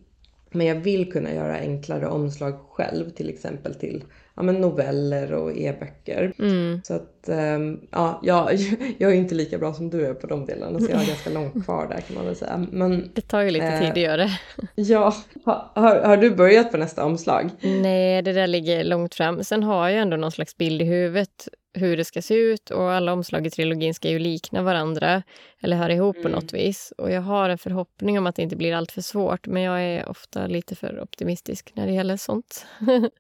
Men 0.51 0.67
jag 0.67 0.75
vill 0.75 1.13
kunna 1.13 1.35
göra 1.35 1.57
enklare 1.59 2.07
omslag 2.07 2.55
själv, 2.71 3.11
till 3.11 3.29
exempel 3.31 3.75
till 3.75 4.05
ja, 4.37 4.43
men 4.43 4.55
noveller 4.55 5.33
och 5.33 5.57
e-böcker. 5.57 6.33
Mm. 6.39 6.81
Så 6.85 6.95
att 6.95 7.29
ehm, 7.29 7.81
ja, 7.91 8.21
jag, 8.23 8.53
jag 8.99 9.11
är 9.13 9.17
inte 9.17 9.35
lika 9.35 9.59
bra 9.59 9.75
som 9.75 9.91
du 9.91 10.07
är 10.07 10.15
på 10.15 10.27
de 10.27 10.47
delarna 10.47 10.79
så 10.79 10.87
jag 10.91 10.97
har 10.99 11.07
ganska 11.07 11.31
långt 11.31 11.65
kvar 11.65 11.87
där 11.89 12.01
kan 12.01 12.17
man 12.17 12.27
väl 12.27 12.37
säga. 12.37 12.67
Men 12.73 13.11
Det 13.15 13.21
tar 13.21 13.41
ju 13.41 13.51
lite 13.51 13.67
Eh. 13.67 13.81
tid 13.81 13.91
att 13.91 13.97
göra 13.97 14.17
det. 14.17 14.39
ja, 14.75 15.15
ha- 15.45 15.73
har, 15.75 16.01
har 16.01 16.17
du 16.17 16.31
börjat 16.31 16.71
på 16.71 16.77
nästa 16.77 17.05
omslag? 17.05 17.51
Nej, 17.63 18.23
det 18.23 18.33
där 18.33 18.47
ligger 18.47 18.85
långt 18.85 19.15
fram. 19.15 19.45
Sen 19.45 19.63
har 19.63 19.89
jag 19.89 20.01
ändå 20.03 20.17
någon 20.17 20.33
slags 20.33 20.57
bild 20.57 20.83
i 20.83 20.85
huvudet 20.85 21.49
hur 21.77 21.97
det 21.97 22.05
ska 22.05 22.23
se 22.23 22.35
ut 22.35 22.71
och 22.71 22.93
alla 22.93 23.13
omslag 23.13 23.47
i 23.47 23.51
trilogin 23.51 23.95
ska 23.95 24.09
ju 24.09 24.19
likna 24.19 24.63
varandra 24.63 25.23
eller 25.61 25.77
höra 25.77 25.93
ihop 25.93 26.17
på 26.23 26.29
Mm. 26.29 26.33
något 26.33 26.53
vis. 26.53 26.93
Och 26.99 27.11
jag 27.11 27.21
har 27.23 27.49
en 27.49 27.59
förhoppning 27.59 28.19
om 28.19 28.27
att 28.27 28.37
det 28.37 28.43
inte 28.43 28.57
blir 28.57 28.75
allt 28.75 28.93
för 28.93 29.01
svårt, 29.03 29.47
men 29.47 29.63
jag 29.63 29.83
är 29.83 30.09
ofta 30.09 30.47
lite 30.47 30.75
för 30.75 31.01
optimistisk 31.03 31.73
när 31.75 31.87
det 31.87 31.93
gäller 31.93 32.17
sånt. 32.17 32.67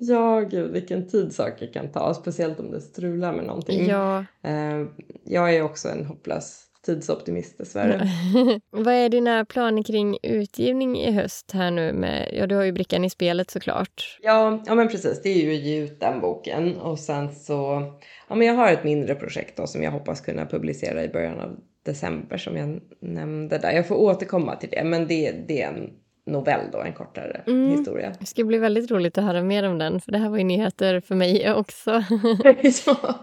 Ja, 0.00 0.40
gud 0.40 0.72
vilken 0.72 1.08
tid 1.08 1.34
saker 1.34 1.72
kan 1.72 1.92
ta, 1.92 2.14
speciellt 2.14 2.60
om 2.60 2.70
det 2.70 2.80
strular 2.80 3.32
med 3.32 3.44
någonting. 3.44 3.86
ja. 3.86 4.24
Eh, 4.42 4.86
jag 5.24 5.54
är 5.54 5.62
också 5.62 5.88
en 5.88 6.06
hopplös 6.06 6.62
tidsoptimist 6.86 7.58
dessvärre. 7.58 8.08
Vad 8.70 8.94
är 8.94 9.08
dina 9.08 9.44
planer 9.44 9.82
kring 9.82 10.18
utgivning 10.22 10.96
i 10.96 11.12
höst 11.12 11.52
här 11.52 11.70
nu 11.70 11.92
med, 11.92 12.30
ja 12.32 12.46
du 12.46 12.54
har 12.54 12.64
ju 12.64 12.72
brickan 12.72 13.04
i 13.04 13.10
spelet 13.10 13.50
såklart. 13.50 14.18
Ja, 14.22 14.62
ja 14.66 14.74
men 14.74 14.88
precis. 14.88 15.22
Det 15.22 15.28
är 15.28 15.42
ju 15.42 15.54
att 15.54 15.64
ge 15.64 15.78
ut 15.78 16.00
den 16.00 16.20
boken 16.20 16.76
och 16.76 16.98
sen 16.98 17.34
så, 17.34 17.82
ja 18.28 18.34
men 18.34 18.46
jag 18.46 18.54
har 18.54 18.72
ett 18.72 18.84
mindre 18.84 19.14
projekt 19.14 19.56
då 19.56 19.66
som 19.66 19.82
jag 19.82 19.90
hoppas 19.90 20.20
kunna 20.20 20.46
publicera 20.46 21.04
i 21.04 21.08
början 21.08 21.40
av 21.40 21.56
december 21.82 22.36
som 22.36 22.56
jag 22.56 22.80
nämnde 23.00 23.58
där. 23.58 23.72
Jag 23.72 23.88
får 23.88 23.96
återkomma 23.96 24.56
till 24.56 24.70
det, 24.70 24.84
men 24.84 25.06
det, 25.06 25.32
det 25.48 25.62
är 25.62 25.68
en 25.68 25.90
novell 26.26 26.60
då, 26.72 26.78
en 26.78 26.92
kortare 26.92 27.40
Mm. 27.46 27.70
historia. 27.70 28.12
Det 28.20 28.26
ska 28.26 28.44
bli 28.44 28.58
väldigt 28.58 28.90
roligt 28.90 29.18
att 29.18 29.24
höra 29.24 29.42
mer 29.42 29.68
om 29.68 29.78
den, 29.78 30.00
för 30.00 30.12
det 30.12 30.18
här 30.18 30.28
var 30.28 30.38
ju 30.38 30.44
nyheter 30.44 31.00
för 31.00 31.14
mig 31.14 31.52
också. 31.52 31.90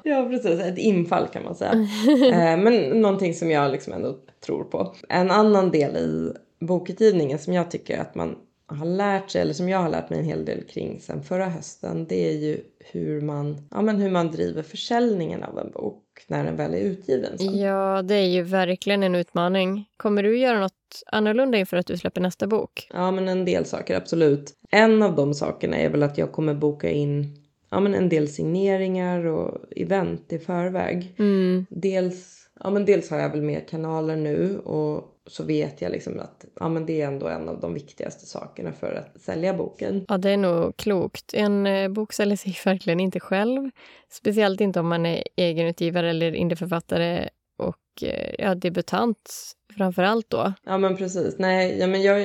ja, 0.03 0.27
precis. 0.29 0.59
Ett 0.59 0.77
infall 0.77 1.27
kan 1.27 1.43
man 1.43 1.55
säga. 1.55 1.71
eh, 2.31 2.57
men 2.57 3.01
någonting 3.01 3.33
som 3.33 3.51
jag 3.51 3.71
liksom 3.71 3.93
ändå 3.93 4.17
tror 4.45 4.63
på. 4.63 4.95
En 5.09 5.31
annan 5.31 5.71
del 5.71 5.97
i 5.97 6.33
bokutgivningen 6.65 7.39
som 7.39 7.53
jag 7.53 7.71
tycker 7.71 7.99
att 7.99 8.15
man 8.15 8.35
har 8.65 8.85
lärt 8.85 9.29
sig, 9.29 9.41
eller 9.41 9.53
som 9.53 9.69
jag 9.69 9.79
har 9.79 9.89
lärt 9.89 10.09
mig 10.09 10.19
en 10.19 10.25
hel 10.25 10.45
del 10.45 10.63
kring 10.63 10.99
sen 10.99 11.23
förra 11.23 11.45
hösten, 11.45 12.05
det 12.07 12.29
är 12.29 12.33
ju 12.37 12.57
hur 12.79 13.21
man, 13.21 13.67
ja, 13.71 13.81
men 13.81 14.01
hur 14.01 14.11
man 14.11 14.31
driver 14.31 14.63
försäljningen 14.63 15.43
av 15.43 15.59
en 15.59 15.71
bok 15.71 16.02
när 16.27 16.43
den 16.43 16.55
väl 16.55 16.73
är 16.73 16.79
utgiven. 16.79 17.37
Sen. 17.37 17.59
Ja, 17.59 18.01
det 18.01 18.15
är 18.15 18.27
ju 18.27 18.41
verkligen 18.41 19.03
en 19.03 19.15
utmaning. 19.15 19.89
Kommer 19.97 20.23
du 20.23 20.37
göra 20.37 20.59
något 20.59 21.03
annorlunda 21.05 21.57
inför 21.57 21.77
att 21.77 21.85
du 21.85 21.97
släpper 21.97 22.21
nästa 22.21 22.47
bok? 22.47 22.87
Ja, 22.93 23.11
men 23.11 23.27
en 23.27 23.45
del 23.45 23.65
saker, 23.65 23.97
absolut. 23.97 24.53
En 24.69 25.03
av 25.03 25.15
de 25.15 25.33
sakerna 25.33 25.77
är 25.77 25.89
väl 25.89 26.03
att 26.03 26.17
jag 26.17 26.31
kommer 26.31 26.53
boka 26.53 26.89
in 26.89 27.43
ja, 27.73 27.79
men 27.79 27.95
en 27.95 28.09
del 28.09 28.27
signeringar 28.27 29.25
och 29.25 29.57
event 29.75 30.33
i 30.33 30.39
förväg. 30.39 31.15
Mm. 31.19 31.65
Dels, 31.69 32.49
ja, 32.59 32.69
men 32.69 32.85
dels 32.85 33.09
har 33.09 33.19
jag 33.19 33.29
väl 33.29 33.41
mer 33.41 33.59
kanaler 33.69 34.15
nu 34.15 34.59
och 34.59 35.12
så 35.27 35.43
vet 35.43 35.81
jag 35.81 35.91
liksom 35.91 36.19
att 36.19 36.45
ja, 36.59 36.69
men 36.69 36.85
det 36.85 37.01
är 37.01 37.07
ändå 37.07 37.27
en 37.27 37.49
av 37.49 37.59
de 37.59 37.73
viktigaste 37.73 38.25
sakerna 38.25 38.73
för 38.73 38.93
att 38.93 39.21
sälja 39.21 39.53
boken. 39.53 40.05
Ja, 40.07 40.17
det 40.17 40.29
är 40.29 40.37
nog 40.37 40.77
klokt. 40.77 41.33
En 41.33 41.67
eh, 41.67 41.89
bok 41.89 42.13
säljer 42.13 42.37
sig 42.37 42.57
verkligen 42.65 42.99
inte 42.99 43.19
själv. 43.19 43.69
Speciellt 44.09 44.61
inte 44.61 44.79
om 44.79 44.87
man 44.87 45.05
är 45.05 45.23
egenutgivare 45.35 46.09
eller 46.09 46.35
indieförfattare 46.35 47.29
och 47.57 48.03
eh, 48.03 48.35
ja, 48.37 48.55
debutant 48.55 49.31
framför 49.77 50.03
allt 50.03 50.29
då. 50.29 50.53
Ja 50.63 50.77
men 50.77 50.97
precis. 50.97 51.35
Nej, 51.37 51.79
ja, 51.79 51.87
men 51.87 52.01
jag, 52.01 52.21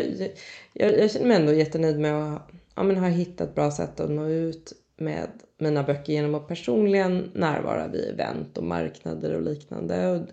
jag, 0.73 0.99
jag 0.99 1.11
känner 1.11 1.27
mig 1.27 1.37
ändå 1.37 1.53
jättenöjd 1.53 1.99
med 1.99 2.35
att 2.35 2.51
ja, 2.75 2.83
men 2.83 2.97
ha 2.97 3.09
hittat 3.09 3.55
bra 3.55 3.71
sätt 3.71 4.01
att 4.01 4.11
nå 4.11 4.29
ut 4.29 4.73
med 4.97 5.29
mina 5.59 5.83
böcker 5.83 6.13
genom 6.13 6.35
att 6.35 6.49
personligen 6.49 7.31
närvara 7.35 7.89
vid 7.89 8.05
event 8.05 8.59
och 8.59 8.65
marknader 8.65 9.35
och 9.35 9.43
liknande. 9.43 10.09
Och 10.09 10.27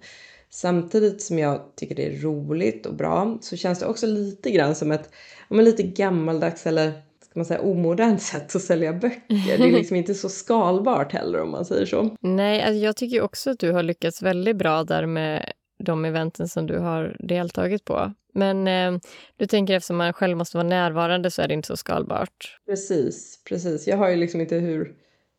samtidigt 0.56 1.22
som 1.22 1.40
jag 1.40 1.62
tycker 1.76 1.96
det 1.96 2.06
är 2.06 2.22
roligt 2.22 2.86
och 2.86 2.94
bra 2.94 3.38
så 3.42 3.58
känns 3.58 3.80
det 3.80 3.86
också 3.86 4.08
lite 4.08 4.52
grann 4.52 4.76
som 4.76 4.92
ett 4.92 5.10
men 5.50 5.66
lite 5.66 5.84
gammaldags 5.84 6.68
eller 6.68 6.92
ska 7.22 7.40
man 7.40 7.46
säga 7.46 7.62
omodernt 7.62 8.22
sätt 8.32 8.56
att 8.56 8.62
sälja 8.62 8.94
böcker. 8.94 9.58
Det 9.58 9.64
är 9.64 9.72
liksom 9.72 9.98
inte 9.98 10.14
så 10.14 10.30
skalbart 10.30 11.12
heller 11.14 11.42
om 11.42 11.52
man 11.52 11.66
säger 11.66 11.86
så. 11.86 12.16
Nej, 12.20 12.62
alltså 12.62 12.86
jag 12.86 12.96
tycker 12.96 13.22
också 13.22 13.52
att 13.52 13.60
du 13.60 13.72
har 13.72 13.84
lyckats 13.84 14.22
väldigt 14.22 14.56
bra 14.56 14.84
där 14.84 15.06
med 15.06 15.52
de 15.80 16.06
eventen 16.06 16.48
som 16.48 16.68
du 16.68 16.78
har 16.78 17.16
deltagit 17.20 17.86
på. 17.86 18.14
Men 18.34 18.68
eh, 18.68 19.00
du 19.38 19.46
tänker 19.46 19.74
eftersom 19.74 19.98
man 19.98 20.14
själv 20.14 20.38
måste 20.38 20.58
vara 20.58 20.68
närvarande 20.68 21.32
så 21.32 21.42
är 21.42 21.48
det 21.48 21.54
inte 21.54 21.68
så 21.68 21.78
skalbart. 21.78 22.60
Precis, 22.66 23.44
precis. 23.50 23.88
Jag 23.88 23.98
har 23.98 24.10
ju 24.10 24.16
liksom 24.16 24.42
inte 24.42 24.56
hur 24.56 24.94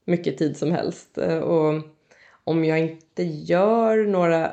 mycket 0.06 0.38
tid 0.38 0.56
som 0.56 0.72
helst. 0.72 1.18
Eh, 1.18 1.38
och 1.38 1.82
om 2.44 2.64
jag 2.64 2.78
inte 2.78 3.22
gör 3.22 4.06
några 4.06 4.52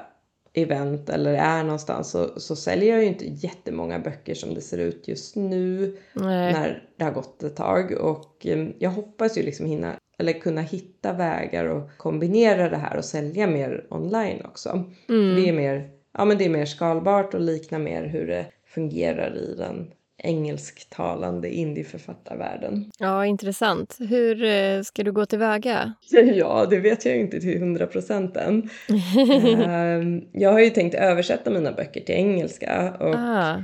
event 0.53 1.09
eller 1.09 1.33
är 1.33 1.63
någonstans 1.63 2.09
så, 2.09 2.39
så 2.39 2.55
säljer 2.55 2.93
jag 2.93 3.01
ju 3.01 3.07
inte 3.07 3.25
jättemånga 3.25 3.99
böcker 3.99 4.33
som 4.33 4.53
det 4.53 4.61
ser 4.61 4.77
ut 4.77 5.07
just 5.07 5.35
nu 5.35 5.97
Nej. 6.13 6.53
när 6.53 6.83
det 6.97 7.03
har 7.03 7.11
gått 7.11 7.43
ett 7.43 7.55
tag. 7.55 7.91
Och 7.91 8.45
eh, 8.45 8.67
jag 8.79 8.89
hoppas 8.89 9.37
ju 9.37 9.43
liksom 9.43 9.65
hinna 9.65 9.95
eller 10.17 10.33
kunna 10.33 10.61
hitta 10.61 11.13
vägar 11.13 11.65
och 11.65 11.89
kombinera 11.97 12.69
det 12.69 12.77
här 12.77 12.97
och 12.97 13.05
sälja 13.05 13.47
mer 13.47 13.87
online 13.89 14.45
också. 14.45 14.69
Mm. 15.09 15.35
Det 15.35 15.49
är 15.49 15.53
mer 15.53 15.89
ja, 16.13 16.25
men 16.25 16.37
det 16.37 16.45
är 16.45 16.49
mer 16.49 16.65
skalbart 16.65 17.33
och 17.33 17.41
liknar 17.41 17.79
mer 17.79 18.03
hur 18.03 18.27
det 18.27 18.45
fungerar 18.65 19.37
i 19.37 19.55
den 19.57 19.91
engelsktalande 20.23 21.49
indieförfattarvärlden. 21.49 22.91
Ja, 22.99 23.25
intressant. 23.25 23.97
Hur 23.99 24.43
eh, 24.43 24.81
ska 24.81 25.03
du 25.03 25.11
gå 25.11 25.25
tillväga? 25.25 25.93
Ja, 26.11 26.67
det 26.69 26.79
vet 26.79 27.05
jag 27.05 27.17
inte 27.17 27.39
till 27.39 27.59
hundra 27.59 27.87
procent 27.87 28.37
än. 28.37 28.69
Ehm, 29.65 30.21
jag 30.31 30.51
har 30.51 30.59
ju 30.59 30.69
tänkt 30.69 30.95
översätta 30.95 31.51
mina 31.51 31.71
böcker 31.71 32.01
till 32.01 32.15
engelska 32.15 32.93
och 32.99 33.15
ah. 33.15 33.63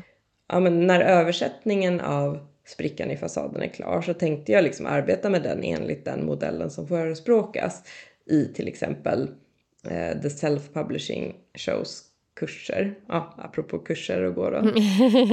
ja, 0.50 0.60
men 0.60 0.88
när 0.88 1.02
översättningen 1.02 2.00
av 2.00 2.40
Sprickan 2.66 3.12
i 3.12 3.18
fasaden 3.18 3.62
är 3.62 3.68
klar 3.68 4.02
så 4.02 4.14
tänkte 4.14 4.52
jag 4.52 4.64
liksom 4.64 4.86
arbeta 4.86 5.30
med 5.30 5.44
den 5.44 5.64
enligt 5.64 6.06
den 6.06 6.26
modellen 6.26 6.70
som 6.70 6.88
förespråkas 6.88 7.84
i 8.30 8.46
till 8.46 8.68
exempel 8.68 9.22
uh, 9.86 10.22
the 10.22 10.28
self-publishing 10.30 11.34
shows 11.58 12.09
kurser, 12.40 12.96
ja, 13.08 13.34
apropå 13.38 13.80
kurser 13.80 14.24
och 14.24 14.36
gå 14.36 14.50
då. 14.50 14.58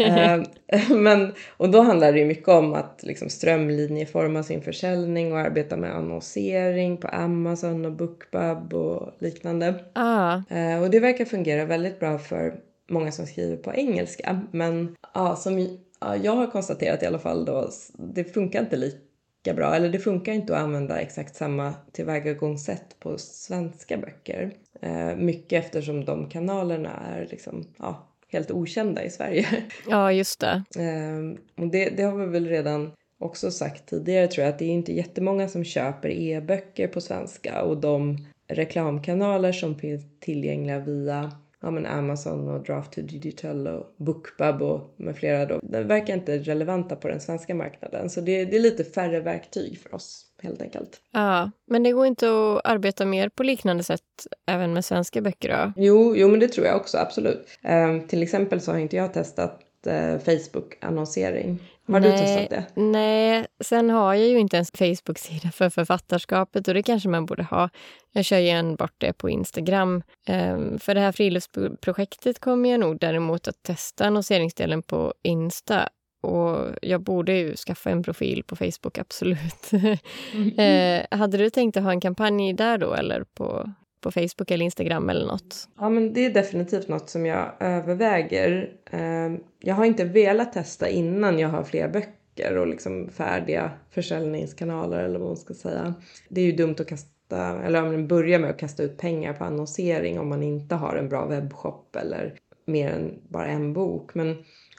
eh, 0.03 0.91
men, 0.91 1.33
och 1.57 1.71
då 1.71 1.81
handlar 1.81 2.13
det 2.13 2.19
ju 2.19 2.25
mycket 2.25 2.49
om 2.49 2.75
att 2.75 3.01
liksom 3.03 3.29
strömlinjeforma 3.29 4.43
sin 4.43 4.63
försäljning 4.63 5.33
och 5.33 5.39
arbeta 5.39 5.77
med 5.77 5.97
annonsering 5.97 6.97
på 6.97 7.09
Amazon 7.09 7.85
och 7.85 7.93
Bookbub 7.93 8.75
och 8.75 9.13
liknande. 9.19 9.85
Ah. 9.93 10.41
Eh, 10.51 10.83
och 10.83 10.91
det 10.91 11.01
verkar 11.01 11.25
fungera 11.25 11.65
väldigt 11.65 12.01
bra 12.01 12.19
för 12.19 12.55
många 12.91 13.13
som 13.13 13.27
skriver 13.27 13.57
på 13.57 13.75
engelska. 13.75 14.41
Men 14.51 14.97
ja, 15.15 15.37
som 15.37 15.59
ja, 16.01 16.17
jag 16.17 16.37
har 16.37 16.47
konstaterat 16.47 17.03
i 17.03 17.07
alla 17.07 17.19
fall 17.19 17.45
då, 17.45 17.71
det 17.93 18.25
funkar 18.25 18.61
inte 18.61 18.77
lika 18.77 19.55
bra, 19.55 19.75
eller 19.75 19.89
det 19.89 19.99
funkar 19.99 20.33
inte 20.33 20.57
att 20.57 20.63
använda 20.63 21.01
exakt 21.01 21.37
samma 21.37 21.75
tillvägagångssätt 21.93 23.01
på 23.01 23.19
svenska 23.19 23.97
böcker. 23.97 24.53
Eh, 24.87 25.17
mycket 25.17 25.65
eftersom 25.65 26.05
de 26.05 26.29
kanalerna 26.29 26.91
är 26.91 27.27
liksom, 27.31 27.65
ja, 27.79 28.07
helt 28.29 28.51
okända 28.51 29.05
i 29.05 29.11
Sverige. 29.11 29.47
Ja, 29.89 30.13
just 30.13 30.41
det. 30.41 30.65
Eh, 30.77 31.63
och 31.63 31.71
det, 31.71 31.91
det 31.97 32.03
har 32.03 32.17
vi 32.17 32.27
väl 32.27 32.47
redan 32.47 32.93
också 33.19 33.51
sagt 33.51 33.87
tidigare 33.87 34.27
tror 34.27 34.45
jag 34.45 34.53
att 34.53 34.59
det 34.59 34.65
är 34.65 34.71
inte 34.71 34.93
jättemånga 34.93 35.49
som 35.49 35.65
köper 35.65 36.09
e-böcker 36.09 36.89
på 36.89 37.01
svenska 37.01 37.63
och 37.63 37.81
de 37.81 38.27
reklamkanaler 38.49 39.53
som 39.53 39.79
finns 39.79 40.05
tillgängliga 40.21 40.79
via 40.79 41.33
ja, 41.61 41.71
men 41.71 41.87
Amazon 41.87 42.49
och 42.49 42.63
Draft 42.63 42.93
to 42.93 43.01
Digital 43.01 43.67
och 43.67 43.95
Bookbub 43.97 44.63
och 44.63 44.95
med 44.97 45.17
flera 45.17 45.47
då. 45.47 45.61
De 45.63 45.83
verkar 45.83 46.15
inte 46.15 46.39
relevanta 46.39 46.97
på 46.97 47.09
den 47.09 47.21
svenska 47.21 47.55
marknaden 47.55 48.11
så 48.11 48.21
det, 48.21 48.45
det 48.45 48.57
är 48.57 48.61
lite 48.61 48.85
färre 48.85 49.21
verktyg 49.21 49.79
för 49.79 49.95
oss 49.95 50.27
helt 50.43 50.63
enkelt. 50.63 51.01
Ja, 51.13 51.51
men 51.67 51.83
det 51.83 51.93
går 51.93 52.07
inte 52.07 52.27
att 52.29 52.61
arbeta 52.65 53.05
mer 53.05 53.29
på 53.29 53.43
liknande 53.43 53.83
sätt 53.83 54.03
även 54.47 54.73
med 54.73 54.85
svenska 54.85 55.21
böcker 55.21 55.49
då? 55.49 55.73
Jo, 55.83 56.17
jo 56.17 56.29
men 56.29 56.41
det 56.41 56.49
tror 56.49 56.67
jag 56.67 56.77
också 56.77 56.99
absolut. 56.99 57.47
Um, 57.65 58.07
till 58.07 58.23
exempel 58.23 58.61
så 58.61 58.73
har 58.73 58.79
inte 58.79 58.97
jag 58.97 59.13
testat 59.13 59.61
uh, 59.87 60.19
Facebook-annonsering. 60.19 61.59
Har 61.89 62.01
nej, 62.01 62.11
du 62.11 62.19
testat 62.19 62.51
det? 62.51 62.81
Nej, 62.81 63.47
sen 63.61 63.91
har 63.91 64.15
jag 64.15 64.29
ju 64.29 64.39
inte 64.39 64.57
ens 64.57 64.71
Facebook-sida 64.71 65.51
för 65.51 65.71
författarskapet 65.71 66.69
och 66.69 66.75
det 66.75 66.83
kanske 66.83 67.09
man 67.09 67.27
borde 67.27 67.43
ha. 67.43 67.69
Jag 68.13 68.25
kör 68.25 68.39
ju 68.39 68.49
enbart 68.49 68.95
det 68.99 69.13
på 69.13 69.31
Instagram. 69.31 70.03
Um, 70.29 70.79
för 70.79 70.95
det 70.95 71.01
här 71.01 71.13
friluftsprojektet 71.13 72.39
kommer 72.39 72.71
jag 72.71 72.81
nog 72.81 72.99
däremot 72.99 73.49
att 73.49 73.63
testa 73.63 74.07
annonseringsdelen 74.07 74.83
på 74.83 75.15
Insta. 75.23 75.89
Och 76.21 76.69
jag 76.83 77.01
borde 77.01 77.33
ju 77.33 77.57
skaffa 77.57 77.91
en 77.91 78.03
profil 78.03 78.43
på 78.47 78.57
Facebook, 78.57 78.99
absolut. 78.99 79.71
Mm. 79.73 80.59
eh, 81.11 81.19
hade 81.19 81.39
du 81.39 81.51
tänkt 81.51 81.77
att 81.77 81.83
ha 81.83 81.91
en 81.91 82.01
kampanj 82.01 82.53
där 82.53 82.79
då 82.79 82.95
eller 82.95 83.25
på 83.35 83.73
på 84.07 84.11
Facebook 84.11 84.51
eller 84.51 84.65
Instagram 84.65 85.11
eller 85.11 85.27
något? 85.27 85.69
Ja, 85.79 85.89
men 85.89 86.13
det 86.13 86.27
är 86.27 86.31
definitivt 86.31 86.89
något 86.89 87.11
som 87.11 87.27
jag 87.27 87.53
överväger. 87.61 88.71
Ehm, 88.91 89.41
jag 89.61 89.75
har 89.75 89.85
inte 89.85 90.05
velat 90.05 90.53
testa 90.53 90.89
innan 90.89 91.39
jag 91.39 91.49
har 91.49 91.65
fler 91.65 91.89
böcker 91.89 92.57
och 92.57 92.67
liksom 92.67 93.09
färdiga 93.09 93.71
försäljningskanaler 93.91 95.05
eller 95.05 95.19
vad 95.19 95.29
man 95.29 95.37
ska 95.37 95.55
säga. 95.55 95.95
Det 96.29 96.41
är 96.41 96.45
ju 96.45 96.53
dumt 96.53 96.77
att 96.79 96.89
kasta, 96.89 97.63
eller 97.65 98.07
börja 98.07 98.39
med 98.39 98.51
att 98.51 98.59
kasta 98.59 98.83
ut 98.83 98.99
pengar 98.99 99.33
på 99.33 99.45
annonsering 99.45 100.21
om 100.21 100.29
man 100.29 100.43
inte 100.43 100.75
har 100.75 100.97
en 100.97 101.09
bra 101.09 101.27
webbshop 101.27 101.97
eller 101.97 102.35
mer 102.67 102.91
än 102.91 103.19
bara 103.29 103.47
en 103.47 103.73
bok. 103.73 104.15
Men 104.15 104.37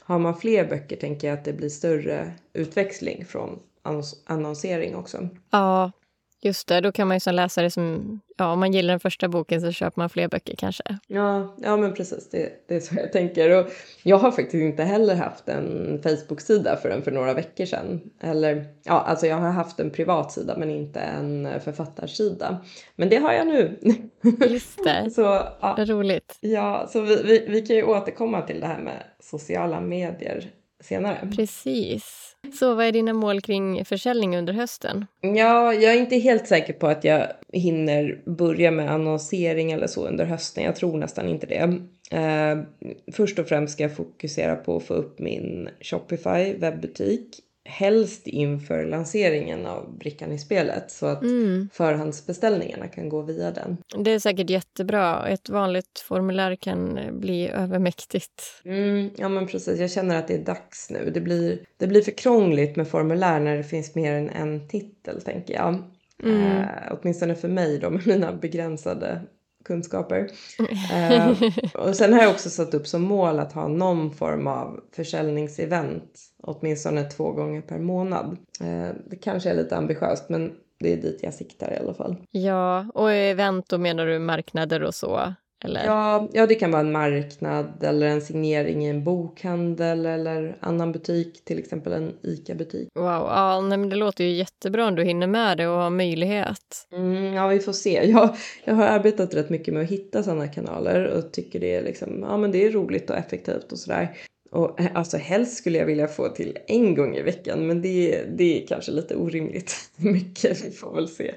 har 0.08 0.20
man 0.20 0.38
fler 0.38 0.68
böcker 0.68 0.96
tänker 0.96 1.28
jag 1.28 1.38
att 1.38 1.46
det 1.46 1.54
blir 1.54 1.70
större 1.70 2.34
utväxling 2.54 3.26
från 3.26 3.60
annonsering 4.26 4.96
också. 4.96 5.30
Ja, 5.50 5.92
Just 6.42 6.68
det, 6.68 6.82
då 6.82 6.92
kan 6.92 7.08
man 7.08 7.16
ju 7.16 7.20
som 7.20 7.36
läsa 7.36 7.62
det 7.62 7.72
som... 7.72 8.20
Ja, 8.38 8.52
om 8.52 8.60
man 8.60 8.74
gillar 8.74 8.94
den 8.94 9.00
första 9.00 9.28
boken 9.28 9.62
så 9.62 9.72
köper 9.72 10.02
man 10.02 10.10
fler 10.10 10.28
böcker 10.28 10.56
kanske. 10.56 10.84
Ja, 11.08 11.56
ja 11.58 11.78
men 11.78 11.94
precis. 11.94 12.30
Det, 12.30 12.68
det 12.68 12.76
är 12.76 12.80
så 12.80 12.96
jag 12.96 13.12
tänker. 13.12 13.60
Och 13.60 13.68
jag 14.04 14.18
har 14.18 14.32
faktiskt 14.32 14.54
inte 14.54 14.84
heller 14.84 15.16
haft 15.16 15.50
en 15.50 16.00
Facebook-sida 16.04 16.78
förrän 16.82 17.02
för 17.02 17.12
några 17.12 17.34
veckor 17.34 17.66
sedan. 17.66 18.02
Eller, 18.22 18.66
ja, 18.84 19.02
alltså 19.02 19.28
jag 19.28 19.36
har 19.36 19.52
haft 19.52 19.80
en 19.80 19.90
privat 19.90 20.32
sida 20.32 20.56
men 20.58 20.70
inte 20.70 21.00
en 21.00 21.62
författarsida. 21.62 22.58
Men 22.96 23.10
det 23.10 23.18
har 23.18 23.34
jag 23.34 23.48
nu. 23.48 23.80
Just 24.50 24.84
det. 24.84 25.12
så, 25.16 25.22
ja. 25.62 25.76
Roligt. 25.80 26.38
Ja, 26.40 26.88
så 26.90 27.02
vi, 27.02 27.24
vi, 27.24 27.46
vi 27.48 27.62
kan 27.62 27.76
ju 27.76 27.84
återkomma 27.84 28.42
till 28.42 28.60
det 28.60 28.68
här 28.68 28.80
med 28.80 29.04
sociala 29.20 29.82
medier 29.82 30.52
senare. 30.80 31.30
Precis. 31.36 32.36
Så 32.60 32.76
vad 32.76 32.86
är 32.86 32.92
dina 32.92 33.14
mål 33.14 33.42
kring 33.42 33.86
försäljning 33.86 34.38
under 34.38 34.54
hösten? 34.54 35.06
Ja, 35.22 35.74
jag 35.74 35.94
är 35.94 36.00
inte 36.00 36.16
helt 36.16 36.48
säker 36.48 36.74
på 36.74 36.88
att 36.88 37.04
jag 37.04 37.28
hinner 37.54 38.22
börja 38.26 38.72
med 38.72 38.92
annonsering 38.92 39.72
eller 39.72 39.88
så 39.88 40.08
under 40.08 40.26
hösten. 40.26 40.64
Jag 40.64 40.76
tror 40.76 40.98
nästan 40.98 41.30
inte 41.30 41.48
det. 41.48 41.80
Uh, 42.14 42.64
först 43.14 43.40
och 43.40 43.48
främst 43.48 43.74
ska 43.74 43.84
jag 43.84 43.96
fokusera 43.96 44.56
på 44.56 44.78
att 44.78 44.84
få 44.84 44.94
upp 44.94 45.20
min 45.20 45.70
Shopify 45.82 46.54
webbutik 46.58 47.40
helst 47.68 48.28
inför 48.28 48.86
lanseringen 48.86 49.66
av 49.66 49.98
brickan 49.98 50.32
i 50.32 50.40
spelet 50.40 50.92
så 50.92 51.06
att 51.06 51.22
mm. 51.22 51.70
förhandsbeställningarna 51.74 52.88
kan 52.88 53.10
gå 53.10 53.22
via 53.22 53.52
den. 53.52 53.78
Det 54.04 54.12
är 54.12 54.20
säkert 54.20 54.50
jättebra. 54.50 55.28
Ett 55.28 55.50
vanligt 55.50 56.00
formulär 56.08 56.56
kan 56.56 57.00
bli 57.12 57.50
övermäktigt. 57.50 58.42
Mm, 58.66 59.10
ja, 59.18 59.30
men 59.30 59.48
precis. 59.48 59.80
Jag 59.80 59.92
känner 59.92 60.20
att 60.20 60.28
det 60.28 60.34
är 60.34 60.46
dags 60.46 60.90
nu. 60.90 61.12
Det 61.14 61.22
blir, 61.22 61.60
det 61.78 61.88
blir 61.88 62.02
för 62.02 62.12
krångligt 62.12 62.76
med 62.76 62.88
formulär 62.88 63.40
när 63.40 63.58
det 63.58 63.64
finns 63.64 63.96
mer 63.96 64.14
än 64.14 64.30
en 64.30 64.68
titel, 64.68 65.22
tänker 65.22 65.54
jag. 65.54 65.84
Mm. 66.24 66.42
Eh, 66.42 66.68
åtminstone 66.92 67.36
för 67.36 67.48
mig 67.48 67.80
då, 67.80 67.90
med 67.90 68.08
mina 68.08 68.34
begränsade 68.34 69.22
kunskaper. 69.66 70.30
eh, 70.94 71.30
och 71.74 71.96
sen 71.96 72.14
har 72.14 72.22
jag 72.22 72.32
också 72.32 72.50
satt 72.50 72.74
upp 72.74 72.88
som 72.88 73.02
mål 73.02 73.40
att 73.40 73.54
ha 73.54 73.68
någon 73.68 74.12
form 74.12 74.48
av 74.48 74.80
försäljningsevent 74.96 76.20
åtminstone 76.44 77.04
två 77.04 77.32
gånger 77.32 77.62
per 77.62 77.80
månad. 77.80 78.38
Eh, 78.62 78.90
det 79.10 79.16
kanske 79.16 79.50
är 79.50 79.56
lite 79.56 79.78
ambitiöst 79.78 80.30
men 80.30 80.52
det 80.80 80.94
är 80.94 80.98
dit 80.98 81.20
jag 81.24 81.34
siktar 81.34 81.74
i 81.74 81.78
alla 81.78 81.94
fall. 81.94 82.16
Ja, 82.32 82.86
och 82.94 83.12
event 83.12 83.70
då 83.70 83.78
menar 83.78 84.06
du 84.06 84.20
marknader 84.20 84.84
och 84.84 84.96
så? 84.96 85.34
Eller? 85.66 85.86
Ja, 85.86 86.30
ja, 86.34 86.48
det 86.48 86.56
kan 86.56 86.72
vara 86.72 86.82
en 86.82 86.92
marknad 86.92 87.84
eller 87.84 88.08
en 88.08 88.22
signering 88.22 88.86
i 88.86 88.90
en 88.90 89.04
bokhandel 89.04 90.06
eller 90.06 90.58
annan 90.60 90.92
butik, 90.92 91.46
till 91.46 91.60
exempel 91.60 91.94
en 91.94 92.14
ICA-butik. 92.22 92.90
Wow, 92.96 93.06
ja, 93.06 93.62
nej, 93.62 93.78
men 93.78 93.90
det 93.90 93.96
låter 93.96 94.24
ju 94.24 94.30
jättebra 94.30 94.88
om 94.88 94.96
du 94.96 95.04
hinner 95.04 95.28
med 95.28 95.58
det 95.58 95.68
och 95.68 95.78
har 95.78 95.90
möjlighet. 95.90 96.88
Mm, 96.94 97.34
ja, 97.34 97.48
vi 97.48 97.60
får 97.60 97.74
se. 97.74 98.10
Jag, 98.10 98.36
jag 98.64 98.74
har 98.74 98.84
arbetat 98.84 99.34
rätt 99.34 99.50
mycket 99.50 99.74
med 99.74 99.84
att 99.84 99.90
hitta 99.90 100.24
sådana 100.24 100.48
kanaler 100.48 101.06
och 101.08 101.32
tycker 101.34 101.60
det 101.60 101.76
är, 101.76 101.84
liksom, 101.84 102.26
ja, 102.30 102.38
men 102.38 102.52
det 102.52 102.66
är 102.66 102.72
roligt 102.72 103.10
och 103.10 103.18
effektivt 103.18 103.72
och 103.72 103.80
sådär. 103.80 104.18
Och 104.50 104.80
eh, 104.80 104.88
alltså 104.94 105.18
helst 105.18 105.58
skulle 105.58 105.78
jag 105.78 105.86
vilja 105.86 106.08
få 106.08 106.30
till 106.30 106.58
en 106.68 106.96
gång 106.96 107.16
i 107.16 107.22
veckan 107.22 107.68
men 107.68 107.82
det, 107.82 108.24
det 108.38 108.64
är 108.64 108.68
kanske 108.68 108.92
lite 108.92 109.16
orimligt 109.16 109.76
mycket. 109.96 110.66
Vi 110.66 110.72
får 110.72 110.96
väl 110.96 111.08
se. 111.08 111.34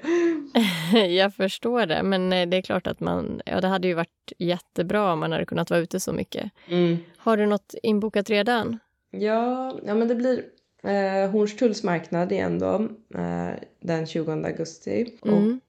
jag 1.17 1.35
förstår 1.35 1.85
det, 1.85 2.03
men 2.03 2.33
eh, 2.33 2.49
det 2.49 2.57
är 2.57 2.61
klart 2.61 2.87
att 2.87 2.99
man... 2.99 3.41
Ja, 3.45 3.61
det 3.61 3.67
hade 3.67 3.87
ju 3.87 3.93
varit 3.93 4.33
jättebra 4.37 5.13
om 5.13 5.19
man 5.19 5.31
hade 5.31 5.45
kunnat 5.45 5.69
vara 5.69 5.79
ute 5.79 5.99
så 5.99 6.13
mycket. 6.13 6.51
Mm. 6.67 6.97
Har 7.17 7.37
du 7.37 7.45
något 7.45 7.75
inbokat 7.83 8.29
redan? 8.29 8.79
Ja, 9.11 9.79
ja 9.85 9.95
men 9.95 10.07
det 10.07 10.15
blir 10.15 10.43
eh, 10.83 11.29
Hornstulls 11.29 11.83
marknad 11.83 12.31
igen 12.31 12.59
då, 12.59 12.87
eh, 13.19 13.49
den 13.79 14.07
20 14.07 14.31
augusti. 14.31 15.17
Mm. 15.25 15.35
Och 15.35 15.59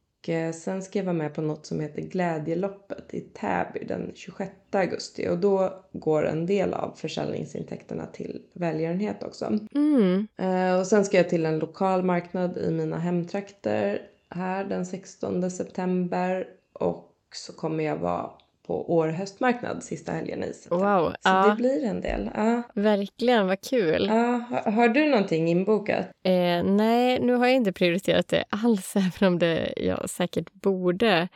sen 0.55 0.83
ska 0.83 0.99
jag 0.99 1.05
vara 1.05 1.17
med 1.17 1.35
på 1.35 1.43
något 1.43 1.67
som 1.67 1.81
heter 1.81 2.03
Glädjeloppet 2.03 3.15
i 3.15 3.21
Täby 3.21 3.85
den 3.89 4.13
26 4.15 4.51
augusti. 4.71 5.29
Och 5.29 5.39
då 5.39 5.85
går 5.93 6.27
en 6.27 6.47
del 6.47 6.75
av 6.75 6.93
försäljningsintäkterna 6.97 8.07
till 8.07 8.43
välgörenhet 8.53 9.23
också. 9.23 9.59
Mm. 9.75 10.29
Eh, 10.37 10.79
och 10.79 10.87
sen 10.87 11.05
ska 11.05 11.17
jag 11.17 11.29
till 11.29 11.47
en 11.47 11.59
lokal 11.59 12.03
marknad 12.03 12.59
i 12.59 12.71
mina 12.71 12.99
hemtrakter 12.99 14.03
här 14.31 14.65
den 14.65 14.87
16 14.87 15.51
september. 15.51 16.47
Och 16.73 17.15
så 17.35 17.53
kommer 17.53 17.85
jag 17.85 17.97
vara 17.97 18.31
på 18.67 18.95
Åre 18.95 19.13
höstmarknad 19.13 19.83
sista 19.83 20.13
helgen 20.13 20.45
i 20.45 20.53
september. 20.53 21.01
Wow, 21.01 21.11
Så 21.11 21.17
ja, 21.23 21.47
det 21.49 21.57
blir 21.57 21.85
en 21.85 22.01
del. 22.01 22.31
Ja. 22.35 22.63
verkligen. 22.75 23.47
Vad 23.47 23.61
kul. 23.61 24.07
Ja, 24.07 24.45
har, 24.51 24.73
har 24.73 24.89
du 24.89 25.07
någonting 25.11 25.49
inbokat? 25.49 26.07
Eh, 26.23 26.65
nej, 26.65 27.21
nu 27.21 27.35
har 27.35 27.47
jag 27.47 27.57
inte 27.57 27.73
prioriterat 27.73 28.29
det 28.29 28.45
alls, 28.51 28.97
även 28.97 29.29
om 29.33 29.39
det 29.39 29.73
jag 29.77 30.11
säkert 30.11 30.53
borde. 30.53 31.29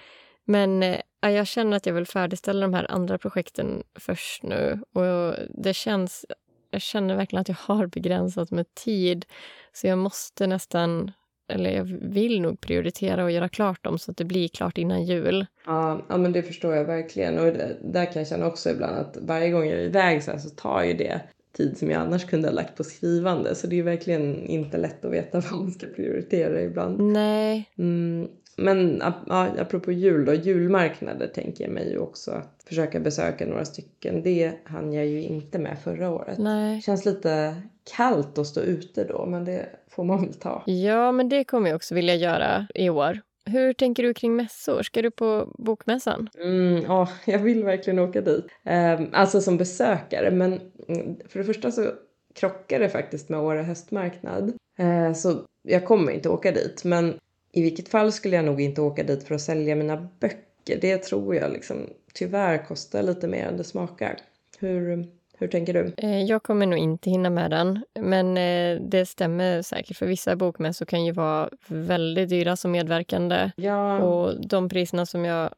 Men 0.45 0.83
eh, 0.83 1.01
ja, 1.21 1.31
jag 1.31 1.47
känner 1.47 1.77
att 1.77 1.87
jag 1.87 1.95
vill 1.95 2.07
färdigställa 2.07 2.61
de 2.61 2.75
här 2.75 2.91
andra 2.91 3.19
projekten 3.19 3.83
först 3.99 4.43
nu. 4.43 4.81
Och 4.93 5.35
det 5.51 5.75
känns... 5.75 6.27
Jag 6.71 6.83
känner 6.83 7.17
verkligen 7.17 7.41
att 7.41 7.49
jag 7.49 7.57
har 7.61 7.87
begränsat 7.87 8.51
med 8.51 8.75
tid. 8.75 9.27
Så 9.73 9.87
jag 9.87 9.99
måste 9.99 10.47
nästan... 10.47 11.13
Eller 11.49 11.71
jag 11.71 11.85
vill 12.03 12.41
nog 12.41 12.61
prioritera 12.61 13.25
och 13.25 13.31
göra 13.31 13.49
klart 13.49 13.85
dem 13.85 13.99
så 13.99 14.11
att 14.11 14.17
det 14.17 14.25
blir 14.25 14.49
klart 14.49 14.79
innan 14.79 15.05
jul. 15.05 15.47
Ja, 15.67 16.03
ja 16.09 16.17
men 16.17 16.33
det 16.33 16.43
förstår 16.43 16.75
jag 16.75 16.85
verkligen. 16.85 17.39
Och 17.39 17.45
det, 17.45 17.77
där 17.83 18.05
kan 18.05 18.21
jag 18.21 18.29
känna 18.29 18.47
också 18.47 18.71
ibland 18.71 18.97
att 18.97 19.17
varje 19.21 19.51
gång 19.51 19.67
jag 19.67 19.79
är 19.79 19.85
iväg 19.85 20.23
så, 20.23 20.31
här 20.31 20.39
så 20.39 20.51
tar 20.51 20.83
ju 20.85 20.93
det 20.95 21.21
tid 21.57 21.79
som 21.79 21.91
jag 21.91 22.03
annars 22.03 22.25
kunde 22.25 22.49
ha 22.49 22.55
lagt 22.55 22.77
på 22.77 22.85
skrivande. 22.85 23.55
Så 23.55 23.67
det 23.67 23.79
är 23.79 23.83
verkligen 23.83 24.47
inte 24.47 24.79
lätt 24.79 25.05
att 25.05 25.13
veta 25.13 25.41
vad 25.51 25.61
man 25.61 25.71
ska 25.73 25.87
prioritera 25.87 26.63
ibland. 26.63 27.01
Nej, 27.01 27.71
Mm, 27.79 28.29
men 28.57 29.03
ja, 29.27 29.49
apropå 29.59 29.93
jul 29.93 30.25
då, 30.25 30.35
julmarknader 30.35 31.27
tänker 31.27 31.65
jag 31.65 31.73
mig 31.73 31.99
också 31.99 32.31
att 32.31 32.65
försöka 32.69 33.01
besöka 33.01 33.47
några 33.47 33.65
stycken. 33.65 34.23
Det 34.23 34.53
hann 34.65 34.93
jag 34.93 35.07
ju 35.07 35.23
inte 35.23 35.59
med 35.59 35.79
förra 35.85 36.11
året. 36.11 36.39
nej. 36.39 36.83
Känns 36.83 37.05
lite 37.05 37.57
kallt 37.97 38.39
att 38.39 38.47
stå 38.47 38.61
ute 38.61 39.05
då, 39.05 39.27
men 39.27 39.45
det 39.45 39.67
får 39.97 40.05
man 40.05 40.21
väl 40.21 40.35
ta. 40.35 40.63
Ja, 40.67 41.13
men 41.13 41.29
det 41.29 41.45
kommer 41.45 41.69
jag 41.69 41.77
också 41.77 41.95
vilja 41.95 42.15
göra 42.15 42.67
i 42.75 42.91
år. 42.91 43.21
Hur 43.45 43.73
tänker 43.73 44.03
du 44.03 44.15
kring 44.15 44.37
mässor? 44.37 44.83
Ska 44.83 45.03
du 45.03 45.11
på 45.11 45.53
bokmässan? 45.59 46.29
Mm, 46.39 46.83
ja, 46.83 47.09
jag 47.25 47.39
vill 47.39 47.65
verkligen 47.65 47.99
åka 47.99 48.21
dit. 48.21 48.45
Ehm, 48.65 49.07
alltså 49.13 49.41
som 49.41 49.57
besökare, 49.57 50.31
men 50.31 50.61
mm, 50.89 51.17
för 51.29 51.39
det 51.39 51.45
första 51.45 51.71
så 51.71 51.91
krockar 52.35 52.81
det 52.81 52.89
faktiskt 52.89 53.29
med 53.29 53.41
Åre 53.41 53.63
höstmarknad. 53.63 54.53
Eh, 54.79 55.13
så 55.13 55.43
jag 55.63 55.85
kommer 55.85 56.13
inte 56.13 56.29
åka 56.29 56.53
dit, 56.53 56.85
men 56.85 57.15
i 57.53 57.63
vilket 57.63 57.89
fall 57.89 58.13
skulle 58.13 58.37
jag 58.37 58.45
nog 58.45 58.61
inte 58.61 58.81
åka 58.81 59.03
dit 59.03 59.25
för 59.25 59.35
att 59.35 59.41
sälja 59.41 59.77
mina 59.77 60.09
böcker. 60.21 60.79
Det 60.81 60.99
tror 60.99 61.35
jag 61.35 61.53
liksom 61.53 61.87
tyvärr 62.15 62.67
kostar 62.67 63.03
lite 63.03 63.29
mer 63.29 63.47
än 63.47 63.57
det 63.57 63.65
smakar. 63.65 64.17
Hur, 64.59 65.07
hur 65.39 65.49
tänker 65.49 65.75
du? 65.75 65.95
Eh, 65.97 66.23
Jag 66.23 66.43
kommer 66.43 66.67
nog 66.67 66.79
inte 66.79 67.11
hinna 67.11 67.31
med 67.31 67.51
den, 67.51 67.85
men 68.01 68.37
eh, 68.37 68.81
det 68.81 69.07
stämmer 69.07 69.63
säkert. 69.63 69.97
För 69.97 70.07
vissa 70.07 70.37
bokmässor 70.37 70.87
kan 70.87 71.05
ju 71.05 71.13
vara 71.13 71.49
väldigt 71.69 72.29
dyra 72.29 72.57
som 72.57 72.71
medverkande. 72.71 73.51
Ja, 73.57 73.99
Och 73.99 74.47
de 74.49 74.69
priserna 74.69 75.07
som 75.07 75.25
jag 75.25 75.51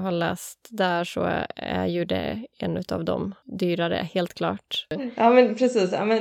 har 0.00 0.10
läst 0.12 0.68
där 0.70 1.04
så 1.04 1.20
är, 1.56 1.86
ju 1.86 2.04
det 2.04 2.42
en 2.58 2.82
av 2.92 3.04
de 3.04 3.34
dyrare, 3.44 4.08
helt 4.14 4.34
klart. 4.34 4.86
ja 5.16 5.30
men 5.30 5.54
precis. 5.54 5.92
Ja, 5.92 6.04
men, 6.04 6.18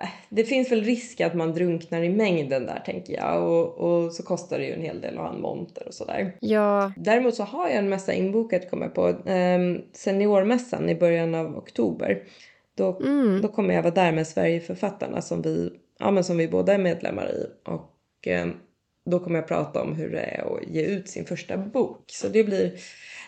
äh, 0.00 0.08
det 0.28 0.44
finns 0.44 0.72
väl 0.72 0.82
risk 0.84 1.20
att 1.20 1.34
man 1.34 1.52
drunknar 1.54 2.02
i 2.02 2.08
mängden 2.08 2.66
där 2.66 2.82
tänker 2.86 3.12
jag. 3.12 3.42
Och, 3.42 3.78
och 3.78 4.12
så 4.12 4.22
kostar 4.22 4.58
det 4.58 4.64
ju 4.64 4.72
en 4.72 4.82
hel 4.82 5.00
del 5.00 5.14
att 5.18 5.24
ha 5.24 5.34
en 5.34 5.40
monter 5.40 5.86
och 5.88 5.94
sådär. 5.94 6.32
Ja, 6.40 6.92
Däremot 6.96 7.34
så 7.34 7.42
har 7.42 7.68
jag 7.68 7.76
en 7.78 7.88
mässa 7.88 8.12
inbokat 8.12 8.70
kommer 8.70 8.88
på. 8.88 9.06
Um, 9.08 9.82
seniormässan 9.92 10.88
i 10.88 10.94
början 10.94 11.34
av 11.34 11.56
oktober. 11.56 12.22
Då, 12.78 12.98
mm, 13.00 13.42
då 13.42 13.48
kommer 13.48 13.74
jag 13.74 13.82
vara 13.82 13.94
där 13.94 14.12
med 14.12 14.26
Sverigeförfattarna 14.26 15.22
som 15.22 15.42
vi, 15.42 15.70
ja, 15.98 16.10
men 16.10 16.24
som 16.24 16.36
vi 16.36 16.48
båda 16.48 16.74
är 16.74 16.78
medlemmar 16.78 17.28
i. 17.28 17.46
Och 17.64 17.94
ehm, 18.26 18.52
då 19.10 19.18
kommer 19.18 19.36
jag 19.38 19.48
prata 19.48 19.82
om 19.82 19.94
hur 19.94 20.10
det 20.10 20.20
är 20.20 20.56
att 20.56 20.68
ge 20.68 20.82
ut 20.82 21.08
sin 21.08 21.24
första 21.24 21.56
bok. 21.56 22.04
Så 22.06 22.28
det 22.28 22.44
blir, 22.44 22.72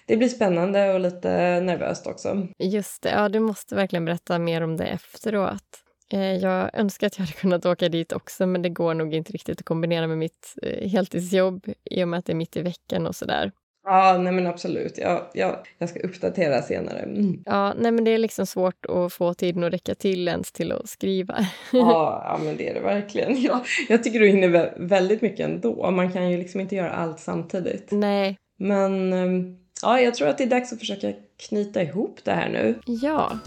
det 0.07 0.17
blir 0.17 0.29
spännande 0.29 0.93
och 0.95 1.01
lite 1.01 1.61
nervöst 1.61 2.07
också. 2.07 2.47
just 2.59 3.03
det. 3.03 3.11
Ja, 3.11 3.29
du 3.29 3.41
måste 3.41 3.75
verkligen 3.75 4.05
berätta 4.05 4.39
mer 4.39 4.61
om 4.61 4.77
det 4.77 4.85
efteråt. 4.87 5.65
Eh, 6.13 6.35
Jag 6.37 6.71
önskar 6.75 7.07
att 7.07 7.19
jag 7.19 7.25
hade 7.27 7.33
kunnat 7.39 7.67
åka 7.67 7.89
dit 7.89 8.13
också, 8.13 8.47
men 8.47 8.63
det 8.63 8.69
går 8.69 8.95
nog 8.95 9.15
inte 9.15 9.33
riktigt 9.33 9.59
att 9.61 9.65
kombinera 9.67 10.07
med 10.07 10.19
mitt 10.19 10.55
eh, 10.63 10.89
heltidsjobb 10.89 11.67
i 11.85 12.05
och 12.05 12.09
med 12.09 12.19
att 12.19 12.27
det 12.27 12.33
är 12.33 12.37
mitt 12.37 12.57
i 12.57 12.63
veckan 12.63 13.07
och 13.07 13.17
sådär. 13.17 13.53
Ja, 13.91 14.19
nej 14.19 14.33
men 14.33 14.47
absolut. 14.47 14.99
Jag, 14.99 15.21
jag, 15.35 15.57
jag 15.79 15.89
ska 15.89 16.01
uppdatera 16.01 16.63
senare. 16.63 16.99
Mm. 16.99 17.43
Ja, 17.45 17.75
nej 17.79 17.93
men 17.93 18.05
det 18.05 18.11
är 18.11 18.19
liksom 18.19 18.47
svårt 18.47 18.87
att 18.87 19.13
få 19.13 19.35
tiden 19.35 19.65
att 19.65 19.73
räcka 19.73 19.95
till 19.95 20.29
ens 20.29 20.53
till 20.53 20.73
att 20.73 20.89
skriva. 20.89 21.35
Ja, 21.73 22.23
ja, 22.39 22.41
men 22.45 22.57
det 22.57 22.69
är 22.71 22.75
det 22.75 22.81
verkligen. 22.81 23.43
Ja, 23.43 23.65
jag 23.89 24.05
tycker 24.05 24.21
du 24.21 24.27
hinner 24.29 24.49
vä- 24.49 24.73
väldigt 24.77 25.23
mycket 25.23 25.41
ändå. 25.41 25.91
Man 25.91 26.13
kan 26.13 26.31
ju 26.31 26.39
liksom 26.39 26.61
inte 26.61 26.77
göra 26.77 26.91
allt 26.91 27.21
samtidigt. 27.21 27.89
Nej, 27.91 28.37
Men 28.59 29.13
ehm, 29.13 29.57
ja, 29.83 30.01
jag 30.01 30.15
tror 30.15 30.29
att 30.29 30.39
det 30.39 30.45
är 30.45 30.49
dags 30.51 30.73
att 30.73 30.79
försöka 30.79 31.13
knyta 31.49 31.83
ihop 31.83 32.19
det 32.25 32.33
här 32.33 32.49
nu. 32.49 32.75
ja. 32.87 33.39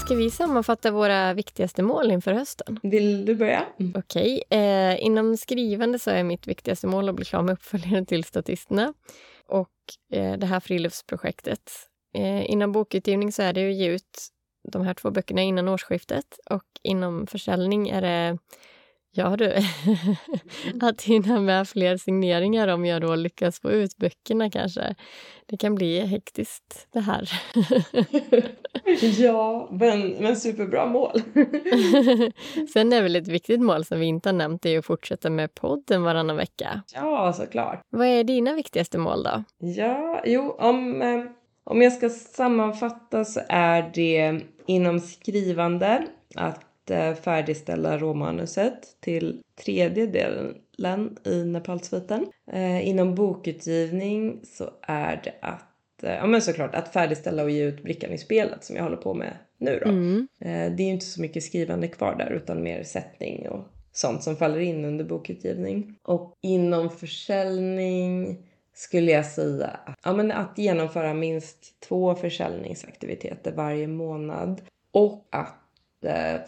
Ska 0.00 0.14
vi 0.14 0.30
sammanfatta 0.30 0.90
våra 0.90 1.34
viktigaste 1.34 1.82
mål 1.82 2.10
inför 2.10 2.32
hösten? 2.32 2.80
Vill 2.82 3.24
du 3.24 3.34
börja? 3.34 3.66
Okej. 3.94 4.42
Eh, 4.50 5.04
inom 5.04 5.36
skrivande 5.36 5.98
så 5.98 6.10
är 6.10 6.24
mitt 6.24 6.46
viktigaste 6.46 6.86
mål 6.86 7.08
att 7.08 7.14
bli 7.14 7.24
klar 7.24 7.42
med 7.42 7.52
uppföljaren 7.52 8.06
till 8.06 8.24
Statisterna 8.24 8.94
och 9.46 9.68
eh, 10.12 10.32
det 10.32 10.46
här 10.46 10.60
friluftsprojektet. 10.60 11.72
Eh, 12.16 12.50
inom 12.50 12.72
bokutgivning 12.72 13.32
så 13.32 13.42
är 13.42 13.52
det 13.52 13.68
att 13.68 13.74
ge 13.74 13.86
ut 13.88 14.28
de 14.68 14.82
här 14.82 14.94
två 14.94 15.10
böckerna 15.10 15.42
innan 15.42 15.68
årsskiftet 15.68 16.38
och 16.50 16.64
inom 16.82 17.26
försäljning 17.26 17.88
är 17.88 18.02
det 18.02 18.38
Ja 19.12 19.36
du, 19.36 19.54
att 20.80 21.02
hinna 21.02 21.40
med 21.40 21.68
fler 21.68 21.96
signeringar 21.96 22.68
om 22.68 22.84
jag 22.84 23.02
då 23.02 23.14
lyckas 23.14 23.60
få 23.60 23.70
ut 23.70 23.96
böckerna 23.96 24.50
kanske. 24.50 24.94
Det 25.46 25.56
kan 25.56 25.74
bli 25.74 26.00
hektiskt 26.00 26.86
det 26.92 27.00
här. 27.00 27.30
ja, 29.18 29.68
men, 29.72 30.10
men 30.10 30.36
superbra 30.36 30.86
mål. 30.86 31.12
Sen 32.72 32.92
är 32.92 33.02
väl 33.02 33.16
ett 33.16 33.28
viktigt 33.28 33.60
mål 33.60 33.84
som 33.84 34.00
vi 34.00 34.06
inte 34.06 34.28
har 34.28 34.34
nämnt 34.34 34.66
är 34.66 34.78
att 34.78 34.86
fortsätta 34.86 35.30
med 35.30 35.54
podden 35.54 36.02
varannan 36.02 36.36
vecka. 36.36 36.82
ja, 36.94 37.32
såklart. 37.32 37.80
Vad 37.90 38.06
är 38.06 38.24
dina 38.24 38.54
viktigaste 38.54 38.98
mål 38.98 39.22
då? 39.22 39.44
Ja, 39.58 40.22
jo, 40.26 40.56
om, 40.58 41.02
eh, 41.02 41.24
om 41.64 41.82
jag 41.82 41.92
ska 41.92 42.08
sammanfatta 42.08 43.24
så 43.24 43.40
är 43.48 43.90
det 43.94 44.40
inom 44.66 45.00
skrivande 45.00 46.02
att 46.36 46.69
eh, 46.90 47.14
färdigställa 47.14 47.98
råmanuset 47.98 49.00
till 49.00 49.42
tredje 49.64 50.06
delen 50.06 51.16
i 51.24 51.44
Nepalsviten. 51.44 52.26
Eh, 52.52 52.88
inom 52.88 53.14
bokutgivning 53.14 54.40
så 54.44 54.70
är 54.82 55.20
det 55.24 55.34
att, 55.40 56.02
eh, 56.02 56.14
ja 56.14 56.26
men 56.26 56.42
såklart, 56.42 56.74
att 56.74 56.92
färdigställa 56.92 57.42
och 57.42 57.50
ge 57.50 57.64
ut 57.64 57.82
Brickan 57.82 58.12
i 58.12 58.18
spelet 58.18 58.64
som 58.64 58.76
jag 58.76 58.82
håller 58.82 58.96
på 58.96 59.14
med 59.14 59.32
nu 59.58 59.80
då. 59.84 59.90
Mm. 59.90 60.28
Det 60.38 60.82
är 60.82 60.86
ju 60.86 60.92
inte 60.92 61.06
så 61.06 61.20
mycket 61.20 61.42
skrivande 61.42 61.88
kvar 61.88 62.14
där 62.18 62.30
utan 62.30 62.62
mer 62.62 62.82
sättning 62.82 63.48
och 63.48 63.64
sånt 63.92 64.22
som 64.22 64.36
faller 64.36 64.58
in 64.58 64.84
under 64.84 65.04
bokutgivning. 65.04 65.96
Och 66.02 66.38
inom 66.40 66.90
försäljning 66.90 68.38
skulle 68.74 69.12
jag 69.12 69.26
säga 69.26 69.66
att, 69.66 69.98
ja, 70.04 70.12
men 70.12 70.32
att 70.32 70.58
genomföra 70.58 71.14
minst 71.14 71.80
två 71.80 72.14
försäljningsaktiviteter 72.14 73.52
varje 73.52 73.86
månad 73.86 74.60
och 74.92 75.28
att 75.30 75.56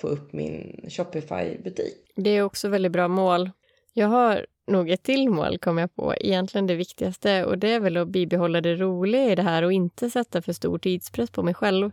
få 0.01 0.09
upp 0.09 0.33
min 0.33 0.85
Shopify-butik. 0.89 1.95
Det 2.17 2.31
är 2.31 2.43
också 2.43 2.69
väldigt 2.69 2.93
bra 2.93 3.09
mål. 3.09 3.51
Jag 3.93 4.09
har 4.09 4.47
nog 4.67 4.91
ett 4.91 5.03
till 5.03 5.29
mål, 5.29 5.59
kom 5.59 5.79
jag 5.79 5.95
på. 5.95 6.15
Egentligen 6.21 6.67
det 6.67 6.75
viktigaste 6.75 7.45
och 7.45 7.59
det 7.59 7.73
är 7.73 7.81
väl 7.81 7.97
att 7.97 8.09
bibehålla 8.09 8.61
det 8.61 8.77
roliga 8.77 9.33
i 9.33 9.35
det 9.35 9.43
här 9.43 9.63
och 9.63 9.73
inte 9.73 10.11
sätta 10.11 10.43
för 10.43 10.53
stor 10.53 10.79
tidspress 10.79 11.31
på 11.31 11.43
mig 11.43 11.55
själv. 11.55 11.91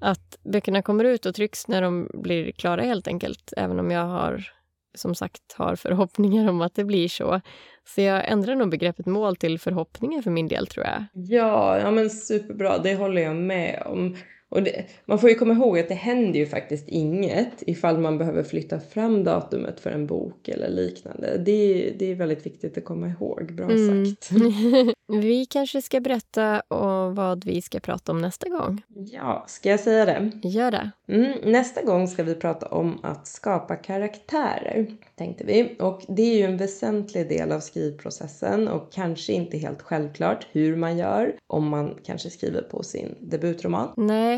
Att 0.00 0.38
böckerna 0.42 0.82
kommer 0.82 1.04
ut 1.04 1.26
och 1.26 1.34
trycks 1.34 1.68
när 1.68 1.82
de 1.82 2.10
blir 2.14 2.52
klara 2.52 2.82
helt 2.82 3.08
enkelt, 3.08 3.52
även 3.56 3.78
om 3.78 3.90
jag 3.90 4.04
har 4.04 4.50
som 4.94 5.14
sagt 5.14 5.52
har 5.56 5.76
förhoppningar 5.76 6.48
om 6.48 6.62
att 6.62 6.74
det 6.74 6.84
blir 6.84 7.08
så. 7.08 7.40
Så 7.86 8.00
jag 8.00 8.28
ändrar 8.28 8.54
nog 8.54 8.70
begreppet 8.70 9.06
mål 9.06 9.36
till 9.36 9.58
förhoppningar 9.58 10.22
för 10.22 10.30
min 10.30 10.48
del 10.48 10.66
tror 10.66 10.86
jag. 10.86 11.04
Ja, 11.12 11.78
ja 11.78 11.90
men 11.90 12.10
superbra. 12.10 12.78
Det 12.78 12.94
håller 12.94 13.22
jag 13.22 13.36
med 13.36 13.82
om. 13.86 14.16
Och 14.54 14.62
det, 14.62 14.84
man 15.04 15.18
får 15.18 15.30
ju 15.30 15.34
komma 15.34 15.54
ihåg 15.54 15.78
att 15.78 15.88
det 15.88 15.94
händer 15.94 16.38
ju 16.38 16.46
faktiskt 16.46 16.88
inget 16.88 17.62
ifall 17.66 17.98
man 17.98 18.18
behöver 18.18 18.42
flytta 18.42 18.80
fram 18.80 19.24
datumet 19.24 19.80
för 19.80 19.90
en 19.90 20.06
bok 20.06 20.48
eller 20.48 20.68
liknande. 20.68 21.38
Det, 21.38 21.92
det 21.98 22.10
är 22.10 22.14
väldigt 22.14 22.46
viktigt 22.46 22.78
att 22.78 22.84
komma 22.84 23.08
ihåg. 23.08 23.52
Bra 23.52 23.70
mm. 23.70 24.06
sagt. 24.06 24.30
vi 25.22 25.46
kanske 25.46 25.82
ska 25.82 26.00
berätta 26.00 26.60
om 26.68 27.14
vad 27.14 27.44
vi 27.44 27.62
ska 27.62 27.80
prata 27.80 28.12
om 28.12 28.18
nästa 28.18 28.48
gång. 28.48 28.82
Ja, 28.88 29.44
ska 29.48 29.70
jag 29.70 29.80
säga 29.80 30.04
det? 30.04 30.48
Gör 30.48 30.70
det. 30.70 30.90
Mm, 31.08 31.52
nästa 31.52 31.82
gång 31.82 32.08
ska 32.08 32.22
vi 32.22 32.34
prata 32.34 32.66
om 32.66 32.98
att 33.02 33.26
skapa 33.26 33.76
karaktärer, 33.76 34.86
tänkte 35.14 35.44
vi. 35.44 35.76
Och 35.80 36.02
det 36.08 36.22
är 36.22 36.36
ju 36.36 36.42
en 36.42 36.56
väsentlig 36.56 37.28
del 37.28 37.52
av 37.52 37.60
skrivprocessen 37.60 38.68
och 38.68 38.92
kanske 38.92 39.32
inte 39.32 39.58
helt 39.58 39.82
självklart 39.82 40.46
hur 40.52 40.76
man 40.76 40.98
gör 40.98 41.36
om 41.46 41.68
man 41.68 41.98
kanske 42.04 42.30
skriver 42.30 42.62
på 42.62 42.82
sin 42.82 43.14
debutroman. 43.20 43.88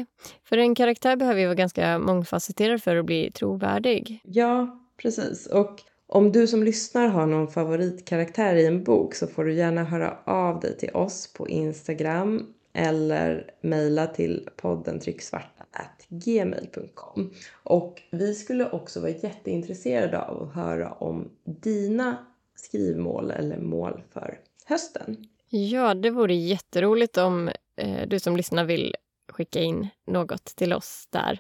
Nej, 0.07 0.41
för 0.45 0.59
en 0.59 0.75
karaktär 0.75 1.17
behöver 1.17 1.41
ju 1.41 1.47
vara 1.47 1.55
ganska 1.55 1.99
mångfacetterad 1.99 2.83
för 2.83 2.97
att 2.97 3.07
bli 3.07 3.31
trovärdig. 3.31 4.21
Ja, 4.25 4.81
precis. 4.97 5.47
Och 5.47 5.83
om 6.07 6.33
du 6.33 6.47
som 6.47 6.63
lyssnar 6.63 7.09
har 7.09 7.27
någon 7.27 7.49
favoritkaraktär 7.49 8.55
i 8.55 8.67
en 8.67 8.85
bok 8.85 9.15
så 9.15 9.27
får 9.27 9.45
du 9.45 9.55
gärna 9.55 9.85
höra 9.85 10.19
av 10.25 10.61
dig 10.61 10.79
till 10.79 10.91
oss 10.91 11.33
på 11.33 11.49
Instagram 11.49 12.53
eller 12.73 13.51
mejla 13.61 14.07
till 14.07 14.49
podden 14.57 15.01
trycksvarta.gmail.com. 15.01 17.31
Och 17.63 18.03
vi 18.11 18.35
skulle 18.35 18.71
också 18.71 19.01
vara 19.01 19.11
jätteintresserade 19.11 20.23
av 20.23 20.43
att 20.43 20.55
höra 20.55 20.93
om 20.93 21.31
dina 21.45 22.27
skrivmål 22.55 23.31
eller 23.31 23.59
mål 23.59 24.03
för 24.13 24.39
hösten. 24.67 25.17
Ja, 25.49 25.95
det 25.95 26.11
vore 26.11 26.35
jätteroligt 26.35 27.17
om 27.17 27.51
eh, 27.77 28.09
du 28.09 28.21
som 28.21 28.37
lyssnar 28.37 28.65
vill 28.65 28.95
skicka 29.37 29.61
in 29.61 29.89
något 30.07 30.45
till 30.45 30.73
oss 30.73 31.09
där. 31.13 31.39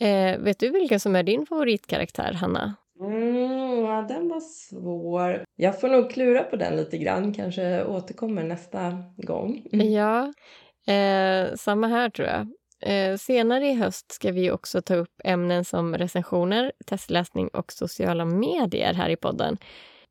Eh, 0.00 0.38
vet 0.38 0.58
du 0.58 0.70
vilken 0.70 1.00
som 1.00 1.16
är 1.16 1.22
din 1.22 1.46
favoritkaraktär, 1.46 2.32
Hanna? 2.32 2.74
Mm, 3.00 3.84
ja, 3.84 4.04
den 4.08 4.28
var 4.28 4.40
svår. 4.40 5.44
Jag 5.56 5.80
får 5.80 5.88
nog 5.88 6.10
klura 6.10 6.42
på 6.42 6.56
den 6.56 6.76
lite 6.76 6.98
grann, 6.98 7.34
kanske 7.34 7.84
återkommer 7.84 8.44
nästa 8.44 9.04
gång. 9.16 9.62
Ja, 9.72 10.32
eh, 10.94 11.54
samma 11.54 11.86
här 11.86 12.10
tror 12.10 12.28
jag. 12.28 12.48
Eh, 12.82 13.16
senare 13.16 13.66
i 13.66 13.74
höst 13.74 14.12
ska 14.12 14.32
vi 14.32 14.50
också 14.50 14.82
ta 14.82 14.94
upp 14.94 15.20
ämnen 15.24 15.64
som 15.64 15.98
recensioner, 15.98 16.72
testläsning 16.86 17.48
och 17.48 17.72
sociala 17.72 18.24
medier 18.24 18.94
här 18.94 19.10
i 19.10 19.16
podden. 19.16 19.58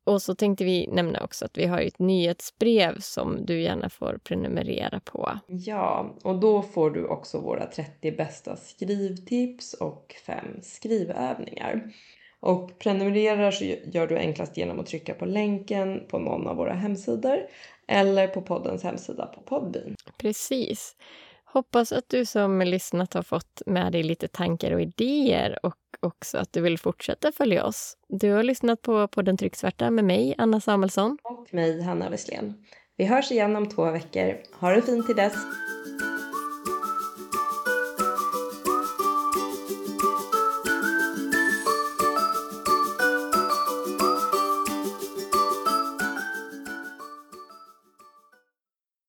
Och 0.04 0.22
så 0.22 0.34
tänkte 0.34 0.64
vi 0.64 0.86
nämna 0.86 1.24
också 1.24 1.44
att 1.44 1.58
vi 1.58 1.66
har 1.66 1.80
ett 1.80 1.98
nyhetsbrev 1.98 2.98
som 3.00 3.46
du 3.46 3.60
gärna 3.60 3.90
får 3.90 4.18
prenumerera 4.24 5.00
på. 5.00 5.38
Ja, 5.46 6.16
och 6.24 6.40
då 6.40 6.62
får 6.62 6.90
du 6.90 7.06
också 7.06 7.40
våra 7.40 7.66
30 7.66 8.12
bästa 8.12 8.56
skrivtips 8.56 9.74
och 9.74 10.14
fem 10.26 10.58
skrivövningar. 10.62 11.92
Och 12.40 12.78
prenumererar 12.78 13.50
så 13.50 13.64
gör 13.64 14.06
du 14.06 14.18
enklast 14.18 14.56
genom 14.56 14.80
att 14.80 14.86
trycka 14.86 15.14
på 15.14 15.26
länken 15.26 16.06
på 16.08 16.18
någon 16.18 16.46
av 16.46 16.56
våra 16.56 16.72
hemsidor 16.72 17.38
eller 17.88 18.28
på 18.28 18.42
poddens 18.42 18.82
hemsida 18.82 19.26
på 19.26 19.40
Podbean. 19.40 19.96
Precis. 20.18 20.96
Hoppas 21.44 21.92
att 21.92 22.08
du 22.08 22.26
som 22.26 22.60
lyssnat 22.60 23.14
har 23.14 23.22
fått 23.22 23.62
med 23.66 23.92
dig 23.92 24.02
lite 24.02 24.28
tankar 24.28 24.72
och 24.72 24.80
idéer 24.80 25.66
och 25.66 25.76
också 26.00 26.38
att 26.38 26.52
du 26.52 26.60
vill 26.60 26.78
fortsätta 26.78 27.32
följa 27.32 27.64
oss. 27.64 27.96
Du 28.08 28.32
har 28.32 28.42
lyssnat 28.42 28.82
på 28.82 29.08
podden 29.08 29.36
Trycksvärta 29.36 29.90
med 29.90 30.04
mig, 30.04 30.34
Anna 30.38 30.60
Samuelsson. 30.60 31.18
Och 31.24 31.54
mig, 31.54 31.82
Hanna 31.82 32.10
Wesslén. 32.10 32.54
Vi 32.96 33.04
hörs 33.04 33.30
igen 33.30 33.56
om 33.56 33.68
två 33.68 33.90
veckor. 33.90 34.36
Ha 34.60 34.70
det 34.70 34.82
fint 34.82 35.06
till 35.06 35.16
dess! 35.16 35.34